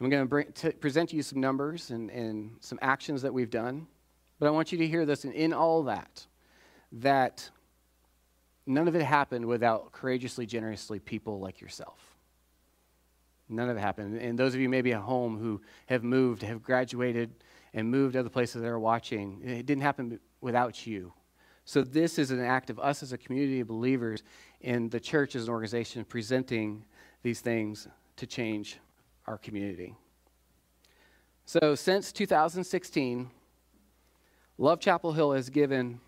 I'm 0.00 0.08
going 0.08 0.22
to 0.22 0.28
bring, 0.28 0.50
to 0.52 0.72
present 0.72 1.12
you 1.12 1.22
some 1.22 1.40
numbers 1.40 1.90
and, 1.90 2.10
and 2.10 2.56
some 2.60 2.78
actions 2.80 3.20
that 3.22 3.32
we've 3.32 3.50
done. 3.50 3.86
But 4.38 4.46
I 4.46 4.50
want 4.50 4.72
you 4.72 4.78
to 4.78 4.86
hear 4.86 5.04
this, 5.04 5.24
and 5.24 5.34
in 5.34 5.52
all 5.52 5.82
that, 5.84 6.26
that 6.92 7.50
none 8.70 8.88
of 8.88 8.94
it 8.94 9.02
happened 9.02 9.44
without 9.44 9.92
courageously, 9.92 10.46
generously 10.46 10.98
people 10.98 11.40
like 11.40 11.60
yourself. 11.60 11.98
None 13.48 13.68
of 13.68 13.76
it 13.76 13.80
happened. 13.80 14.16
And 14.18 14.38
those 14.38 14.54
of 14.54 14.60
you 14.60 14.68
maybe 14.68 14.92
at 14.92 15.00
home 15.00 15.36
who 15.36 15.60
have 15.86 16.04
moved, 16.04 16.42
have 16.42 16.62
graduated, 16.62 17.30
and 17.74 17.90
moved 17.90 18.16
other 18.16 18.28
places 18.28 18.62
that 18.62 18.68
are 18.68 18.78
watching, 18.78 19.40
it 19.44 19.66
didn't 19.66 19.82
happen 19.82 20.18
without 20.40 20.86
you. 20.86 21.12
So, 21.64 21.82
this 21.82 22.18
is 22.18 22.30
an 22.30 22.40
act 22.40 22.70
of 22.70 22.80
us 22.80 23.02
as 23.02 23.12
a 23.12 23.18
community 23.18 23.60
of 23.60 23.68
believers 23.68 24.22
in 24.60 24.88
the 24.88 24.98
church 24.98 25.36
as 25.36 25.44
an 25.44 25.50
organization 25.50 26.04
presenting 26.04 26.84
these 27.22 27.40
things 27.40 27.86
to 28.16 28.26
change 28.26 28.78
our 29.26 29.38
community. 29.38 29.94
So, 31.44 31.74
since 31.74 32.12
2016, 32.12 33.30
Love 34.58 34.80
Chapel 34.80 35.12
Hill 35.12 35.32
has 35.32 35.48
given 35.48 36.00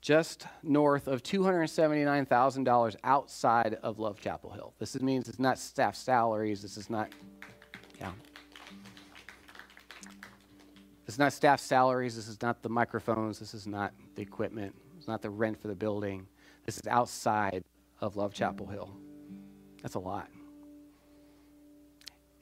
just 0.00 0.46
north 0.62 1.08
of 1.08 1.22
$279,000 1.22 2.96
outside 3.04 3.74
of 3.82 3.98
Love 3.98 4.20
Chapel 4.20 4.50
Hill. 4.50 4.74
This 4.78 5.00
means 5.00 5.28
it's 5.28 5.38
not 5.38 5.58
staff 5.58 5.96
salaries. 5.96 6.62
This 6.62 6.76
is 6.76 6.88
not, 6.88 7.10
yeah. 7.98 8.12
It's 11.06 11.18
not 11.18 11.32
staff 11.32 11.60
salaries. 11.60 12.14
This 12.16 12.28
is 12.28 12.40
not 12.42 12.62
the 12.62 12.68
microphones. 12.68 13.38
This 13.38 13.54
is 13.54 13.66
not 13.66 13.92
the 14.14 14.22
equipment. 14.22 14.74
It's 14.98 15.08
not 15.08 15.22
the 15.22 15.30
rent 15.30 15.60
for 15.60 15.68
the 15.68 15.74
building. 15.74 16.26
This 16.64 16.76
is 16.76 16.86
outside 16.86 17.64
of 18.00 18.16
Love 18.16 18.32
Chapel 18.34 18.66
Hill. 18.66 18.94
That's 19.82 19.94
a 19.94 20.00
lot. 20.00 20.28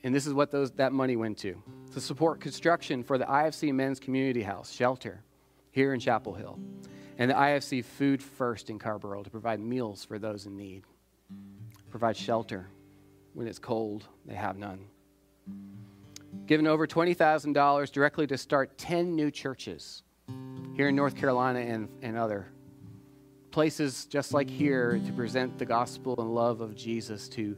And 0.03 0.15
this 0.15 0.27
is 0.27 0.35
what 0.35 0.51
those, 0.51 0.71
that 0.73 0.93
money 0.93 1.17
went 1.17 1.39
to 1.39 1.61
to 1.93 2.01
support 2.01 2.41
construction 2.41 3.03
for 3.03 3.19
the 3.19 3.25
IFC 3.25 3.73
Men's 3.73 3.99
Community 3.99 4.43
House 4.43 4.71
shelter 4.71 5.23
here 5.71 5.95
in 5.95 6.01
Chapel 6.01 6.35
Hill 6.35 6.59
and 7.19 7.31
the 7.31 7.35
IFC 7.35 7.85
Food 7.85 8.23
First 8.23 8.71
in 8.71 8.79
Carrboro 8.79 9.23
to 9.23 9.31
provide 9.31 9.61
meals 9.61 10.05
for 10.05 10.19
those 10.19 10.47
in 10.47 10.57
need, 10.57 10.85
provide 11.91 12.17
shelter 12.17 12.69
when 13.35 13.47
it's 13.47 13.59
cold, 13.59 14.07
they 14.25 14.35
have 14.35 14.57
none. 14.57 14.81
Given 16.47 16.67
over 16.67 16.87
$20,000 16.87 17.93
directly 17.93 18.27
to 18.27 18.39
start 18.39 18.79
10 18.79 19.14
new 19.14 19.31
churches 19.31 20.03
here 20.75 20.89
in 20.89 20.97
North 20.97 21.17
Carolina 21.17 21.61
and, 21.61 21.89
and 22.03 22.17
other 22.17 22.49
places 23.51 24.05
just 24.05 24.35
like 24.35 24.51
here 24.51 25.01
to 25.07 25.12
present 25.12 25.59
the 25.59 25.64
gospel 25.64 26.14
and 26.19 26.35
love 26.35 26.61
of 26.61 26.77
Jesus 26.77 27.27
to 27.27 27.57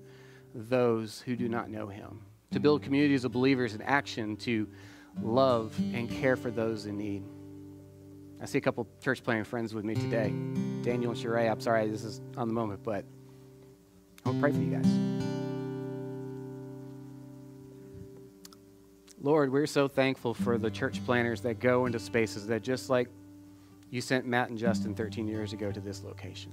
those 0.54 1.20
who 1.20 1.34
do 1.34 1.48
not 1.48 1.70
know 1.70 1.88
him, 1.88 2.20
to 2.52 2.60
build 2.60 2.82
communities 2.82 3.24
of 3.24 3.32
believers 3.32 3.74
in 3.74 3.82
action 3.82 4.36
to 4.36 4.68
love 5.20 5.76
and 5.92 6.08
care 6.08 6.36
for 6.36 6.52
those 6.52 6.86
in 6.86 6.96
need. 6.96 7.24
I 8.40 8.46
see 8.46 8.58
a 8.58 8.60
couple 8.60 8.86
church 9.02 9.22
planting 9.22 9.44
friends 9.44 9.74
with 9.74 9.84
me 9.84 9.94
today. 9.94 10.32
Daniel 10.82 11.10
and 11.10 11.20
Sheree, 11.20 11.50
I'm 11.50 11.60
sorry 11.60 11.88
this 11.88 12.04
is 12.04 12.20
on 12.36 12.48
the 12.48 12.54
moment, 12.54 12.82
but 12.84 13.04
I 14.24 14.30
will 14.30 14.40
pray 14.40 14.52
for 14.52 14.58
you 14.58 14.70
guys. 14.70 14.86
Lord, 19.20 19.50
we're 19.50 19.66
so 19.66 19.88
thankful 19.88 20.34
for 20.34 20.58
the 20.58 20.70
church 20.70 21.04
planners 21.04 21.40
that 21.40 21.58
go 21.58 21.86
into 21.86 21.98
spaces 21.98 22.46
that 22.46 22.62
just 22.62 22.88
like 22.88 23.08
you 23.90 24.00
sent 24.00 24.26
Matt 24.26 24.50
and 24.50 24.58
Justin 24.58 24.94
13 24.94 25.26
years 25.26 25.52
ago 25.52 25.72
to 25.72 25.80
this 25.80 26.04
location. 26.04 26.52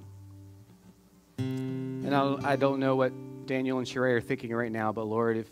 And 1.38 2.16
I 2.16 2.56
don't 2.56 2.80
know 2.80 2.96
what 2.96 3.14
Daniel 3.46 3.78
and 3.78 3.86
Sheree 3.86 4.14
are 4.14 4.22
thinking 4.22 4.54
right 4.54 4.72
now, 4.72 4.92
but 4.92 5.04
Lord, 5.04 5.38
if 5.38 5.50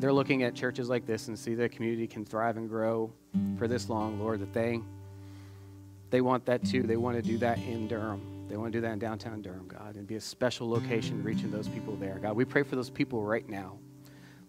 they're 0.00 0.12
looking 0.12 0.42
at 0.42 0.54
churches 0.54 0.88
like 0.88 1.04
this 1.04 1.28
and 1.28 1.38
see 1.38 1.54
the 1.54 1.68
community 1.68 2.06
can 2.06 2.24
thrive 2.24 2.56
and 2.56 2.68
grow 2.68 3.12
for 3.58 3.68
this 3.68 3.90
long, 3.90 4.18
Lord, 4.18 4.40
that 4.40 4.54
they 4.54 4.80
they 6.10 6.20
want 6.20 6.46
that 6.46 6.64
too. 6.64 6.82
They 6.82 6.96
want 6.96 7.16
to 7.16 7.22
do 7.22 7.38
that 7.38 7.58
in 7.58 7.88
Durham. 7.88 8.46
They 8.48 8.56
want 8.56 8.72
to 8.72 8.78
do 8.78 8.82
that 8.82 8.92
in 8.92 8.98
downtown 8.98 9.42
Durham, 9.42 9.66
God, 9.66 9.96
and 9.96 10.06
be 10.06 10.14
a 10.14 10.20
special 10.20 10.68
location 10.68 11.22
reaching 11.22 11.50
those 11.50 11.68
people 11.68 11.96
there. 11.96 12.18
God, 12.20 12.36
we 12.36 12.44
pray 12.44 12.62
for 12.62 12.76
those 12.76 12.90
people 12.90 13.24
right 13.24 13.48
now. 13.48 13.78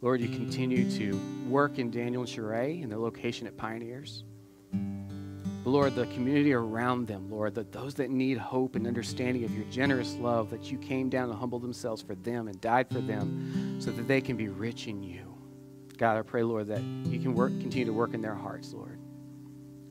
Lord, 0.01 0.22
you 0.22 0.30
continue 0.30 0.89
to 0.91 1.20
work 1.49 1.80
in 1.80 1.89
Daniel 1.89 2.22
and 2.22 2.30
Sheree 2.30 2.84
and 2.84 2.91
their 2.91 2.99
location 2.99 3.47
at 3.47 3.58
Pioneers. 3.58 4.24
But 4.72 5.72
Lord, 5.72 5.95
the 5.95 6.05
community 6.08 6.53
around 6.53 7.08
them, 7.08 7.32
Lord, 7.32 7.55
that 7.55 7.72
those 7.72 7.95
that 7.95 8.12
need 8.12 8.38
hope 8.38 8.76
and 8.76 8.86
understanding 8.86 9.43
of 9.43 9.53
your 9.55 9.66
generous 9.66 10.14
love, 10.16 10.51
that 10.51 10.72
you 10.72 10.78
came 10.78 11.10
down 11.10 11.30
and 11.30 11.38
humbled 11.38 11.64
themselves 11.64 12.01
for 12.01 12.14
them 12.16 12.47
and 12.47 12.62
died 12.62 12.88
for 12.89 12.99
them 12.99 13.82
so 13.82 13.91
that 13.91 14.08
they 14.08 14.22
can 14.22 14.38
be 14.38 14.47
rich 14.49 14.88
in 14.88 15.01
you. 15.01 15.36
God, 15.97 16.18
I 16.18 16.22
pray, 16.22 16.43
Lord, 16.43 16.68
that 16.68 16.84
you 16.84 17.20
can 17.20 17.34
work, 17.34 17.49
continue 17.60 17.86
to 17.86 17.93
work 17.93 18.14
in 18.14 18.22
their 18.22 18.36
hearts, 18.36 18.72
Lord. 18.72 18.99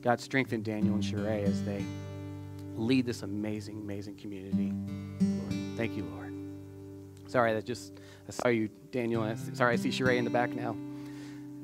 God, 0.01 0.19
strengthen 0.19 0.61
Daniel 0.61 0.95
and 0.95 1.03
Sheree 1.03 1.43
as 1.43 1.63
they 1.63 1.83
lead 2.75 3.05
this 3.05 3.23
amazing, 3.23 3.77
amazing 3.77 4.15
community. 4.15 4.71
Lord, 5.21 5.77
thank 5.77 5.97
you, 5.97 6.03
Lord. 6.03 6.33
Sorry, 7.27 7.53
that 7.53 7.65
just, 7.65 7.93
I 8.27 8.31
saw 8.31 8.47
you, 8.47 8.69
Daniel. 8.91 9.23
I, 9.23 9.35
sorry, 9.35 9.73
I 9.73 9.75
see 9.75 9.89
Sheree 9.89 10.17
in 10.17 10.23
the 10.23 10.29
back 10.29 10.53
now. 10.53 10.75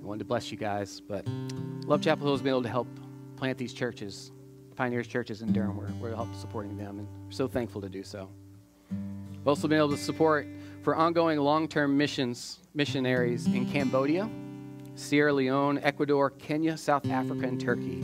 I 0.02 0.06
wanted 0.06 0.20
to 0.20 0.26
bless 0.26 0.52
you 0.52 0.58
guys, 0.58 1.00
but 1.00 1.26
Love 1.86 2.02
Chapel 2.02 2.26
Hill 2.26 2.34
has 2.34 2.42
been 2.42 2.50
able 2.50 2.64
to 2.64 2.70
help 2.70 2.88
plant 3.38 3.58
these 3.58 3.74
churches, 3.74 4.32
Pioneers 4.76 5.08
churches 5.08 5.42
in 5.42 5.54
Durham. 5.54 5.78
We're, 5.78 5.92
we're 6.02 6.16
help 6.16 6.34
supporting 6.36 6.78
them, 6.78 7.00
and 7.00 7.08
we're 7.26 7.32
so 7.32 7.48
thankful 7.48 7.80
to 7.82 7.90
do 7.90 8.04
so. 8.04 8.30
We've 8.90 9.48
also 9.48 9.68
been 9.68 9.78
able 9.78 9.92
to 9.92 9.98
support 9.98 10.48
for 10.82 10.96
ongoing 10.96 11.40
long-term 11.40 11.96
missions, 11.96 12.60
missionaries 12.74 13.46
in 13.46 13.70
Cambodia, 13.70 14.30
Sierra 14.96 15.34
Leone, 15.34 15.80
Ecuador, 15.80 16.30
Kenya, 16.30 16.78
South 16.78 17.10
Africa, 17.10 17.48
and 17.48 17.60
Turkey. 17.60 18.04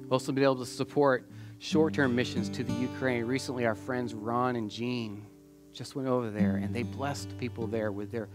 We've 0.00 0.12
also 0.12 0.32
been 0.32 0.44
able 0.44 0.56
to 0.56 0.66
support 0.66 1.28
short 1.58 1.94
term 1.94 2.14
missions 2.14 2.48
to 2.50 2.64
the 2.64 2.72
Ukraine. 2.74 3.24
Recently, 3.24 3.66
our 3.66 3.74
friends 3.74 4.14
Ron 4.14 4.56
and 4.56 4.70
Jean 4.70 5.26
just 5.72 5.94
went 5.94 6.08
over 6.08 6.30
there 6.30 6.56
and 6.56 6.74
they 6.74 6.82
blessed 6.82 7.36
people 7.38 7.66
there 7.66 7.92
with 7.92 8.10
their 8.10 8.28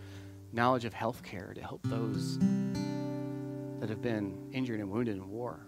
knowledge 0.51 0.85
of 0.85 0.93
health 0.93 1.23
care 1.23 1.51
to 1.55 1.61
help 1.61 1.81
those 1.83 2.37
that 3.79 3.89
have 3.89 4.01
been 4.01 4.37
injured 4.51 4.79
and 4.79 4.89
wounded 4.89 5.15
in 5.15 5.29
war. 5.29 5.67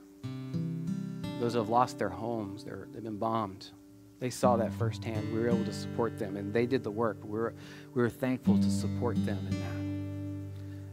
Those 1.40 1.54
who 1.54 1.60
have 1.60 1.70
lost 1.70 1.98
their 1.98 2.10
homes, 2.10 2.64
they've 2.64 3.04
been 3.04 3.18
bombed. 3.18 3.72
They 4.20 4.30
saw 4.30 4.56
that 4.58 4.72
firsthand. 4.74 5.34
We 5.34 5.40
were 5.40 5.50
able 5.50 5.66
to 5.66 5.74
support 5.74 6.18
them, 6.18 6.38
and 6.38 6.54
they 6.54 6.66
did 6.66 6.84
the 6.84 6.92
work. 6.92 7.18
We 7.24 7.32
were, 7.38 7.54
we 7.94 8.02
were 8.02 8.10
thankful 8.10 8.58
to 8.58 8.70
support 8.70 9.18
them 9.26 9.46
in 9.52 9.60
that. 9.60 10.05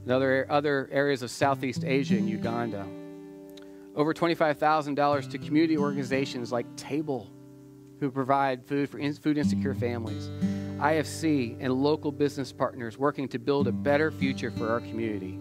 In 0.05 0.11
other, 0.11 0.47
other 0.51 0.89
areas 0.91 1.23
of 1.23 1.31
Southeast 1.31 1.85
Asia 1.85 2.17
and 2.17 2.29
Uganda, 2.29 2.87
over 3.95 4.13
$25,000 4.13 5.31
to 5.31 5.39
community 5.39 5.77
organizations 5.77 6.51
like 6.51 6.67
Table, 6.77 7.31
who 8.01 8.11
provide 8.11 8.65
food 8.65 8.89
for 8.91 8.99
in, 8.99 9.13
food 9.15 9.39
insecure 9.39 9.75
families, 9.75 10.29
IFC, 10.79 11.57
and 11.61 11.73
local 11.73 12.11
business 12.11 12.53
partners 12.53 12.99
working 12.99 13.29
to 13.29 13.39
build 13.39 13.69
a 13.69 13.73
better 13.73 14.11
future 14.11 14.51
for 14.51 14.71
our 14.71 14.81
community, 14.81 15.39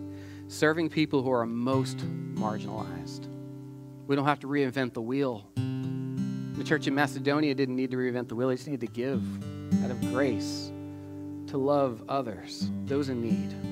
serving 0.47 0.89
people 0.89 1.24
who 1.24 1.32
are 1.32 1.45
most 1.45 1.97
marginalized. 2.36 3.28
We 4.05 4.16
don't 4.16 4.26
have 4.26 4.41
to 4.41 4.47
reinvent 4.47 4.93
the 4.93 5.01
wheel. 5.01 5.49
The 5.55 6.64
church 6.64 6.86
in 6.86 6.93
Macedonia 6.93 7.55
didn't 7.55 7.76
need 7.76 7.89
to 7.91 7.97
reinvent 7.97 8.28
the 8.28 8.36
wheel, 8.36 8.49
they 8.49 8.55
just 8.55 8.68
needed 8.68 8.86
to 8.86 8.93
give 8.93 9.24
out 9.84 9.89
of 9.89 9.99
grace 10.12 10.72
to 11.47 11.57
love 11.57 12.03
others, 12.07 12.70
those 12.86 13.09
in 13.09 13.22
need. 13.22 13.70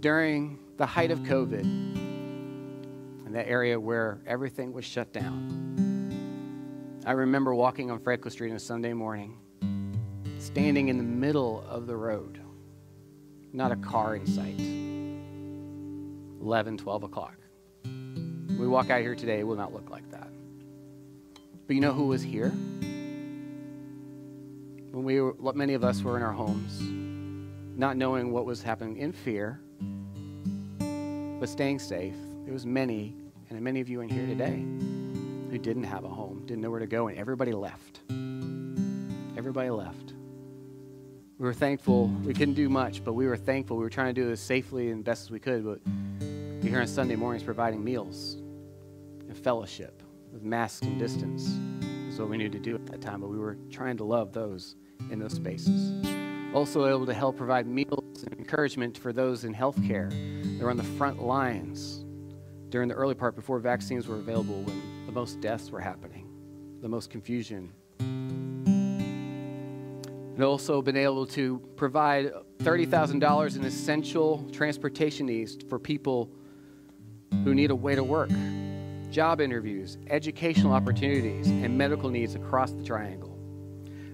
During 0.00 0.58
the 0.78 0.86
height 0.86 1.10
of 1.10 1.18
COVID, 1.20 1.60
in 1.60 3.32
that 3.32 3.46
area 3.46 3.78
where 3.78 4.18
everything 4.26 4.72
was 4.72 4.86
shut 4.86 5.12
down, 5.12 7.02
I 7.04 7.12
remember 7.12 7.54
walking 7.54 7.90
on 7.90 7.98
Franklin 7.98 8.30
Street 8.30 8.48
on 8.48 8.56
a 8.56 8.60
Sunday 8.60 8.94
morning, 8.94 9.36
standing 10.38 10.88
in 10.88 10.96
the 10.96 11.02
middle 11.02 11.62
of 11.68 11.86
the 11.86 11.96
road, 11.96 12.40
not 13.52 13.72
a 13.72 13.76
car 13.76 14.16
in 14.16 14.26
sight. 14.26 14.58
11, 16.40 16.78
12 16.78 17.02
o'clock. 17.02 17.36
We 17.84 18.66
walk 18.66 18.88
out 18.88 19.02
here 19.02 19.14
today, 19.14 19.40
it 19.40 19.46
will 19.46 19.56
not 19.56 19.74
look 19.74 19.90
like 19.90 20.10
that. 20.12 20.28
But 21.66 21.76
you 21.76 21.82
know 21.82 21.92
who 21.92 22.06
was 22.06 22.22
here? 22.22 22.48
When 24.92 25.04
we 25.04 25.20
were, 25.20 25.34
many 25.52 25.74
of 25.74 25.84
us 25.84 26.00
were 26.00 26.16
in 26.16 26.22
our 26.22 26.32
homes, 26.32 26.80
not 27.78 27.98
knowing 27.98 28.32
what 28.32 28.46
was 28.46 28.62
happening 28.62 28.96
in 28.96 29.12
fear, 29.12 29.60
but 31.40 31.48
staying 31.48 31.78
safe. 31.78 32.14
There 32.44 32.52
was 32.52 32.66
many, 32.66 33.16
and 33.48 33.58
many 33.62 33.80
of 33.80 33.88
you 33.88 34.02
in 34.02 34.10
here 34.10 34.26
today, 34.26 34.62
who 35.50 35.58
didn't 35.58 35.84
have 35.84 36.04
a 36.04 36.08
home, 36.08 36.42
didn't 36.44 36.60
know 36.60 36.70
where 36.70 36.80
to 36.80 36.86
go, 36.86 37.08
and 37.08 37.16
everybody 37.16 37.52
left. 37.52 38.00
Everybody 39.38 39.70
left. 39.70 40.12
We 41.38 41.46
were 41.46 41.54
thankful. 41.54 42.08
We 42.24 42.34
couldn't 42.34 42.54
do 42.54 42.68
much, 42.68 43.02
but 43.02 43.14
we 43.14 43.26
were 43.26 43.38
thankful. 43.38 43.78
We 43.78 43.84
were 43.84 43.90
trying 43.90 44.14
to 44.14 44.20
do 44.20 44.30
as 44.30 44.38
safely 44.38 44.90
and 44.90 45.02
best 45.02 45.22
as 45.22 45.30
we 45.30 45.40
could, 45.40 45.64
but 45.64 45.80
here 46.62 46.78
on 46.78 46.86
Sunday 46.86 47.16
mornings 47.16 47.42
providing 47.42 47.82
meals 47.82 48.34
and 49.26 49.34
fellowship 49.34 50.02
with 50.30 50.42
masks 50.42 50.82
and 50.82 50.98
distance 50.98 51.48
is 52.12 52.18
what 52.20 52.28
we 52.28 52.36
needed 52.36 52.52
to 52.52 52.58
do 52.58 52.74
at 52.74 52.84
that 52.86 53.00
time, 53.00 53.22
but 53.22 53.30
we 53.30 53.38
were 53.38 53.56
trying 53.70 53.96
to 53.96 54.04
love 54.04 54.34
those 54.34 54.76
in 55.10 55.18
those 55.18 55.32
spaces. 55.32 56.19
Also 56.52 56.86
able 56.86 57.06
to 57.06 57.14
help 57.14 57.36
provide 57.36 57.66
meals 57.68 58.24
and 58.24 58.34
encouragement 58.38 58.98
for 58.98 59.12
those 59.12 59.44
in 59.44 59.54
healthcare 59.54 60.10
that 60.58 60.64
were 60.64 60.70
on 60.70 60.76
the 60.76 60.82
front 60.82 61.22
lines 61.22 62.04
during 62.70 62.88
the 62.88 62.94
early 62.94 63.14
part 63.14 63.36
before 63.36 63.60
vaccines 63.60 64.08
were 64.08 64.16
available 64.16 64.62
when 64.62 65.06
the 65.06 65.12
most 65.12 65.40
deaths 65.40 65.70
were 65.70 65.80
happening, 65.80 66.28
the 66.80 66.88
most 66.88 67.08
confusion. 67.08 67.72
And 70.30 70.42
also 70.42 70.82
been 70.82 70.96
able 70.96 71.26
to 71.28 71.60
provide 71.76 72.32
$30,000 72.58 73.56
in 73.56 73.64
essential 73.64 74.44
transportation 74.50 75.26
needs 75.26 75.56
for 75.68 75.78
people 75.78 76.32
who 77.44 77.54
need 77.54 77.70
a 77.70 77.76
way 77.76 77.94
to 77.94 78.02
work, 78.02 78.30
job 79.10 79.40
interviews, 79.40 79.98
educational 80.08 80.72
opportunities, 80.72 81.46
and 81.46 81.78
medical 81.78 82.10
needs 82.10 82.34
across 82.34 82.72
the 82.72 82.82
triangle. 82.82 83.29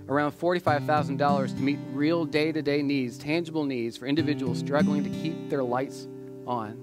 Around 0.08 0.32
$45,000 0.32 1.56
to 1.56 1.62
meet 1.62 1.78
real 1.92 2.24
day 2.24 2.52
to 2.52 2.62
day 2.62 2.80
needs, 2.82 3.18
tangible 3.18 3.64
needs 3.64 3.96
for 3.96 4.06
individuals 4.06 4.58
struggling 4.58 5.02
to 5.02 5.10
keep 5.10 5.50
their 5.50 5.64
lights 5.64 6.06
on 6.46 6.82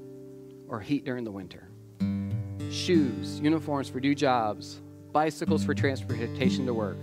or 0.68 0.80
heat 0.80 1.06
during 1.06 1.24
the 1.24 1.32
winter. 1.32 1.70
Shoes, 2.70 3.40
uniforms 3.40 3.88
for 3.88 4.00
new 4.00 4.14
jobs, 4.14 4.82
bicycles 5.12 5.64
for 5.64 5.74
transportation 5.74 6.66
to 6.66 6.74
work, 6.74 6.98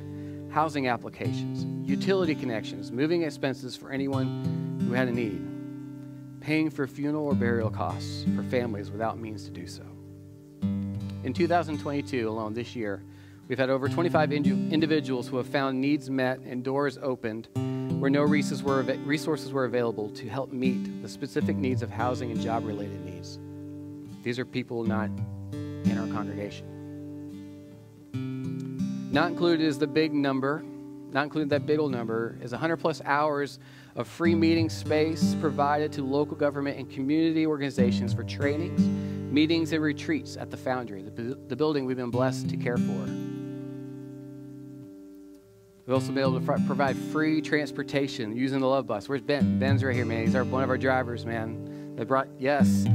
housing 0.50 0.88
applications, 0.88 1.64
utility 1.88 2.34
connections, 2.34 2.92
moving 2.92 3.22
expenses 3.22 3.76
for 3.76 3.90
anyone 3.90 4.80
who 4.86 4.92
had 4.92 5.08
a 5.08 5.12
need 5.12 5.46
paying 6.40 6.70
for 6.70 6.86
funeral 6.86 7.26
or 7.26 7.34
burial 7.34 7.70
costs 7.70 8.24
for 8.34 8.42
families 8.44 8.90
without 8.90 9.18
means 9.18 9.44
to 9.44 9.50
do 9.50 9.66
so. 9.66 9.84
In 11.22 11.32
2022 11.34 12.28
alone, 12.28 12.54
this 12.54 12.74
year, 12.74 13.02
we've 13.50 13.58
had 13.58 13.68
over 13.68 13.88
25 13.88 14.32
individuals 14.32 15.26
who 15.26 15.36
have 15.36 15.46
found 15.48 15.80
needs 15.80 16.08
met 16.08 16.38
and 16.38 16.62
doors 16.62 16.96
opened 17.02 17.48
where 17.98 18.08
no 18.08 18.22
resources 18.22 18.62
were, 18.62 18.80
resources 19.04 19.52
were 19.52 19.64
available 19.64 20.08
to 20.10 20.28
help 20.28 20.52
meet 20.52 21.02
the 21.02 21.08
specific 21.08 21.56
needs 21.56 21.82
of 21.82 21.90
housing 21.90 22.30
and 22.30 22.40
job 22.40 22.64
related 22.64 23.04
needs. 23.04 23.40
These 24.22 24.38
are 24.38 24.44
people 24.44 24.84
not 24.84 25.10
in 25.52 25.98
our 25.98 26.06
congregation. 26.14 26.64
Not 29.10 29.32
included 29.32 29.64
is 29.64 29.80
the 29.80 29.88
big 29.88 30.14
number, 30.14 30.62
not 31.10 31.24
included 31.24 31.50
that 31.50 31.66
big 31.66 31.80
old 31.80 31.90
number, 31.90 32.38
is 32.40 32.52
100 32.52 32.76
plus 32.76 33.02
hours 33.04 33.58
of 33.96 34.06
free 34.06 34.36
meeting 34.36 34.70
space 34.70 35.34
provided 35.40 35.90
to 35.94 36.04
local 36.04 36.36
government 36.36 36.78
and 36.78 36.88
community 36.88 37.48
organizations 37.48 38.14
for 38.14 38.22
trainings, 38.22 38.80
meetings, 39.32 39.72
and 39.72 39.82
retreats 39.82 40.36
at 40.36 40.52
the 40.52 40.56
Foundry, 40.56 41.02
the, 41.02 41.36
the 41.48 41.56
building 41.56 41.84
we've 41.84 41.96
been 41.96 42.10
blessed 42.10 42.48
to 42.48 42.56
care 42.56 42.76
for. 42.76 43.29
We've 45.90 45.96
also 45.96 46.12
been 46.12 46.22
able 46.22 46.38
to 46.38 46.46
fr- 46.46 46.64
provide 46.68 46.96
free 46.96 47.40
transportation 47.40 48.36
using 48.36 48.60
the 48.60 48.66
Love 48.68 48.86
Bus. 48.86 49.08
Where's 49.08 49.22
Ben? 49.22 49.58
Ben's 49.58 49.82
right 49.82 49.92
here, 49.92 50.04
man. 50.04 50.24
He's 50.24 50.36
our, 50.36 50.44
one 50.44 50.62
of 50.62 50.70
our 50.70 50.78
drivers, 50.78 51.26
man. 51.26 51.96
They 51.96 52.04
brought, 52.04 52.28
yes. 52.38 52.86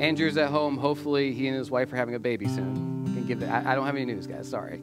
Andrew's 0.00 0.38
at 0.38 0.48
home. 0.48 0.78
Hopefully, 0.78 1.34
he 1.34 1.48
and 1.48 1.56
his 1.58 1.70
wife 1.70 1.92
are 1.92 1.96
having 1.96 2.14
a 2.14 2.18
baby 2.18 2.48
soon. 2.48 3.04
Can 3.04 3.26
give. 3.26 3.42
I, 3.42 3.72
I 3.72 3.74
don't 3.74 3.84
have 3.84 3.94
any 3.94 4.06
news, 4.06 4.26
guys. 4.26 4.48
Sorry. 4.48 4.80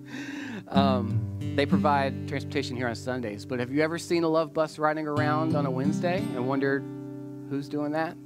um, 0.68 1.20
they 1.56 1.66
provide 1.66 2.26
transportation 2.26 2.74
here 2.74 2.88
on 2.88 2.94
Sundays, 2.94 3.44
but 3.44 3.58
have 3.58 3.70
you 3.70 3.82
ever 3.82 3.98
seen 3.98 4.24
a 4.24 4.28
love 4.28 4.54
bus 4.54 4.78
riding 4.78 5.06
around 5.06 5.54
on 5.54 5.66
a 5.66 5.70
Wednesday 5.70 6.20
and 6.20 6.48
wondered 6.48 6.82
who's 7.50 7.68
doing 7.68 7.92
that? 7.92 8.16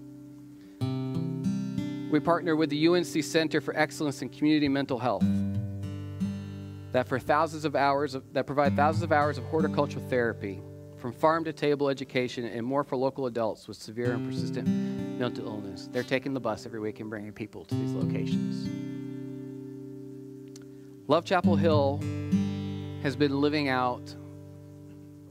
We 2.13 2.21
partner 2.21 2.55
with 2.55 2.71
the 2.71 2.87
UNC 2.87 3.25
Center 3.25 3.61
for 3.61 3.77
Excellence 3.77 4.23
in 4.23 4.29
Community 4.29 4.69
Mental 4.69 5.01
Health 5.01 5.25
that 6.97 7.07
for 7.07 7.19
thousands 7.19 7.67
of 7.67 7.77
hours 7.77 8.15
of, 8.15 8.25
that 8.33 8.47
provide 8.47 8.75
thousands 8.75 9.03
of 9.03 9.13
hours 9.13 9.37
of 9.37 9.45
horticultural 9.45 10.03
therapy 10.09 10.63
from 10.97 11.13
farm 11.13 11.45
to 11.45 11.53
table 11.53 11.91
education 11.91 12.47
and 12.47 12.65
more 12.65 12.83
for 12.83 12.97
local 12.97 13.27
adults 13.27 13.69
with 13.69 13.77
severe 13.77 14.15
and 14.15 14.27
persistent 14.27 14.67
mental 14.67 15.47
illness. 15.47 15.91
They're 15.93 16.03
taking 16.03 16.33
the 16.33 16.41
bus 16.41 16.65
every 16.65 16.81
week 16.81 17.01
and 17.01 17.11
bringing 17.11 17.33
people 17.33 17.67
to 17.67 17.75
these 17.75 17.93
locations. 17.93 18.67
Love 21.07 21.27
Chapel 21.27 21.55
Hill 21.55 22.01
has 23.03 23.15
been 23.15 23.43
living 23.43 23.69
out 23.69 24.15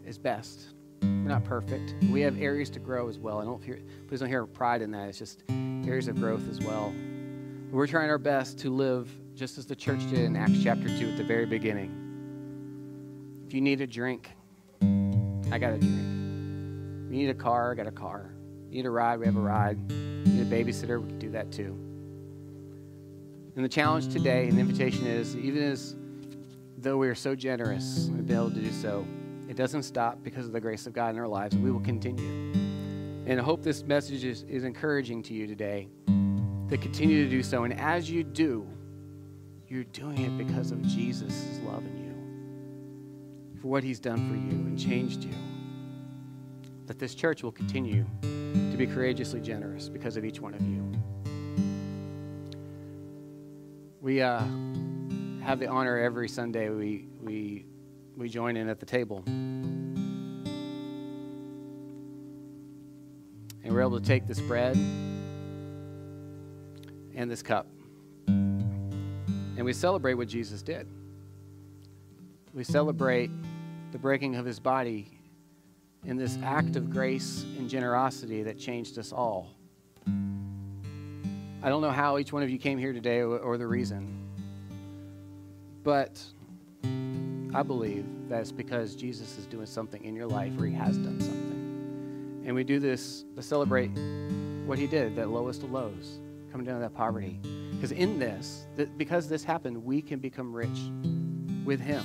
its 0.05 0.19
best. 0.19 0.67
We're 1.01 1.07
not 1.07 1.45
perfect. 1.45 1.95
We 2.11 2.21
have 2.21 2.39
areas 2.39 2.69
to 2.69 2.79
grow 2.79 3.09
as 3.09 3.17
well. 3.17 3.39
I 3.39 3.43
don't 3.43 3.63
hear, 3.63 3.79
please 4.07 4.19
don't 4.19 4.29
hear 4.29 4.45
pride 4.45 4.83
in 4.83 4.91
that. 4.91 5.09
It's 5.09 5.17
just 5.17 5.41
areas 5.49 6.07
of 6.07 6.17
growth 6.17 6.47
as 6.47 6.59
well. 6.59 6.93
We're 7.71 7.87
trying 7.87 8.11
our 8.11 8.19
best 8.19 8.59
to 8.59 8.69
live 8.69 9.09
just 9.35 9.57
as 9.57 9.65
the 9.65 9.75
church 9.75 9.99
did 10.09 10.19
in 10.19 10.37
Acts 10.37 10.63
chapter 10.63 10.87
2 10.87 11.09
at 11.09 11.17
the 11.17 11.23
very 11.23 11.45
beginning. 11.45 11.91
If 13.45 13.53
you 13.53 13.59
need 13.59 13.81
a 13.81 13.87
drink, 13.87 14.29
I 14.81 15.57
got 15.59 15.73
a 15.73 15.77
drink. 15.77 17.05
If 17.05 17.11
You 17.11 17.17
need 17.17 17.29
a 17.29 17.33
car, 17.33 17.73
I 17.73 17.75
got 17.75 17.87
a 17.87 17.91
car. 17.91 18.31
You 18.69 18.77
need 18.77 18.85
a 18.85 18.89
ride, 18.89 19.19
we 19.19 19.25
have 19.25 19.35
a 19.35 19.41
ride. 19.41 19.77
You 19.91 20.25
need 20.25 20.41
a 20.41 20.63
babysitter, 20.63 21.01
we 21.01 21.09
can 21.09 21.19
do 21.19 21.31
that 21.31 21.51
too. 21.51 21.77
And 23.55 23.63
the 23.63 23.69
challenge 23.69 24.11
today 24.11 24.47
and 24.47 24.57
the 24.57 24.61
invitation 24.61 25.05
is 25.05 25.35
even 25.35 25.63
as 25.63 25.95
though 26.77 26.97
we 26.97 27.09
are 27.09 27.15
so 27.15 27.35
generous 27.35 28.07
and 28.07 28.25
be 28.25 28.33
able 28.33 28.51
to 28.51 28.61
do 28.61 28.71
so, 28.71 29.05
it 29.49 29.57
doesn't 29.57 29.83
stop 29.83 30.23
because 30.23 30.45
of 30.45 30.53
the 30.53 30.61
grace 30.61 30.87
of 30.87 30.93
God 30.93 31.13
in 31.13 31.19
our 31.19 31.27
lives, 31.27 31.57
we 31.57 31.71
will 31.71 31.81
continue. 31.81 32.53
And 33.25 33.39
I 33.39 33.43
hope 33.43 33.63
this 33.63 33.83
message 33.83 34.23
is, 34.23 34.43
is 34.43 34.63
encouraging 34.63 35.23
to 35.23 35.33
you 35.33 35.45
today 35.45 35.89
to 36.07 36.77
continue 36.77 37.23
to 37.23 37.29
do 37.29 37.43
so. 37.43 37.63
And 37.63 37.77
as 37.79 38.09
you 38.09 38.23
do, 38.23 38.67
you're 39.69 39.83
doing 39.85 40.19
it 40.19 40.37
because 40.37 40.71
of 40.71 40.81
Jesus' 40.83 41.59
love 41.63 41.83
in 41.85 41.97
you, 41.97 43.59
for 43.61 43.67
what 43.67 43.83
he's 43.83 43.99
done 43.99 44.29
for 44.29 44.35
you 44.35 44.51
and 44.51 44.79
changed 44.79 45.23
you. 45.23 45.33
That 46.87 46.99
this 46.99 47.15
church 47.15 47.43
will 47.43 47.51
continue 47.51 48.05
to 48.21 48.77
be 48.77 48.85
courageously 48.85 49.41
generous 49.41 49.89
because 49.89 50.17
of 50.17 50.25
each 50.25 50.39
one 50.39 50.53
of 50.53 50.61
you. 50.61 50.83
We, 54.01 54.21
uh, 54.21 54.43
have 55.45 55.59
the 55.59 55.67
honor 55.67 55.99
every 55.99 56.27
Sunday 56.27 56.69
we, 56.69 57.05
we, 57.21 57.67
we 58.17 58.27
join 58.27 58.57
in 58.57 58.67
at 58.67 58.79
the 58.79 58.85
table. 58.85 59.21
And 59.27 60.35
we're 63.63 63.81
able 63.81 63.99
to 63.99 64.05
take 64.05 64.25
this 64.25 64.41
bread 64.41 64.75
and 67.13 67.29
this 67.29 67.43
cup. 67.43 67.67
And 69.65 69.67
we 69.67 69.73
celebrate 69.73 70.13
what 70.13 70.27
Jesus 70.27 70.61
did. 70.61 70.87
We 72.53 72.63
celebrate 72.63 73.31
the 73.91 73.97
breaking 73.97 74.35
of 74.35 74.45
his 74.45 74.59
body 74.59 75.07
in 76.05 76.17
this 76.17 76.37
act 76.43 76.75
of 76.75 76.91
grace 76.91 77.43
and 77.57 77.67
generosity 77.67 78.43
that 78.43 78.59
changed 78.59 78.99
us 78.99 79.11
all. 79.11 79.49
I 80.05 81.69
don't 81.69 81.81
know 81.81 81.89
how 81.89 82.19
each 82.19 82.31
one 82.31 82.43
of 82.43 82.49
you 82.51 82.59
came 82.59 82.77
here 82.77 82.93
today 82.93 83.23
or, 83.23 83.57
the 83.57 83.65
reason. 83.65 84.29
But 85.83 86.23
I 86.83 87.63
believe 87.63 88.05
that 88.29 88.41
it's 88.41 88.51
because 88.51 88.95
Jesus 88.95 89.39
is 89.39 89.47
doing 89.47 89.65
something 89.65 90.05
in 90.05 90.15
your 90.15 90.27
life 90.27 90.53
or 90.59 90.67
he 90.67 90.75
has 90.75 90.95
done 90.95 91.19
something. 91.19 92.43
And 92.45 92.53
we 92.53 92.63
do 92.63 92.79
this 92.79 93.25
to 93.35 93.41
celebrate 93.41 93.89
what 94.67 94.77
he 94.77 94.85
did, 94.85 95.15
that 95.15 95.31
lowest 95.31 95.63
of 95.63 95.71
lows, 95.71 96.19
coming 96.51 96.67
down 96.67 96.75
to 96.75 96.81
that 96.81 96.93
poverty. 96.93 97.39
Because 97.75 97.91
in 97.91 98.19
this, 98.19 98.65
because 98.97 99.27
this 99.27 99.43
happened, 99.43 99.83
we 99.83 100.01
can 100.01 100.19
become 100.19 100.53
rich 100.53 100.79
with 101.65 101.79
him. 101.79 102.03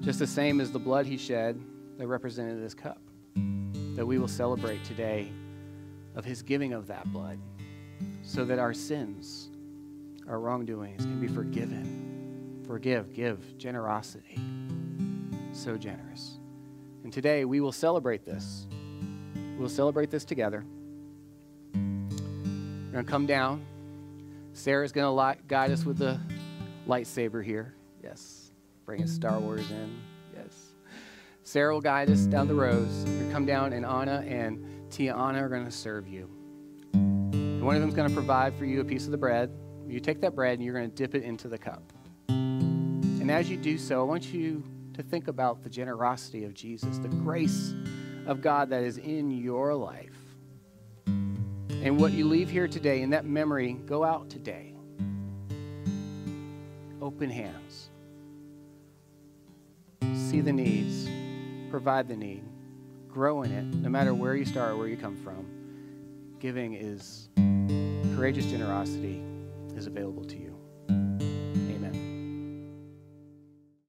Just 0.00 0.18
the 0.18 0.26
same 0.26 0.60
as 0.60 0.70
the 0.70 0.78
blood 0.78 1.04
he 1.04 1.16
shed 1.18 1.60
that 1.98 2.06
represented 2.06 2.62
this 2.62 2.74
cup, 2.74 3.00
that 3.96 4.06
we 4.06 4.18
will 4.18 4.28
celebrate 4.28 4.84
today 4.84 5.32
of 6.14 6.24
his 6.24 6.42
giving 6.42 6.72
of 6.72 6.86
that 6.86 7.10
blood, 7.12 7.38
so 8.22 8.44
that 8.44 8.58
our 8.58 8.72
sins, 8.72 9.50
our 10.28 10.38
wrongdoings 10.38 11.02
can 11.02 11.20
be 11.20 11.28
forgiven. 11.28 12.62
Forgive, 12.66 13.12
give, 13.14 13.58
generosity. 13.58 14.38
So 15.52 15.76
generous. 15.76 16.38
And 17.04 17.12
today 17.12 17.44
we 17.44 17.60
will 17.60 17.72
celebrate 17.72 18.24
this. 18.24 18.66
We'll 19.58 19.68
celebrate 19.68 20.10
this 20.10 20.24
together. 20.24 20.64
We're 22.96 23.02
going 23.02 23.08
to 23.08 23.12
come 23.12 23.26
down. 23.26 23.66
Sarah's 24.54 24.90
going 24.90 25.04
to 25.14 25.44
guide 25.48 25.70
us 25.70 25.84
with 25.84 25.98
the 25.98 26.18
lightsaber 26.88 27.44
here. 27.44 27.74
Yes. 28.02 28.52
Bringing 28.86 29.06
Star 29.06 29.38
Wars 29.38 29.70
in. 29.70 30.00
Yes. 30.34 30.72
Sarah 31.42 31.74
will 31.74 31.82
guide 31.82 32.08
us 32.08 32.20
down 32.20 32.48
the 32.48 32.54
rows. 32.54 33.04
We 33.04 33.30
come 33.30 33.44
down, 33.44 33.74
and 33.74 33.84
Anna 33.84 34.24
and 34.26 34.88
Tiana 34.88 35.42
are 35.42 35.50
going 35.50 35.66
to 35.66 35.70
serve 35.70 36.08
you. 36.08 36.30
And 36.94 37.62
one 37.62 37.74
of 37.74 37.82
them's 37.82 37.92
going 37.92 38.08
to 38.08 38.14
provide 38.14 38.54
for 38.54 38.64
you 38.64 38.80
a 38.80 38.84
piece 38.84 39.04
of 39.04 39.10
the 39.10 39.18
bread. 39.18 39.50
You 39.86 40.00
take 40.00 40.22
that 40.22 40.34
bread 40.34 40.54
and 40.54 40.64
you're 40.64 40.72
going 40.72 40.88
to 40.88 40.96
dip 40.96 41.14
it 41.14 41.22
into 41.22 41.48
the 41.48 41.58
cup. 41.58 41.92
And 42.30 43.30
as 43.30 43.50
you 43.50 43.58
do 43.58 43.76
so, 43.76 44.00
I 44.00 44.04
want 44.04 44.32
you 44.32 44.64
to 44.94 45.02
think 45.02 45.28
about 45.28 45.62
the 45.62 45.68
generosity 45.68 46.44
of 46.44 46.54
Jesus, 46.54 46.96
the 46.96 47.08
grace 47.08 47.74
of 48.24 48.40
God 48.40 48.70
that 48.70 48.82
is 48.82 48.96
in 48.96 49.30
your 49.30 49.74
life. 49.74 50.15
And 51.86 52.00
what 52.00 52.10
you 52.10 52.26
leave 52.26 52.50
here 52.50 52.66
today, 52.66 53.02
in 53.02 53.10
that 53.10 53.24
memory, 53.24 53.74
go 53.86 54.02
out 54.02 54.28
today. 54.28 54.74
Open 57.00 57.30
hands. 57.30 57.90
See 60.02 60.40
the 60.40 60.52
needs, 60.52 61.08
provide 61.70 62.08
the 62.08 62.16
need, 62.16 62.42
grow 63.06 63.42
in 63.42 63.52
it, 63.52 63.62
no 63.66 63.88
matter 63.88 64.14
where 64.14 64.34
you 64.34 64.44
start 64.44 64.72
or 64.72 64.76
where 64.78 64.88
you 64.88 64.96
come 64.96 65.14
from. 65.14 65.46
Giving 66.40 66.74
is 66.74 67.28
courageous 68.16 68.46
generosity 68.46 69.22
is 69.76 69.86
available 69.86 70.24
to 70.24 70.36
you. 70.36 70.45